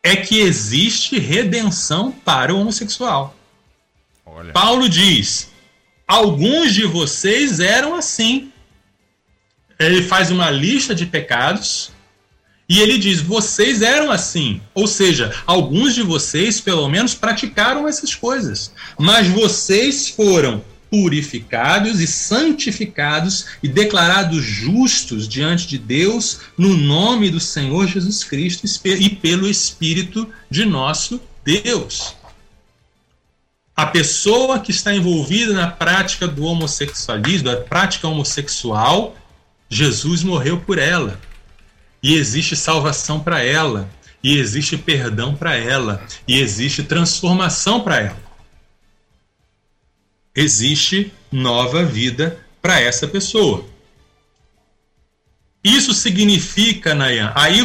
é 0.01 0.15
que 0.15 0.39
existe 0.39 1.19
redenção 1.19 2.11
para 2.11 2.53
o 2.53 2.59
homossexual. 2.61 3.35
Olha. 4.25 4.53
Paulo 4.53 4.87
diz: 4.87 5.51
Alguns 6.09 6.73
de 6.73 6.87
vocês 6.87 7.59
eram 7.59 7.93
assim. 7.93 8.51
Ele 9.77 10.01
faz 10.01 10.31
uma 10.31 10.49
lista 10.49 10.95
de 10.95 11.05
pecados 11.05 11.91
e 12.67 12.79
ele 12.79 12.97
diz: 12.97 13.21
vocês 13.21 13.83
eram 13.83 14.09
assim. 14.11 14.59
Ou 14.73 14.87
seja, 14.87 15.31
alguns 15.45 15.93
de 15.93 16.01
vocês, 16.01 16.59
pelo 16.59 16.89
menos, 16.89 17.13
praticaram 17.13 17.87
essas 17.87 18.15
coisas. 18.15 18.71
Mas 18.97 19.27
vocês 19.27 20.09
foram 20.09 20.63
purificados 20.89 21.99
e 21.99 22.07
santificados 22.07 23.45
e 23.61 23.67
declarados 23.67 24.43
justos 24.43 25.27
diante 25.27 25.67
de 25.67 25.77
Deus 25.77 26.39
no 26.57 26.75
nome 26.75 27.29
do 27.29 27.39
Senhor 27.39 27.85
Jesus 27.87 28.23
Cristo 28.23 28.65
e 28.83 29.09
pelo 29.09 29.47
Espírito 29.47 30.27
de 30.49 30.65
nosso 30.65 31.21
Deus. 31.45 32.15
A 33.81 33.85
pessoa 33.85 34.59
que 34.59 34.71
está 34.71 34.93
envolvida 34.93 35.53
na 35.53 35.71
prática 35.71 36.27
do 36.27 36.43
homossexualismo, 36.43 37.45
da 37.49 37.55
prática 37.61 38.09
homossexual, 38.09 39.15
Jesus 39.69 40.21
morreu 40.21 40.59
por 40.59 40.77
ela. 40.77 41.17
E 42.03 42.13
existe 42.15 42.57
salvação 42.57 43.21
para 43.21 43.41
ela, 43.41 43.89
e 44.21 44.37
existe 44.37 44.75
perdão 44.75 45.33
para 45.33 45.55
ela, 45.55 46.05
e 46.27 46.41
existe 46.41 46.83
transformação 46.83 47.79
para 47.79 48.01
ela. 48.01 48.17
Existe 50.35 51.13
nova 51.31 51.81
vida 51.85 52.37
para 52.61 52.81
essa 52.81 53.07
pessoa. 53.07 53.65
Isso 55.63 55.93
significa, 55.93 56.93
Nayan, 56.93 57.31
aí 57.33 57.59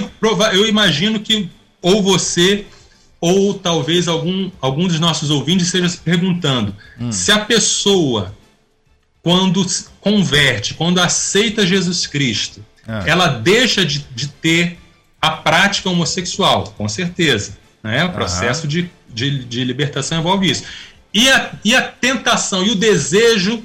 eu 0.53 0.69
imagino 0.69 1.19
que 1.19 1.51
ou 1.83 2.01
você 2.01 2.67
ou 3.27 3.55
talvez 3.55 4.07
algum, 4.07 4.51
algum 4.61 4.87
dos 4.87 5.01
nossos 5.01 5.31
ouvintes 5.31 5.69
esteja 5.69 5.89
se 5.89 5.97
perguntando 5.97 6.77
hum. 7.01 7.11
se 7.11 7.33
a 7.33 7.39
pessoa, 7.39 8.37
quando 9.23 9.65
converte, 9.99 10.75
quando 10.75 10.99
aceita 10.99 11.67
Jesus 11.67 12.07
Cristo, 12.07 12.63
é. 12.87 13.09
ela 13.09 13.29
deixa 13.29 13.83
de, 13.83 14.05
de, 14.15 14.29
ter 14.29 14.77
a 15.23 15.31
prática 15.31 15.89
homossexual, 15.89 16.75
com 16.77 16.87
certeza. 16.87 17.57
Né? 17.83 18.05
O 18.05 18.13
processo 18.13 18.69
de, 18.69 18.91
de, 19.09 19.43
de, 19.43 19.65
libertação 19.65 20.19
envolve 20.19 20.51
isso. 20.51 20.65
E 21.15 21.27
a, 21.31 21.51
e 21.65 21.75
a 21.75 21.81
tentação 21.81 22.63
e 22.63 22.73
o 22.73 22.75
desejo 22.75 23.63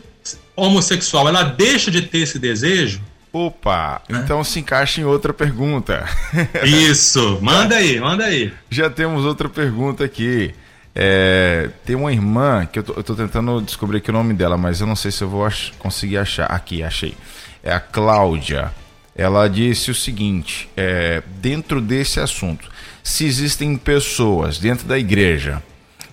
homossexual, 0.56 1.28
ela 1.28 1.44
deixa 1.44 1.92
de 1.92 2.04
ter 2.04 2.20
esse 2.20 2.40
desejo? 2.40 3.02
Opa, 3.32 4.02
então 4.10 4.44
se 4.44 4.60
encaixa 4.60 5.02
em 5.02 5.04
outra 5.04 5.32
pergunta. 5.32 6.04
Isso, 6.66 7.40
manda 7.42 7.76
aí, 7.76 8.00
manda 8.00 8.26
aí. 8.26 8.52
Já 8.70 8.90
temos 8.90 9.24
outra 9.24 9.48
pergunta 9.48 10.04
aqui. 10.04 10.54
É, 10.96 11.70
tem 11.86 11.96
uma 11.96 12.12
irmã 12.12 12.66
que 12.66 12.80
eu 12.80 12.84
tô, 12.84 12.94
eu 12.94 13.04
tô, 13.04 13.16
tentando 13.16 13.62
descobrir 13.62 14.00
aqui 14.00 14.10
o 14.10 14.14
nome 14.14 14.34
dela, 14.34 14.58
mas 14.58 14.82
eu 14.82 14.88
não 14.88 14.96
sei 14.96 15.12
se 15.12 15.24
eu 15.24 15.30
vou 15.30 15.46
ach 15.46 15.72
conseguir 15.78 16.18
achar. 16.18 16.46
Aqui, 16.46 16.82
achei. 16.82 17.16
É 17.64 17.72
a 17.72 17.80
Cláudia. 17.80 18.72
Ela 19.16 19.48
disse 19.48 19.92
o 19.92 19.96
seguinte: 19.96 20.68
é, 20.76 21.22
dentro 21.40 21.80
desse 21.80 22.20
assunto, 22.20 22.68
se 23.04 23.26
existem 23.26 23.78
pessoas 23.78 24.58
dentro 24.58 24.88
da 24.88 24.98
igreja 24.98 25.62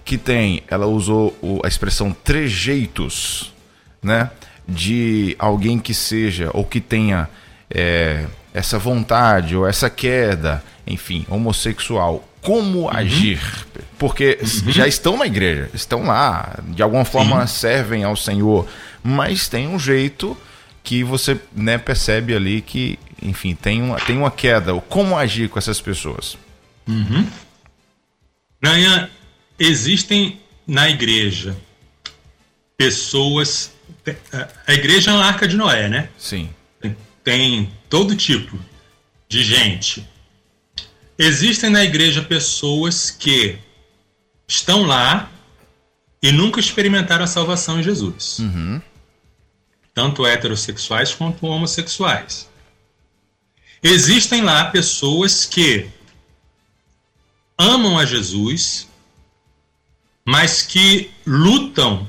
que 0.05 0.19
tem, 0.19 0.62
ela 0.69 0.87
usou 0.87 1.37
a 1.64 1.69
expressão 1.69 2.12
trejeitos, 2.12 3.53
né? 4.03 4.31
De 4.69 5.37
alguém 5.39 5.79
que 5.79 5.95
seja 5.95 6.51
ou 6.53 6.64
que 6.64 6.81
tenha 6.81 7.29
é, 7.71 8.27
essa 8.53 8.79
vontade 8.79 9.57
ou 9.57 9.67
essa 9.67 9.89
queda, 9.91 10.62
enfim, 10.87 11.27
homossexual, 11.29 12.27
como 12.41 12.83
uhum. 12.83 12.91
agir? 12.91 13.41
Porque 13.99 14.39
uhum. 14.41 14.73
já 14.73 14.87
estão 14.87 15.17
na 15.17 15.27
igreja, 15.27 15.69
estão 15.75 16.05
lá, 16.05 16.59
de 16.69 16.83
alguma 16.83 17.05
forma 17.05 17.47
Sim. 17.47 17.55
servem 17.55 18.05
ao 18.05 18.17
Senhor, 18.17 18.67
mas 19.03 19.49
tem 19.49 19.69
um 19.69 19.79
jeito 19.79 20.37
que 20.83 21.03
você 21.03 21.39
né, 21.53 21.79
percebe 21.79 22.35
ali 22.35 22.61
que, 22.61 22.99
enfim, 23.21 23.55
tem 23.55 23.83
uma, 23.83 23.97
tem 23.97 24.17
uma 24.17 24.31
queda. 24.31 24.73
Como 24.89 25.19
agir 25.19 25.49
com 25.49 25.59
essas 25.59 25.81
pessoas? 25.81 26.39
Uhum. 26.87 27.27
Ganha, 28.62 29.11
existem 29.59 30.41
na 30.67 30.89
igreja 30.89 31.57
pessoas 32.77 33.73
a 34.67 34.73
igreja 34.73 35.11
é 35.11 35.15
uma 35.15 35.25
arca 35.25 35.49
de 35.49 35.57
Noé, 35.57 35.89
né? 35.89 36.09
Sim. 36.19 36.51
Tem, 36.81 36.97
tem 37.25 37.73
todo 37.89 38.15
tipo 38.15 38.59
de 39.29 39.43
gente. 39.43 40.07
Existem 41.19 41.71
na 41.71 41.83
igreja 41.83 42.23
pessoas 42.23 43.11
que 43.11 43.59
estão 44.47 44.85
lá 44.85 45.31
e 46.23 46.31
nunca 46.31 46.61
experimentaram 46.61 47.25
a 47.25 47.29
salvação 47.29 47.81
em 47.81 47.83
Jesus. 47.83 48.39
Uhum. 48.39 48.81
Tanto 49.95 50.27
heterossexuais 50.27 51.15
quanto 51.15 51.47
homossexuais. 51.47 52.49
Existem 53.83 54.43
lá 54.43 54.67
pessoas 54.67 55.45
que 55.45 55.89
amam 57.59 57.99
a 57.99 58.05
Jesus, 58.05 58.89
mas 60.25 60.63
que 60.63 61.11
lutam 61.27 62.09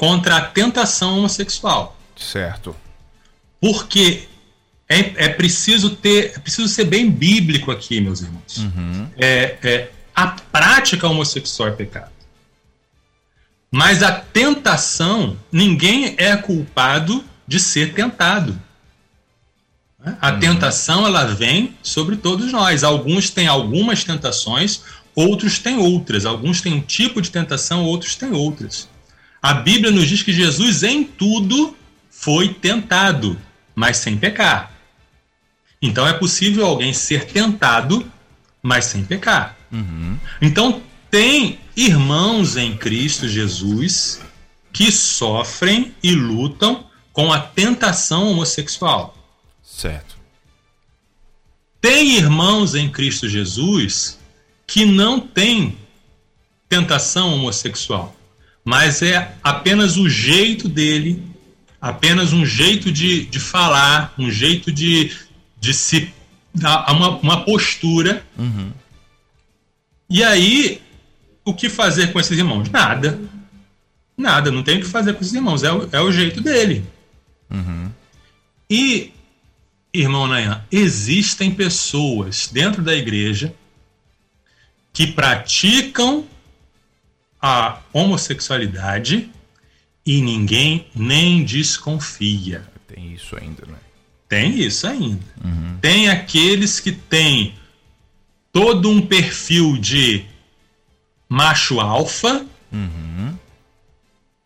contra 0.00 0.38
a 0.38 0.40
tentação 0.40 1.18
homossexual. 1.18 1.94
Certo. 2.16 2.74
Porque 3.60 4.22
é, 4.88 5.26
é 5.26 5.28
preciso 5.28 5.90
ter, 5.90 6.32
é 6.36 6.38
preciso 6.38 6.68
ser 6.68 6.86
bem 6.86 7.10
bíblico 7.10 7.70
aqui, 7.70 8.00
meus 8.00 8.22
irmãos. 8.22 8.56
Uhum. 8.56 9.06
É, 9.18 9.58
é, 9.62 9.90
a 10.14 10.28
prática 10.28 11.06
homossexual 11.06 11.68
é 11.68 11.72
pecado. 11.72 12.10
Mas 13.70 14.02
a 14.02 14.10
tentação, 14.10 15.36
ninguém 15.52 16.14
é 16.16 16.34
culpado 16.34 17.22
de 17.46 17.60
ser 17.60 17.92
tentado. 17.92 18.58
A 20.18 20.32
uhum. 20.32 20.40
tentação 20.40 21.06
ela 21.06 21.26
vem 21.26 21.76
sobre 21.82 22.16
todos 22.16 22.50
nós. 22.50 22.82
Alguns 22.82 23.28
têm 23.28 23.48
algumas 23.48 24.02
tentações, 24.02 24.80
outros 25.14 25.58
têm 25.58 25.76
outras. 25.76 26.24
Alguns 26.24 26.62
têm 26.62 26.72
um 26.72 26.80
tipo 26.80 27.20
de 27.20 27.30
tentação, 27.30 27.84
outros 27.84 28.14
têm 28.14 28.32
outras. 28.32 28.88
A 29.42 29.54
Bíblia 29.54 29.90
nos 29.90 30.08
diz 30.08 30.22
que 30.22 30.32
Jesus 30.32 30.82
em 30.82 31.02
tudo 31.02 31.76
foi 32.10 32.52
tentado, 32.52 33.40
mas 33.74 33.96
sem 33.96 34.16
pecar. 34.18 34.70
Então 35.80 36.06
é 36.06 36.12
possível 36.12 36.66
alguém 36.66 36.92
ser 36.92 37.24
tentado, 37.24 38.10
mas 38.62 38.84
sem 38.84 39.02
pecar. 39.02 39.56
Uhum. 39.72 40.18
Então 40.42 40.82
tem 41.10 41.58
irmãos 41.74 42.56
em 42.56 42.76
Cristo 42.76 43.26
Jesus 43.26 44.20
que 44.72 44.92
sofrem 44.92 45.94
e 46.02 46.14
lutam 46.14 46.86
com 47.10 47.32
a 47.32 47.40
tentação 47.40 48.30
homossexual. 48.30 49.16
Certo. 49.62 50.16
Tem 51.80 52.16
irmãos 52.16 52.74
em 52.74 52.90
Cristo 52.90 53.26
Jesus 53.26 54.18
que 54.66 54.84
não 54.84 55.18
têm 55.18 55.78
tentação 56.68 57.34
homossexual 57.34 58.19
mas 58.70 59.02
é 59.02 59.34
apenas 59.42 59.96
o 59.96 60.08
jeito 60.08 60.68
dele, 60.68 61.20
apenas 61.80 62.32
um 62.32 62.46
jeito 62.46 62.92
de, 62.92 63.26
de 63.26 63.40
falar, 63.40 64.14
um 64.16 64.30
jeito 64.30 64.70
de, 64.70 65.10
de 65.58 65.74
se. 65.74 66.14
uma, 66.54 67.18
uma 67.18 67.44
postura. 67.44 68.24
Uhum. 68.38 68.70
E 70.08 70.22
aí, 70.22 70.80
o 71.44 71.52
que 71.52 71.68
fazer 71.68 72.12
com 72.12 72.20
esses 72.20 72.38
irmãos? 72.38 72.70
Nada. 72.70 73.18
Nada, 74.16 74.52
não 74.52 74.62
tem 74.62 74.78
o 74.78 74.82
que 74.82 74.86
fazer 74.86 75.14
com 75.14 75.20
esses 75.20 75.34
irmãos, 75.34 75.64
é 75.64 75.72
o, 75.72 75.88
é 75.90 76.00
o 76.00 76.12
jeito 76.12 76.40
dele. 76.40 76.84
Uhum. 77.50 77.90
E, 78.70 79.12
irmão 79.92 80.28
Nayan, 80.28 80.64
existem 80.70 81.50
pessoas 81.50 82.48
dentro 82.52 82.82
da 82.82 82.94
igreja 82.94 83.52
que 84.92 85.08
praticam 85.08 86.24
a 87.40 87.78
homossexualidade 87.92 89.30
e 90.04 90.20
ninguém 90.20 90.86
nem 90.94 91.44
desconfia. 91.44 92.64
Tem 92.86 93.12
isso 93.14 93.36
ainda, 93.36 93.64
né? 93.66 93.78
Tem 94.28 94.60
isso 94.60 94.86
ainda. 94.86 95.24
Uhum. 95.44 95.78
Tem 95.80 96.08
aqueles 96.08 96.78
que 96.80 96.92
têm 96.92 97.54
todo 98.52 98.88
um 98.88 99.00
perfil 99.00 99.76
de 99.76 100.24
macho 101.28 101.80
alfa 101.80 102.44
uhum. 102.72 103.36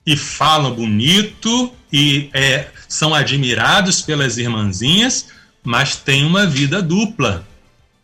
e 0.07 0.17
falam 0.17 0.75
bonito 0.75 1.73
e 1.93 2.29
é, 2.33 2.69
são 2.89 3.15
admirados 3.15 4.03
pelas 4.03 4.37
irmãzinhas, 4.37 5.29
mas 5.63 5.97
tem 5.97 6.25
uma 6.25 6.47
vida 6.47 6.83
dupla. 6.83 7.47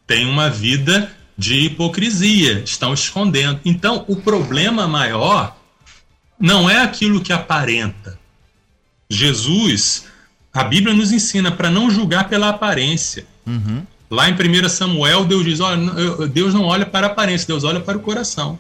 Tem 0.07 0.27
uma 0.27 0.51
vida 0.51 1.15
de 1.41 1.55
hipocrisia, 1.55 2.61
estão 2.67 2.93
escondendo. 2.93 3.59
Então, 3.65 4.05
o 4.07 4.15
problema 4.15 4.87
maior 4.87 5.57
não 6.39 6.69
é 6.69 6.83
aquilo 6.83 7.23
que 7.23 7.33
aparenta. 7.33 8.19
Jesus, 9.09 10.05
a 10.53 10.63
Bíblia 10.63 10.95
nos 10.95 11.11
ensina 11.13 11.51
para 11.51 11.71
não 11.71 11.91
julgar 11.91 12.29
pela 12.29 12.51
aparência. 12.51 13.27
Uhum. 13.47 13.87
Lá 14.11 14.29
em 14.29 14.35
1 14.35 14.69
Samuel, 14.69 15.25
Deus 15.25 15.43
diz: 15.43 15.61
olha, 15.61 16.29
Deus 16.29 16.53
não 16.53 16.65
olha 16.65 16.85
para 16.85 17.07
a 17.07 17.11
aparência, 17.11 17.47
Deus 17.47 17.65
olha 17.65 17.81
para 17.81 17.97
o 17.97 18.03
coração. 18.03 18.59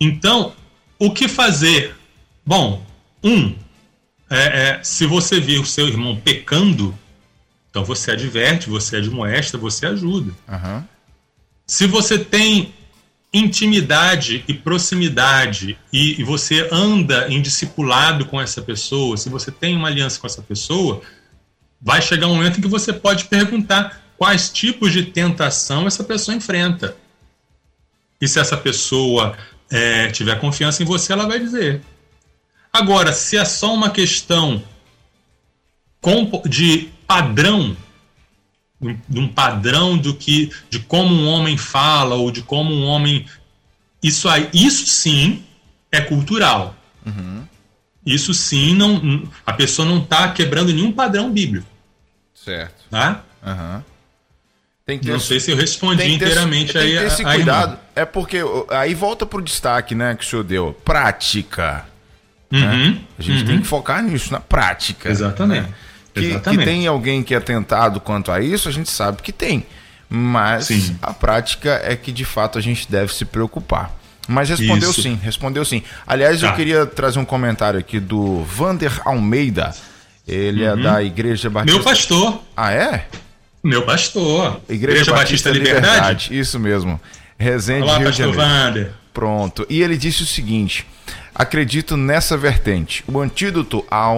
Então, 0.00 0.52
o 1.00 1.12
que 1.12 1.26
fazer? 1.26 1.96
Bom, 2.46 2.86
um, 3.24 3.56
é, 4.30 4.68
é, 4.68 4.80
se 4.84 5.04
você 5.04 5.40
vir 5.40 5.58
o 5.58 5.66
seu 5.66 5.88
irmão 5.88 6.14
pecando, 6.14 6.96
então 7.70 7.84
você 7.84 8.12
adverte, 8.12 8.70
você 8.70 8.98
admoesta, 8.98 9.58
você 9.58 9.86
ajuda. 9.86 10.32
Uhum. 10.48 10.93
Se 11.66 11.86
você 11.86 12.18
tem 12.18 12.74
intimidade 13.32 14.44
e 14.46 14.54
proximidade 14.54 15.76
e, 15.92 16.20
e, 16.20 16.24
você 16.24 16.68
anda 16.70 17.26
em 17.28 17.42
discipulado 17.42 18.26
com 18.26 18.40
essa 18.40 18.62
pessoa, 18.62 19.16
se 19.16 19.28
você 19.28 19.50
tem 19.50 19.76
uma 19.76 19.88
aliança 19.88 20.20
com 20.20 20.26
essa 20.26 20.40
pessoa, 20.40 21.02
vai 21.82 22.00
chegar 22.00 22.28
um 22.28 22.36
momento 22.36 22.58
em 22.58 22.62
que 22.62 22.68
você 22.68 22.92
pode 22.92 23.24
perguntar 23.24 24.04
quais 24.16 24.50
tipos 24.50 24.92
de 24.92 25.04
tentação 25.04 25.86
essa 25.86 26.04
pessoa 26.04 26.36
enfrenta. 26.36 26.96
E 28.20 28.28
se 28.28 28.38
essa 28.38 28.56
pessoa 28.56 29.36
é, 29.68 30.10
tiver 30.12 30.38
confiança 30.38 30.82
em 30.82 30.86
você, 30.86 31.12
ela 31.12 31.26
vai 31.26 31.40
dizer. 31.40 31.82
Agora, 32.72 33.12
se 33.12 33.36
é 33.36 33.44
só 33.44 33.74
uma 33.74 33.90
questão 33.90 34.62
de 36.46 36.88
padrão, 37.06 37.76
de 39.08 39.18
um 39.18 39.28
padrão 39.28 39.96
do 39.96 40.14
que, 40.14 40.50
de 40.68 40.78
como 40.78 41.14
um 41.14 41.26
homem 41.26 41.56
fala 41.56 42.14
ou 42.14 42.30
de 42.30 42.42
como 42.42 42.72
um 42.72 42.84
homem, 42.84 43.26
isso 44.02 44.28
aí, 44.28 44.48
isso 44.52 44.86
sim 44.86 45.42
é 45.90 46.00
cultural. 46.00 46.76
Uhum. 47.04 47.44
Isso 48.04 48.34
sim, 48.34 48.74
não, 48.74 49.22
a 49.46 49.52
pessoa 49.52 49.88
não 49.88 49.98
está 49.98 50.30
quebrando 50.30 50.72
nenhum 50.72 50.92
padrão 50.92 51.30
bíblico. 51.32 51.66
Certo. 52.34 52.84
Tá? 52.90 53.24
Uhum. 53.44 53.82
Tem 54.84 54.98
que 54.98 55.06
ter, 55.06 55.12
não 55.12 55.20
sei 55.20 55.40
se 55.40 55.50
eu 55.50 55.56
respondi 55.56 56.02
ter, 56.02 56.10
inteiramente 56.10 56.74
tem 56.74 56.82
aí. 56.82 56.88
Tem 56.88 56.96
que 56.96 57.00
ter 57.00 57.06
esse 57.06 57.24
a, 57.24 57.34
cuidado. 57.34 57.78
É 57.96 58.04
porque 58.04 58.40
aí 58.68 58.94
volta 58.94 59.24
pro 59.24 59.40
destaque, 59.40 59.94
né, 59.94 60.14
que 60.14 60.24
o 60.24 60.28
senhor 60.28 60.42
deu. 60.42 60.78
Prática. 60.84 61.86
Uhum, 62.52 62.60
né? 62.60 63.00
A 63.18 63.22
gente 63.22 63.40
uhum. 63.40 63.46
tem 63.46 63.60
que 63.60 63.66
focar 63.66 64.02
nisso, 64.02 64.30
na 64.30 64.40
prática. 64.40 65.08
Exatamente. 65.08 65.68
Né? 65.68 65.74
Que, 66.14 66.38
que 66.38 66.58
tem 66.64 66.86
alguém 66.86 67.22
que 67.22 67.34
é 67.34 67.40
tentado 67.40 68.00
quanto 68.00 68.30
a 68.30 68.40
isso, 68.40 68.68
a 68.68 68.72
gente 68.72 68.88
sabe 68.88 69.20
que 69.20 69.32
tem. 69.32 69.66
Mas 70.08 70.66
sim. 70.66 70.96
a 71.02 71.12
prática 71.12 71.80
é 71.84 71.96
que 71.96 72.12
de 72.12 72.24
fato 72.24 72.56
a 72.56 72.60
gente 72.60 72.90
deve 72.90 73.12
se 73.12 73.24
preocupar. 73.24 73.90
Mas 74.28 74.48
respondeu 74.48 74.90
isso. 74.90 75.02
sim, 75.02 75.18
respondeu 75.22 75.64
sim. 75.64 75.82
Aliás, 76.06 76.40
tá. 76.40 76.46
eu 76.46 76.54
queria 76.54 76.86
trazer 76.86 77.18
um 77.18 77.24
comentário 77.24 77.78
aqui 77.78 77.98
do 78.00 78.42
Vander 78.44 79.00
Almeida. 79.04 79.74
Ele 80.26 80.64
é 80.64 80.72
uhum. 80.72 80.80
é 80.80 80.82
da 80.82 81.02
Igreja 81.02 81.50
Batista. 81.50 81.76
Meu 81.76 81.84
pastor. 81.84 82.42
Ah, 82.56 82.72
é? 82.72 83.06
Meu 83.62 83.82
pastor. 83.82 84.60
Igreja, 84.68 85.00
Igreja 85.00 85.12
Batista, 85.12 85.50
Batista 85.50 85.50
Liberdade. 85.50 85.88
Liberdade. 85.88 86.38
Isso 86.38 86.58
mesmo. 86.58 87.00
Resende 87.36 87.82
Olá, 87.82 87.98
Rio 87.98 88.06
pastor 88.06 88.32
Vander. 88.34 88.92
Pronto. 89.12 89.66
E 89.68 89.82
ele 89.82 89.96
disse 89.96 90.22
o 90.22 90.26
seguinte: 90.26 90.86
acredito 91.34 91.96
nessa 91.96 92.36
vertente. 92.36 93.04
O 93.06 93.20
antídoto 93.20 93.84
à 93.90 94.10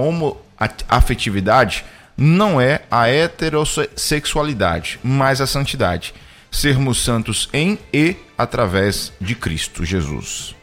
homoafetividade 0.58 1.84
não 2.16 2.60
é 2.60 2.82
a 2.90 3.08
heterossexualidade, 3.08 4.98
mas 5.02 5.40
a 5.40 5.46
santidade. 5.46 6.14
Sermos 6.50 7.02
santos 7.02 7.48
em 7.52 7.78
e 7.92 8.16
através 8.38 9.12
de 9.20 9.34
Cristo 9.34 9.84
Jesus. 9.84 10.54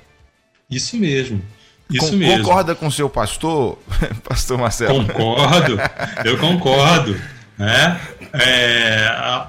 Isso 0.69 0.97
mesmo. 0.97 1.43
Isso 1.89 2.09
com, 2.09 2.15
mesmo. 2.15 2.43
Concorda 2.43 2.73
com 2.73 2.89
seu 2.89 3.09
pastor, 3.09 3.77
pastor 4.27 4.57
Marcelo? 4.57 5.05
Concordo, 5.05 5.77
eu 6.25 6.37
concordo. 6.39 7.19
Né? 7.57 8.01
É, 8.33 9.45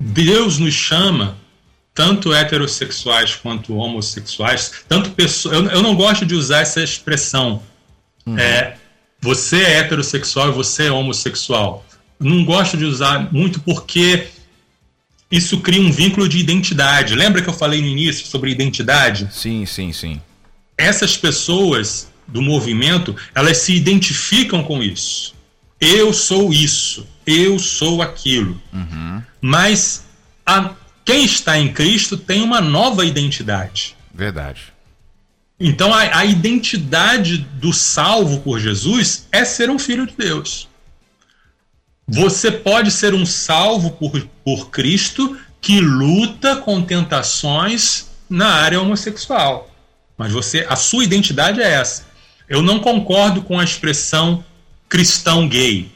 Deus 0.00 0.58
nos 0.58 0.72
chama, 0.72 1.36
tanto 1.92 2.32
heterossexuais 2.32 3.34
quanto 3.34 3.76
homossexuais, 3.76 4.84
tanto 4.88 5.10
pessoas. 5.10 5.54
Eu, 5.54 5.66
eu 5.66 5.82
não 5.82 5.94
gosto 5.94 6.24
de 6.24 6.34
usar 6.34 6.60
essa 6.60 6.82
expressão. 6.82 7.62
Uhum. 8.24 8.38
É, 8.38 8.76
você 9.20 9.56
é 9.56 9.78
heterossexual 9.78 10.50
e 10.50 10.52
você 10.52 10.86
é 10.86 10.92
homossexual. 10.92 11.84
Não 12.18 12.44
gosto 12.44 12.76
de 12.76 12.84
usar 12.84 13.32
muito 13.32 13.60
porque 13.60 14.28
isso 15.30 15.60
cria 15.60 15.80
um 15.80 15.92
vínculo 15.92 16.28
de 16.28 16.38
identidade. 16.38 17.14
Lembra 17.14 17.42
que 17.42 17.48
eu 17.48 17.54
falei 17.54 17.80
no 17.80 17.86
início 17.86 18.26
sobre 18.26 18.50
identidade? 18.50 19.28
Sim, 19.32 19.66
sim, 19.66 19.92
sim. 19.92 20.20
Essas 20.76 21.16
pessoas 21.16 22.08
do 22.26 22.42
movimento, 22.42 23.16
elas 23.34 23.58
se 23.58 23.74
identificam 23.74 24.62
com 24.62 24.82
isso. 24.82 25.34
Eu 25.80 26.12
sou 26.12 26.52
isso, 26.52 27.06
eu 27.26 27.58
sou 27.58 28.02
aquilo. 28.02 28.60
Uhum. 28.72 29.22
Mas 29.40 30.04
a, 30.44 30.74
quem 31.04 31.24
está 31.24 31.58
em 31.58 31.72
Cristo 31.72 32.16
tem 32.16 32.42
uma 32.42 32.60
nova 32.60 33.04
identidade. 33.04 33.96
Verdade. 34.12 34.60
Então 35.60 35.92
a, 35.92 36.18
a 36.18 36.24
identidade 36.24 37.38
do 37.38 37.72
salvo 37.72 38.40
por 38.40 38.60
Jesus 38.60 39.26
é 39.32 39.44
ser 39.44 39.70
um 39.70 39.78
filho 39.78 40.06
de 40.06 40.14
Deus. 40.16 40.68
Você 42.06 42.50
pode 42.50 42.90
ser 42.90 43.12
um 43.12 43.26
salvo 43.26 43.90
por, 43.90 44.26
por 44.44 44.70
Cristo 44.70 45.36
que 45.60 45.80
luta 45.80 46.56
com 46.56 46.80
tentações 46.80 48.06
na 48.30 48.48
área 48.48 48.80
homossexual. 48.80 49.70
Mas 50.16 50.32
você, 50.32 50.66
a 50.68 50.76
sua 50.76 51.04
identidade 51.04 51.60
é 51.60 51.70
essa. 51.70 52.06
Eu 52.48 52.62
não 52.62 52.80
concordo 52.80 53.42
com 53.42 53.58
a 53.58 53.64
expressão 53.64 54.44
cristão 54.88 55.48
gay. 55.48 55.92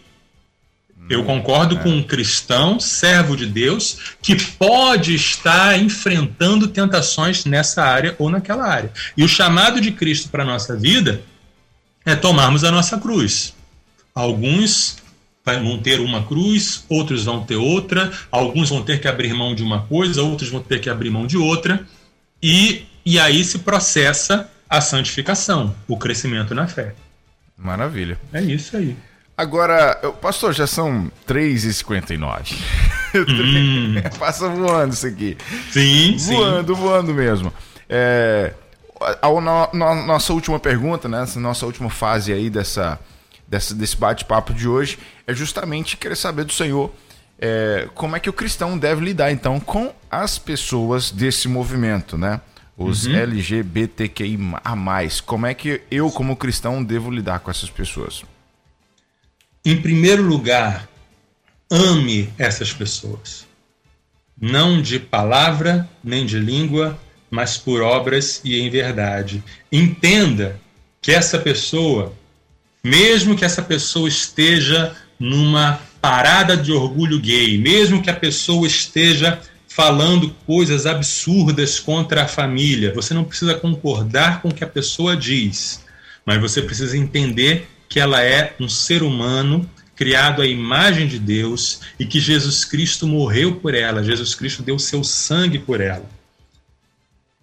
Eu 1.12 1.24
concordo 1.24 1.76
é. 1.76 1.78
com 1.78 1.90
um 1.90 2.02
cristão, 2.02 2.80
servo 2.80 3.36
de 3.36 3.44
Deus, 3.44 4.16
que 4.22 4.34
pode 4.34 5.14
estar 5.14 5.78
enfrentando 5.78 6.68
tentações 6.68 7.44
nessa 7.44 7.82
área 7.82 8.16
ou 8.18 8.30
naquela 8.30 8.66
área. 8.66 8.90
E 9.14 9.22
o 9.22 9.28
chamado 9.28 9.78
de 9.78 9.92
Cristo 9.92 10.30
para 10.30 10.42
a 10.42 10.46
nossa 10.46 10.74
vida 10.74 11.20
é 12.06 12.14
tomarmos 12.14 12.64
a 12.64 12.70
nossa 12.70 12.98
cruz. 12.98 13.54
Alguns 14.14 14.96
vão 15.44 15.78
ter 15.78 16.00
uma 16.00 16.22
cruz, 16.22 16.84
outros 16.88 17.24
vão 17.24 17.44
ter 17.44 17.56
outra, 17.56 18.10
alguns 18.30 18.70
vão 18.70 18.82
ter 18.82 18.98
que 18.98 19.06
abrir 19.06 19.34
mão 19.34 19.54
de 19.54 19.62
uma 19.62 19.82
coisa, 19.82 20.22
outros 20.22 20.48
vão 20.48 20.62
ter 20.62 20.80
que 20.80 20.88
abrir 20.88 21.10
mão 21.10 21.26
de 21.26 21.36
outra, 21.36 21.86
e, 22.42 22.86
e 23.04 23.18
aí 23.18 23.44
se 23.44 23.58
processa 23.58 24.50
a 24.66 24.80
santificação, 24.80 25.74
o 25.86 25.98
crescimento 25.98 26.54
na 26.54 26.66
fé. 26.66 26.94
Maravilha. 27.58 28.18
É 28.32 28.40
isso 28.40 28.76
aí. 28.78 28.96
Agora, 29.36 29.94
pastor, 30.20 30.52
já 30.52 30.66
são 30.66 31.10
3h59. 31.26 32.56
Hum. 33.14 33.96
Passa 34.18 34.48
voando 34.48 34.94
isso 34.94 35.06
aqui. 35.06 35.36
Sim, 35.70 36.16
voando, 36.16 36.74
sim. 36.74 36.80
voando 36.80 37.12
mesmo. 37.12 37.52
É, 37.86 38.54
a, 38.98 39.26
a, 39.26 39.64
a, 39.70 39.94
nossa 40.06 40.32
última 40.32 40.58
pergunta, 40.58 41.10
né, 41.10 41.22
essa 41.22 41.38
nossa 41.38 41.66
última 41.66 41.90
fase 41.90 42.32
aí 42.32 42.48
dessa, 42.48 42.98
dessa 43.46 43.74
desse 43.74 43.98
bate-papo 43.98 44.54
de 44.54 44.66
hoje, 44.66 44.98
é 45.26 45.34
justamente 45.34 45.98
querer 45.98 46.16
saber 46.16 46.44
do 46.44 46.54
Senhor 46.54 46.90
é, 47.44 47.88
como 47.96 48.14
é 48.14 48.20
que 48.20 48.30
o 48.30 48.32
cristão 48.32 48.78
deve 48.78 49.04
lidar, 49.04 49.32
então, 49.32 49.58
com 49.58 49.92
as 50.08 50.38
pessoas 50.38 51.10
desse 51.10 51.48
movimento, 51.48 52.16
né? 52.16 52.40
Os 52.78 53.04
uhum. 53.04 53.16
LGBTQI 53.16 54.38
a 54.62 54.76
mais. 54.76 55.20
Como 55.20 55.44
é 55.44 55.52
que 55.52 55.82
eu, 55.90 56.08
como 56.10 56.36
cristão, 56.36 56.82
devo 56.84 57.10
lidar 57.10 57.40
com 57.40 57.50
essas 57.50 57.68
pessoas? 57.68 58.22
Em 59.64 59.80
primeiro 59.80 60.22
lugar, 60.22 60.88
ame 61.70 62.32
essas 62.36 62.72
pessoas. 62.72 63.46
Não 64.40 64.82
de 64.82 64.98
palavra, 64.98 65.88
nem 66.02 66.26
de 66.26 66.38
língua, 66.38 66.98
mas 67.30 67.56
por 67.56 67.80
obras 67.80 68.40
e 68.44 68.60
em 68.60 68.68
verdade. 68.68 69.42
Entenda 69.70 70.60
que 71.00 71.12
essa 71.12 71.38
pessoa, 71.38 72.12
mesmo 72.82 73.36
que 73.36 73.44
essa 73.44 73.62
pessoa 73.62 74.08
esteja 74.08 74.96
numa 75.18 75.80
parada 76.00 76.56
de 76.56 76.72
orgulho 76.72 77.20
gay, 77.20 77.56
mesmo 77.56 78.02
que 78.02 78.10
a 78.10 78.16
pessoa 78.16 78.66
esteja 78.66 79.40
falando 79.68 80.34
coisas 80.44 80.86
absurdas 80.86 81.78
contra 81.78 82.24
a 82.24 82.28
família, 82.28 82.92
você 82.92 83.14
não 83.14 83.24
precisa 83.24 83.54
concordar 83.54 84.42
com 84.42 84.48
o 84.48 84.54
que 84.54 84.64
a 84.64 84.68
pessoa 84.68 85.16
diz, 85.16 85.84
mas 86.26 86.40
você 86.40 86.60
precisa 86.60 86.98
entender 86.98 87.68
que 87.92 88.00
ela 88.00 88.22
é 88.22 88.56
um 88.58 88.70
ser 88.70 89.02
humano 89.02 89.68
criado 89.94 90.40
à 90.40 90.46
imagem 90.46 91.06
de 91.06 91.18
Deus 91.18 91.80
e 91.98 92.06
que 92.06 92.18
Jesus 92.18 92.64
Cristo 92.64 93.06
morreu 93.06 93.56
por 93.56 93.74
ela, 93.74 94.02
Jesus 94.02 94.34
Cristo 94.34 94.62
deu 94.62 94.78
seu 94.78 95.04
sangue 95.04 95.58
por 95.58 95.78
ela. 95.78 96.08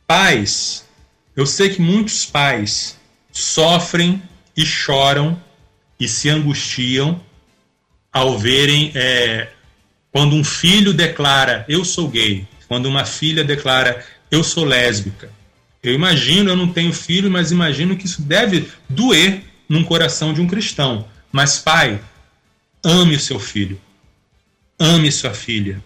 Pais, 0.07 0.87
eu 1.35 1.45
sei 1.45 1.69
que 1.69 1.79
muitos 1.79 2.25
pais 2.25 2.97
sofrem 3.31 4.23
e 4.57 4.65
choram 4.65 5.39
e 5.99 6.07
se 6.07 6.29
angustiam 6.29 7.21
ao 8.11 8.39
verem 8.39 8.91
é, 8.95 9.49
quando 10.11 10.35
um 10.35 10.43
filho 10.43 10.93
declara 10.93 11.63
eu 11.69 11.85
sou 11.85 12.07
gay, 12.07 12.47
quando 12.67 12.87
uma 12.87 13.05
filha 13.05 13.43
declara 13.43 14.03
eu 14.31 14.43
sou 14.43 14.65
lésbica. 14.65 15.31
Eu 15.83 15.93
imagino, 15.93 16.49
eu 16.49 16.55
não 16.55 16.73
tenho 16.73 16.91
filho, 16.91 17.29
mas 17.29 17.51
imagino 17.51 17.95
que 17.95 18.07
isso 18.07 18.23
deve 18.23 18.67
doer 18.89 19.43
num 19.69 19.83
coração 19.83 20.33
de 20.33 20.41
um 20.41 20.47
cristão. 20.47 21.07
Mas, 21.31 21.59
pai, 21.59 22.01
ame 22.83 23.15
o 23.15 23.19
seu 23.19 23.39
filho, 23.39 23.79
ame 24.79 25.11
sua 25.11 25.33
filha. 25.33 25.81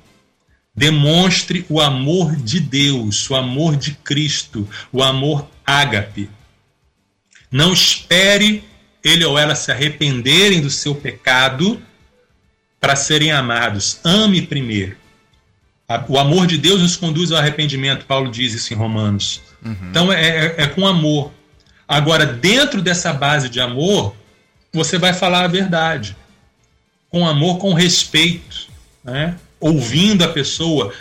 Demonstre 0.75 1.65
o 1.69 1.79
amor 1.79 2.35
de 2.35 2.59
Deus, 2.59 3.29
o 3.29 3.35
amor 3.35 3.75
de 3.75 3.91
Cristo, 3.91 4.67
o 4.91 5.03
amor 5.03 5.47
ágape. 5.63 6.29
Não 7.51 7.73
espere 7.73 8.63
ele 9.03 9.23
ou 9.23 9.37
ela 9.37 9.53
se 9.53 9.71
arrependerem 9.71 10.61
do 10.61 10.69
seu 10.71 10.95
pecado 10.95 11.79
para 12.79 12.95
serem 12.95 13.31
amados. 13.31 13.99
Ame 14.03 14.41
primeiro. 14.41 14.97
O 16.07 16.17
amor 16.17 16.47
de 16.47 16.57
Deus 16.57 16.81
nos 16.81 16.95
conduz 16.95 17.31
ao 17.31 17.37
arrependimento, 17.37 18.05
Paulo 18.05 18.31
diz 18.31 18.53
isso 18.53 18.73
em 18.73 18.77
Romanos. 18.77 19.41
Uhum. 19.63 19.75
Então 19.89 20.11
é, 20.11 20.47
é, 20.47 20.55
é 20.63 20.67
com 20.67 20.87
amor. 20.87 21.31
Agora, 21.93 22.25
dentro 22.25 22.81
dessa 22.81 23.13
base 23.13 23.47
de 23.47 23.59
amor, 23.59 24.15
você 24.73 24.97
vai 24.97 25.13
falar 25.13 25.45
a 25.45 25.47
verdade. 25.47 26.17
Com 27.07 27.27
amor, 27.27 27.59
com 27.59 27.71
respeito, 27.71 28.67
né? 29.03 29.35
ouvindo 29.59 30.23
a 30.23 30.27
pessoa. 30.27 30.91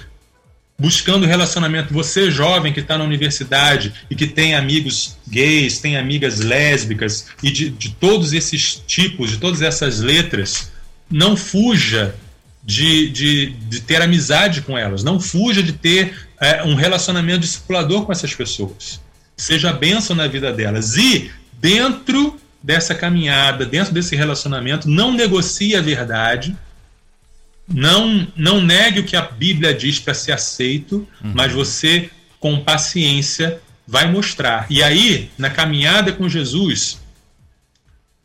buscando 0.78 1.24
relacionamento. 1.24 1.95
Você, 1.95 2.30
jovem 2.30 2.74
que 2.74 2.80
está 2.80 2.99
na 2.99 3.05
universidade 3.05 3.95
e 4.11 4.14
que 4.14 4.26
tem 4.26 4.55
amigos 4.55 5.16
gays, 5.26 5.78
tem 5.78 5.97
amigas 5.97 6.40
lésbicas 6.40 7.28
e 7.43 7.51
de, 7.51 7.70
de 7.70 7.95
todos 7.95 8.34
esses 8.34 8.74
tipos, 8.86 9.30
de 9.30 9.38
todas 9.38 9.62
essas 9.62 10.01
letras, 10.01 10.72
não 11.11 11.38
fuja 11.38 12.14
de, 12.62 13.09
de, 13.09 13.51
de 13.51 13.80
ter 13.80 14.03
amizade 14.03 14.61
com 14.61 14.76
elas, 14.76 15.03
não 15.03 15.18
fuja 15.18 15.62
de 15.62 15.72
ter 15.72 16.28
é, 16.38 16.62
um 16.64 16.74
relacionamento 16.74 17.40
discipulador 17.40 18.05
com 18.05 18.12
essas 18.12 18.34
pessoas. 18.34 19.01
Seja 19.43 19.72
bênção 19.72 20.14
na 20.14 20.26
vida 20.26 20.53
delas. 20.53 20.97
E, 20.97 21.30
dentro 21.55 22.38
dessa 22.62 22.95
caminhada, 22.95 23.66
dentro 23.66 23.93
desse 23.93 24.14
relacionamento, 24.14 24.88
não 24.88 25.12
negocie 25.12 25.74
a 25.74 25.80
verdade 25.80 26.57
não, 27.68 28.26
não 28.36 28.61
negue 28.61 29.01
o 29.01 29.05
que 29.05 29.16
a 29.16 29.22
Bíblia 29.22 29.74
diz 29.74 29.99
para 29.99 30.14
ser 30.14 30.32
aceito, 30.32 31.07
uhum. 31.22 31.32
mas 31.34 31.53
você, 31.53 32.11
com 32.38 32.61
paciência, 32.61 33.61
vai 33.86 34.11
mostrar. 34.11 34.66
E 34.68 34.82
aí, 34.82 35.30
na 35.38 35.51
caminhada 35.51 36.12
com 36.12 36.28
Jesus, 36.28 37.01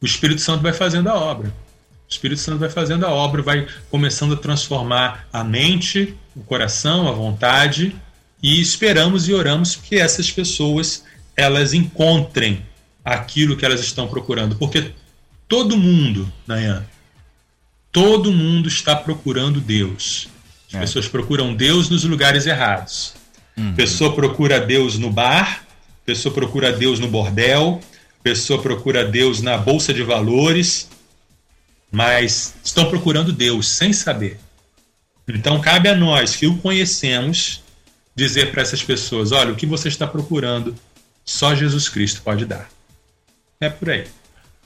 o 0.01 0.05
Espírito 0.05 0.41
Santo 0.41 0.61
vai 0.61 0.73
fazendo 0.73 1.09
a 1.09 1.15
obra. 1.15 1.47
O 1.49 2.09
Espírito 2.09 2.39
Santo 2.39 2.59
vai 2.59 2.69
fazendo 2.69 3.05
a 3.05 3.11
obra, 3.11 3.41
vai 3.41 3.67
começando 3.89 4.33
a 4.33 4.37
transformar 4.37 5.27
a 5.31 5.43
mente, 5.43 6.15
o 6.35 6.41
coração, 6.41 7.07
a 7.07 7.11
vontade, 7.11 7.95
e 8.41 8.61
esperamos 8.61 9.27
e 9.27 9.33
oramos 9.33 9.75
que 9.75 9.97
essas 9.97 10.31
pessoas 10.31 11.03
elas 11.35 11.73
encontrem 11.73 12.65
aquilo 13.03 13.55
que 13.55 13.65
elas 13.65 13.79
estão 13.79 14.07
procurando, 14.07 14.55
porque 14.55 14.91
todo 15.47 15.77
mundo, 15.77 16.31
Nayan, 16.45 16.85
Todo 17.97 18.31
mundo 18.31 18.67
está 18.67 18.95
procurando 18.95 19.59
Deus. 19.59 20.27
As 20.67 20.75
é. 20.75 20.79
pessoas 20.81 21.07
procuram 21.07 21.55
Deus 21.55 21.89
nos 21.89 22.03
lugares 22.03 22.45
errados. 22.45 23.15
Uhum. 23.57 23.73
Pessoa 23.73 24.13
procura 24.13 24.59
Deus 24.59 24.99
no 24.99 25.09
bar, 25.09 25.65
pessoa 26.05 26.31
procura 26.31 26.71
Deus 26.71 26.99
no 26.99 27.07
bordel, 27.07 27.81
pessoa 28.21 28.61
procura 28.61 29.03
Deus 29.03 29.41
na 29.41 29.57
bolsa 29.57 29.93
de 29.93 30.03
valores, 30.03 30.89
mas 31.91 32.53
estão 32.63 32.87
procurando 32.87 33.31
Deus 33.31 33.67
sem 33.67 33.91
saber. 33.91 34.39
Então 35.27 35.59
cabe 35.59 35.89
a 35.89 35.95
nós 35.95 36.35
que 36.35 36.45
o 36.45 36.57
conhecemos 36.57 37.63
dizer 38.17 38.51
para 38.51 38.63
essas 38.63 38.83
pessoas: 38.83 39.31
olha, 39.31 39.53
o 39.53 39.55
que 39.55 39.67
você 39.67 39.87
está 39.87 40.07
procurando, 40.07 40.75
só 41.23 41.55
Jesus 41.55 41.87
Cristo 41.87 42.21
pode 42.23 42.45
dar. 42.45 42.67
É 43.61 43.69
por 43.69 43.89
aí. 43.89 44.05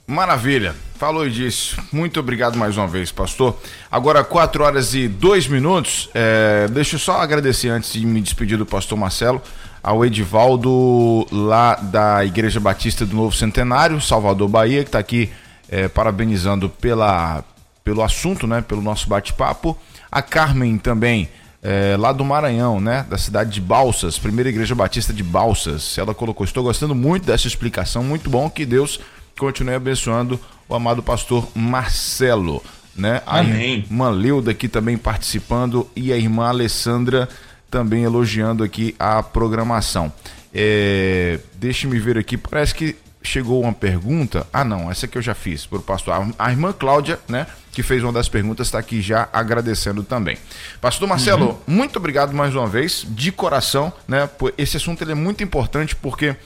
Maravilha, 0.06 0.74
falou 0.96 1.28
disso. 1.28 1.80
Muito 1.92 2.18
obrigado 2.18 2.58
mais 2.58 2.76
uma 2.76 2.88
vez, 2.88 3.12
pastor. 3.12 3.56
Agora, 3.90 4.24
4 4.24 4.64
horas 4.64 4.94
e 4.94 5.06
2 5.06 5.46
minutos. 5.46 6.10
É, 6.12 6.66
deixa 6.68 6.96
eu 6.96 6.98
só 6.98 7.20
agradecer 7.20 7.68
antes 7.68 7.92
de 7.92 8.04
me 8.04 8.20
despedir 8.20 8.58
do 8.58 8.66
pastor 8.66 8.98
Marcelo, 8.98 9.40
ao 9.82 10.04
Edivaldo, 10.04 11.26
lá 11.30 11.76
da 11.76 12.24
Igreja 12.24 12.58
Batista 12.58 13.06
do 13.06 13.14
Novo 13.14 13.34
Centenário, 13.34 14.00
Salvador, 14.00 14.48
Bahia, 14.48 14.82
que 14.82 14.88
está 14.88 14.98
aqui 14.98 15.30
é, 15.68 15.88
parabenizando 15.88 16.68
pela, 16.68 17.44
pelo 17.84 18.02
assunto, 18.02 18.46
né, 18.46 18.60
pelo 18.60 18.82
nosso 18.82 19.08
bate-papo. 19.08 19.78
A 20.10 20.20
Carmen 20.20 20.78
também. 20.78 21.28
É, 21.62 21.96
lá 21.96 22.12
do 22.12 22.24
Maranhão, 22.24 22.80
né? 22.80 23.06
Da 23.08 23.16
cidade 23.16 23.50
de 23.50 23.60
Balsas, 23.60 24.18
primeira 24.18 24.50
igreja 24.50 24.74
batista 24.74 25.12
de 25.12 25.22
Balsas. 25.22 25.96
Ela 25.96 26.12
colocou: 26.12 26.44
Estou 26.44 26.64
gostando 26.64 26.94
muito 26.94 27.24
dessa 27.24 27.46
explicação, 27.46 28.02
muito 28.02 28.28
bom 28.28 28.50
que 28.50 28.66
Deus 28.66 28.98
continue 29.38 29.74
abençoando 29.74 30.40
o 30.68 30.74
amado 30.74 31.02
pastor 31.02 31.48
Marcelo. 31.54 32.62
Né? 32.96 33.22
A 33.24 33.38
Amém. 33.38 33.78
irmã 33.78 34.10
Leuda 34.10 34.50
aqui 34.50 34.68
também 34.68 34.98
participando 34.98 35.88
e 35.96 36.12
a 36.12 36.16
irmã 36.16 36.48
Alessandra 36.48 37.28
também 37.70 38.02
elogiando 38.02 38.62
aqui 38.62 38.94
a 38.98 39.22
programação. 39.22 40.12
É, 40.52 41.38
Deixe-me 41.54 41.98
ver 41.98 42.18
aqui, 42.18 42.36
parece 42.36 42.74
que 42.74 42.96
chegou 43.22 43.62
uma 43.62 43.72
pergunta. 43.72 44.46
Ah, 44.52 44.64
não, 44.64 44.90
essa 44.90 45.06
que 45.06 45.16
eu 45.16 45.22
já 45.22 45.34
fiz 45.34 45.66
para 45.66 45.78
o 45.78 45.82
pastor. 45.82 46.14
A 46.38 46.50
irmã 46.50 46.72
Cláudia, 46.72 47.18
né, 47.28 47.46
que 47.72 47.82
fez 47.82 48.02
uma 48.02 48.12
das 48.12 48.28
perguntas, 48.28 48.66
está 48.66 48.78
aqui 48.78 49.00
já 49.00 49.28
agradecendo 49.32 50.02
também. 50.02 50.36
Pastor 50.80 51.08
Marcelo, 51.08 51.46
uhum. 51.46 51.56
muito 51.66 51.96
obrigado 51.96 52.32
mais 52.32 52.54
uma 52.54 52.66
vez, 52.66 53.06
de 53.08 53.32
coração, 53.32 53.92
né? 54.06 54.28
Esse 54.58 54.76
assunto 54.76 55.02
ele 55.02 55.12
é 55.12 55.14
muito 55.14 55.42
importante 55.42 55.96
porque, 55.96 56.36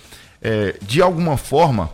é, 0.40 0.76
de 0.82 1.02
alguma 1.02 1.36
forma, 1.36 1.90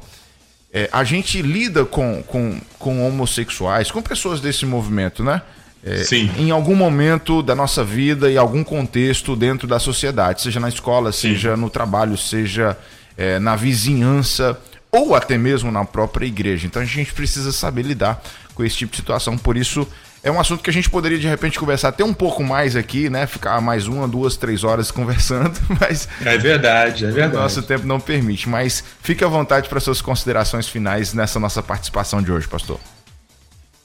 é, 0.73 0.89
a 0.93 1.05
gente 1.05 1.41
lida 1.41 1.85
com, 1.85 2.23
com, 2.23 2.61
com 2.79 3.07
homossexuais, 3.07 3.91
com 3.91 4.03
pessoas 4.03 4.41
desse 4.41 4.67
movimento, 4.67 5.23
né? 5.23 5.43
É, 5.85 6.05
Sim. 6.05 6.31
Em 6.39 6.51
algum 6.51 6.77
momento 6.77 7.43
da 7.43 7.55
nossa 7.55 7.83
vida, 7.83 8.31
em 8.31 8.37
algum 8.37 8.63
contexto 8.63 9.35
dentro 9.35 9.67
da 9.67 9.81
sociedade, 9.81 10.43
seja 10.43 10.61
na 10.61 10.69
escola, 10.69 11.11
Sim. 11.11 11.33
seja 11.33 11.57
no 11.57 11.69
trabalho, 11.69 12.17
seja 12.17 12.77
é, 13.17 13.39
na 13.39 13.57
vizinhança 13.57 14.59
ou 14.95 15.15
até 15.15 15.39
mesmo 15.39 15.71
na 15.73 15.87
própria 15.87 16.27
igreja. 16.27 16.67
Então 16.67 16.83
a 16.83 16.85
gente 16.85 17.15
precisa 17.15 17.51
saber 17.51 17.83
lidar 17.83 18.23
com 18.55 18.63
esse 18.63 18.77
tipo 18.77 18.91
de 18.91 18.99
situação. 18.99 19.39
Por 19.39 19.57
isso, 19.57 19.89
é 20.23 20.31
um 20.31 20.39
assunto 20.39 20.63
que 20.63 20.69
a 20.69 20.73
gente 20.73 20.91
poderia 20.91 21.19
de 21.19 21.27
repente 21.27 21.59
conversar 21.59 21.89
até 21.89 22.05
um 22.05 22.13
pouco 22.13 22.45
mais 22.45 22.77
aqui, 22.77 23.09
né? 23.09 23.27
Ficar 23.27 23.59
mais 23.63 23.89
uma, 23.89 24.07
duas, 24.07 24.37
três 24.37 24.63
horas 24.63 24.91
conversando, 24.93 25.59
mas. 25.81 26.07
É 26.25 26.37
verdade, 26.37 27.07
é 27.07 27.11
verdade. 27.11 27.43
Nosso 27.43 27.63
tempo 27.63 27.87
não 27.87 27.99
permite. 27.99 28.49
Mas 28.49 28.85
fique 29.03 29.25
à 29.25 29.29
vontade 29.29 29.67
para 29.67 29.81
suas 29.81 30.03
considerações 30.03 30.69
finais 30.69 31.15
nessa 31.15 31.41
nossa 31.41 31.63
participação 31.63 32.23
de 32.23 32.31
hoje, 32.31 32.47
pastor. 32.47 32.79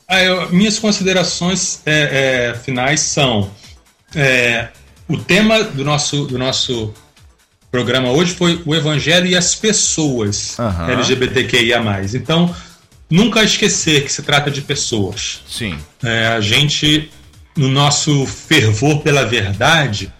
Ah, 0.09 0.21
eu, 0.21 0.49
minhas 0.51 0.77
considerações 0.77 1.81
é, 1.85 2.51
é, 2.51 2.53
finais 2.53 2.99
são: 2.99 3.49
é, 4.13 4.67
o 5.07 5.17
tema 5.17 5.63
do 5.63 5.85
nosso, 5.85 6.25
do 6.25 6.37
nosso 6.37 6.93
programa 7.77 8.09
hoje 8.09 8.33
foi 8.33 8.59
o 8.65 8.73
Evangelho 8.73 9.27
e 9.27 9.35
as 9.35 9.53
pessoas 9.53 10.57
uhum. 10.57 10.89
LGBTQIA. 10.89 11.79
Então, 12.15 12.53
nunca 13.07 13.43
esquecer 13.43 14.03
que 14.03 14.11
se 14.11 14.23
trata 14.23 14.49
de 14.49 14.63
pessoas. 14.63 15.41
Sim. 15.47 15.77
É, 16.03 16.25
a 16.25 16.41
gente, 16.41 17.11
no 17.55 17.69
nosso 17.69 18.25
fervor 18.25 19.03
pela 19.03 19.25
verdade, 19.25 20.11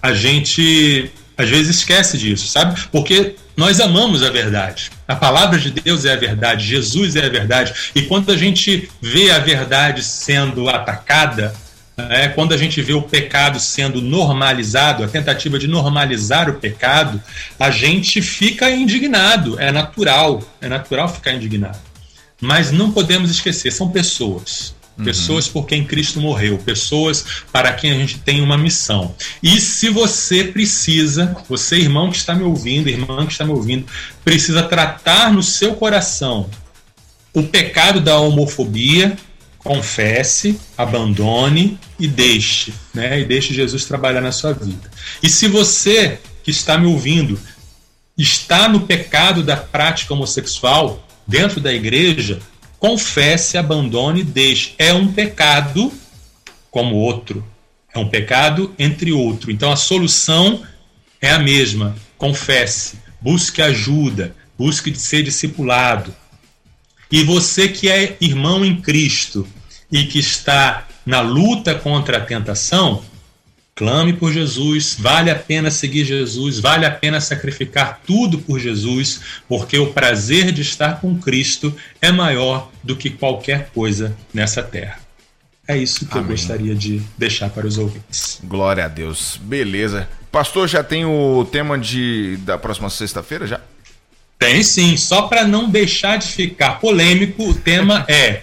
a 0.00 0.14
gente 0.14 1.10
às 1.36 1.50
vezes 1.50 1.76
esquece 1.76 2.16
disso, 2.16 2.48
sabe? 2.48 2.80
Porque 2.90 3.36
nós 3.54 3.78
amamos 3.78 4.22
a 4.22 4.30
verdade. 4.30 4.90
A 5.06 5.14
palavra 5.14 5.58
de 5.58 5.70
Deus 5.70 6.06
é 6.06 6.14
a 6.14 6.16
verdade, 6.16 6.64
Jesus 6.64 7.14
é 7.14 7.26
a 7.26 7.28
verdade. 7.28 7.74
E 7.94 8.02
quando 8.02 8.32
a 8.32 8.36
gente 8.38 8.88
vê 9.02 9.30
a 9.30 9.38
verdade 9.38 10.02
sendo 10.02 10.66
atacada, 10.70 11.54
é, 11.96 12.28
quando 12.28 12.52
a 12.52 12.56
gente 12.56 12.80
vê 12.82 12.92
o 12.92 13.02
pecado 13.02 13.58
sendo 13.58 14.02
normalizado, 14.02 15.02
a 15.02 15.08
tentativa 15.08 15.58
de 15.58 15.66
normalizar 15.66 16.50
o 16.50 16.54
pecado, 16.54 17.20
a 17.58 17.70
gente 17.70 18.20
fica 18.20 18.70
indignado. 18.70 19.58
É 19.58 19.72
natural, 19.72 20.42
é 20.60 20.68
natural 20.68 21.08
ficar 21.08 21.32
indignado. 21.32 21.78
Mas 22.40 22.70
não 22.70 22.92
podemos 22.92 23.30
esquecer, 23.30 23.72
são 23.72 23.88
pessoas. 23.88 24.74
Uhum. 24.98 25.04
Pessoas 25.04 25.48
por 25.48 25.66
quem 25.66 25.84
Cristo 25.84 26.20
morreu, 26.20 26.58
pessoas 26.58 27.24
para 27.50 27.72
quem 27.72 27.90
a 27.90 27.94
gente 27.94 28.18
tem 28.18 28.42
uma 28.42 28.58
missão. 28.58 29.14
E 29.42 29.58
se 29.60 29.88
você 29.88 30.44
precisa, 30.44 31.34
você 31.48 31.76
irmão 31.76 32.10
que 32.10 32.16
está 32.16 32.34
me 32.34 32.42
ouvindo, 32.42 32.88
irmã 32.88 33.26
que 33.26 33.32
está 33.32 33.44
me 33.44 33.52
ouvindo, 33.52 33.86
precisa 34.24 34.62
tratar 34.62 35.32
no 35.32 35.42
seu 35.42 35.74
coração 35.74 36.48
o 37.32 37.42
pecado 37.42 38.00
da 38.00 38.18
homofobia, 38.18 39.14
confesse, 39.66 40.58
abandone 40.78 41.78
e 41.98 42.06
deixe, 42.06 42.72
né? 42.94 43.20
E 43.20 43.24
deixe 43.24 43.52
Jesus 43.52 43.84
trabalhar 43.84 44.20
na 44.20 44.32
sua 44.32 44.52
vida. 44.52 44.90
E 45.22 45.28
se 45.28 45.48
você 45.48 46.20
que 46.44 46.50
está 46.50 46.78
me 46.78 46.86
ouvindo 46.86 47.38
está 48.16 48.68
no 48.68 48.82
pecado 48.82 49.42
da 49.42 49.56
prática 49.56 50.14
homossexual, 50.14 51.06
dentro 51.26 51.60
da 51.60 51.72
igreja, 51.72 52.38
confesse, 52.78 53.58
abandone 53.58 54.20
e 54.20 54.24
deixe. 54.24 54.74
É 54.78 54.94
um 54.94 55.12
pecado 55.12 55.92
como 56.70 56.94
outro. 56.94 57.44
É 57.92 57.98
um 57.98 58.08
pecado 58.08 58.72
entre 58.78 59.12
outro. 59.12 59.50
Então 59.50 59.72
a 59.72 59.76
solução 59.76 60.62
é 61.20 61.30
a 61.30 61.38
mesma. 61.38 61.96
Confesse, 62.16 62.98
busque 63.20 63.60
ajuda, 63.60 64.34
busque 64.56 64.94
ser 64.94 65.22
discipulado. 65.24 66.14
E 67.10 67.22
você 67.22 67.68
que 67.68 67.88
é 67.88 68.16
irmão 68.20 68.64
em 68.64 68.80
Cristo 68.80 69.46
e 69.90 70.04
que 70.04 70.18
está 70.18 70.86
na 71.04 71.20
luta 71.20 71.74
contra 71.74 72.18
a 72.18 72.20
tentação, 72.20 73.02
Clame 73.78 74.14
por 74.14 74.32
Jesus, 74.32 74.96
vale 74.98 75.30
a 75.30 75.34
pena 75.34 75.70
seguir 75.70 76.06
Jesus, 76.06 76.58
vale 76.58 76.86
a 76.86 76.90
pena 76.90 77.20
sacrificar 77.20 78.00
tudo 78.06 78.38
por 78.38 78.58
Jesus, 78.58 79.20
porque 79.46 79.78
o 79.78 79.92
prazer 79.92 80.50
de 80.50 80.62
estar 80.62 80.98
com 80.98 81.18
Cristo 81.18 81.76
é 82.00 82.10
maior 82.10 82.70
do 82.82 82.96
que 82.96 83.10
qualquer 83.10 83.68
coisa 83.74 84.16
nessa 84.32 84.62
terra. 84.62 84.98
É 85.68 85.76
isso 85.76 86.06
que 86.06 86.12
Amém. 86.12 86.24
eu 86.24 86.28
gostaria 86.30 86.74
de 86.74 87.02
deixar 87.18 87.50
para 87.50 87.66
os 87.66 87.76
ouvintes. 87.76 88.40
Glória 88.44 88.86
a 88.86 88.88
Deus. 88.88 89.38
Beleza. 89.42 90.08
Pastor, 90.32 90.66
já 90.66 90.82
tem 90.82 91.04
o 91.04 91.44
tema 91.44 91.78
de, 91.78 92.38
da 92.46 92.56
próxima 92.56 92.88
sexta-feira 92.88 93.46
já? 93.46 93.60
Tem 94.38 94.62
sim. 94.62 94.96
Só 94.96 95.22
para 95.22 95.44
não 95.44 95.68
deixar 95.68 96.16
de 96.16 96.28
ficar 96.28 96.80
polêmico, 96.80 97.50
o 97.50 97.54
tema 97.54 98.06
é 98.08 98.42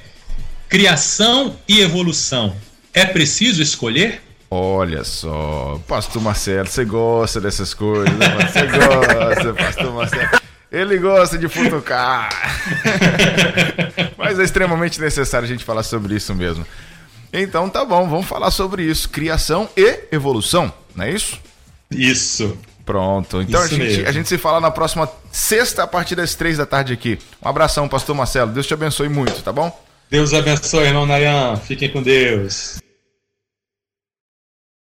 criação 0.74 1.56
e 1.68 1.82
evolução. 1.82 2.56
É 2.92 3.06
preciso 3.06 3.62
escolher? 3.62 4.24
Olha 4.50 5.04
só, 5.04 5.80
Pastor 5.88 6.20
Marcelo, 6.20 6.68
você 6.68 6.84
gosta 6.84 7.40
dessas 7.40 7.76
coisas, 7.76 8.12
né? 8.18 8.26
Você 8.40 8.66
gosta, 8.66 9.54
Pastor 9.54 9.94
Marcelo. 9.94 10.30
Ele 10.72 10.98
gosta 10.98 11.38
de 11.38 11.48
futucar. 11.48 12.28
Mas 14.18 14.40
é 14.40 14.44
extremamente 14.44 15.00
necessário 15.00 15.46
a 15.46 15.48
gente 15.48 15.64
falar 15.64 15.84
sobre 15.84 16.16
isso 16.16 16.34
mesmo. 16.34 16.66
Então 17.32 17.70
tá 17.70 17.86
bom, 17.86 18.10
vamos 18.10 18.26
falar 18.26 18.50
sobre 18.50 18.82
isso. 18.82 19.08
Criação 19.10 19.70
e 19.78 20.00
evolução, 20.12 20.74
não 20.96 21.06
é 21.06 21.12
isso? 21.12 21.40
Isso. 21.92 22.58
Pronto. 22.84 23.44
Então 23.44 23.64
isso 23.64 23.76
a, 23.76 23.78
gente, 23.78 24.06
a 24.08 24.12
gente 24.12 24.28
se 24.28 24.40
fala 24.40 24.60
na 24.60 24.72
próxima 24.72 25.08
sexta, 25.32 25.84
a 25.84 25.88
partir 25.88 26.16
das 26.16 26.34
três 26.34 26.58
da 26.58 26.66
tarde 26.66 26.94
aqui. 26.94 27.20
Um 27.44 27.48
abração, 27.48 27.88
pastor 27.88 28.16
Marcelo. 28.16 28.52
Deus 28.52 28.66
te 28.66 28.74
abençoe 28.74 29.08
muito, 29.08 29.44
tá 29.44 29.52
bom? 29.52 29.83
Deus 30.14 30.32
abençoe, 30.32 30.86
irmão 30.86 31.07
Nayan. 31.07 31.55
Fiquem 31.55 31.89
com 31.89 32.03
Deus. 32.03 32.83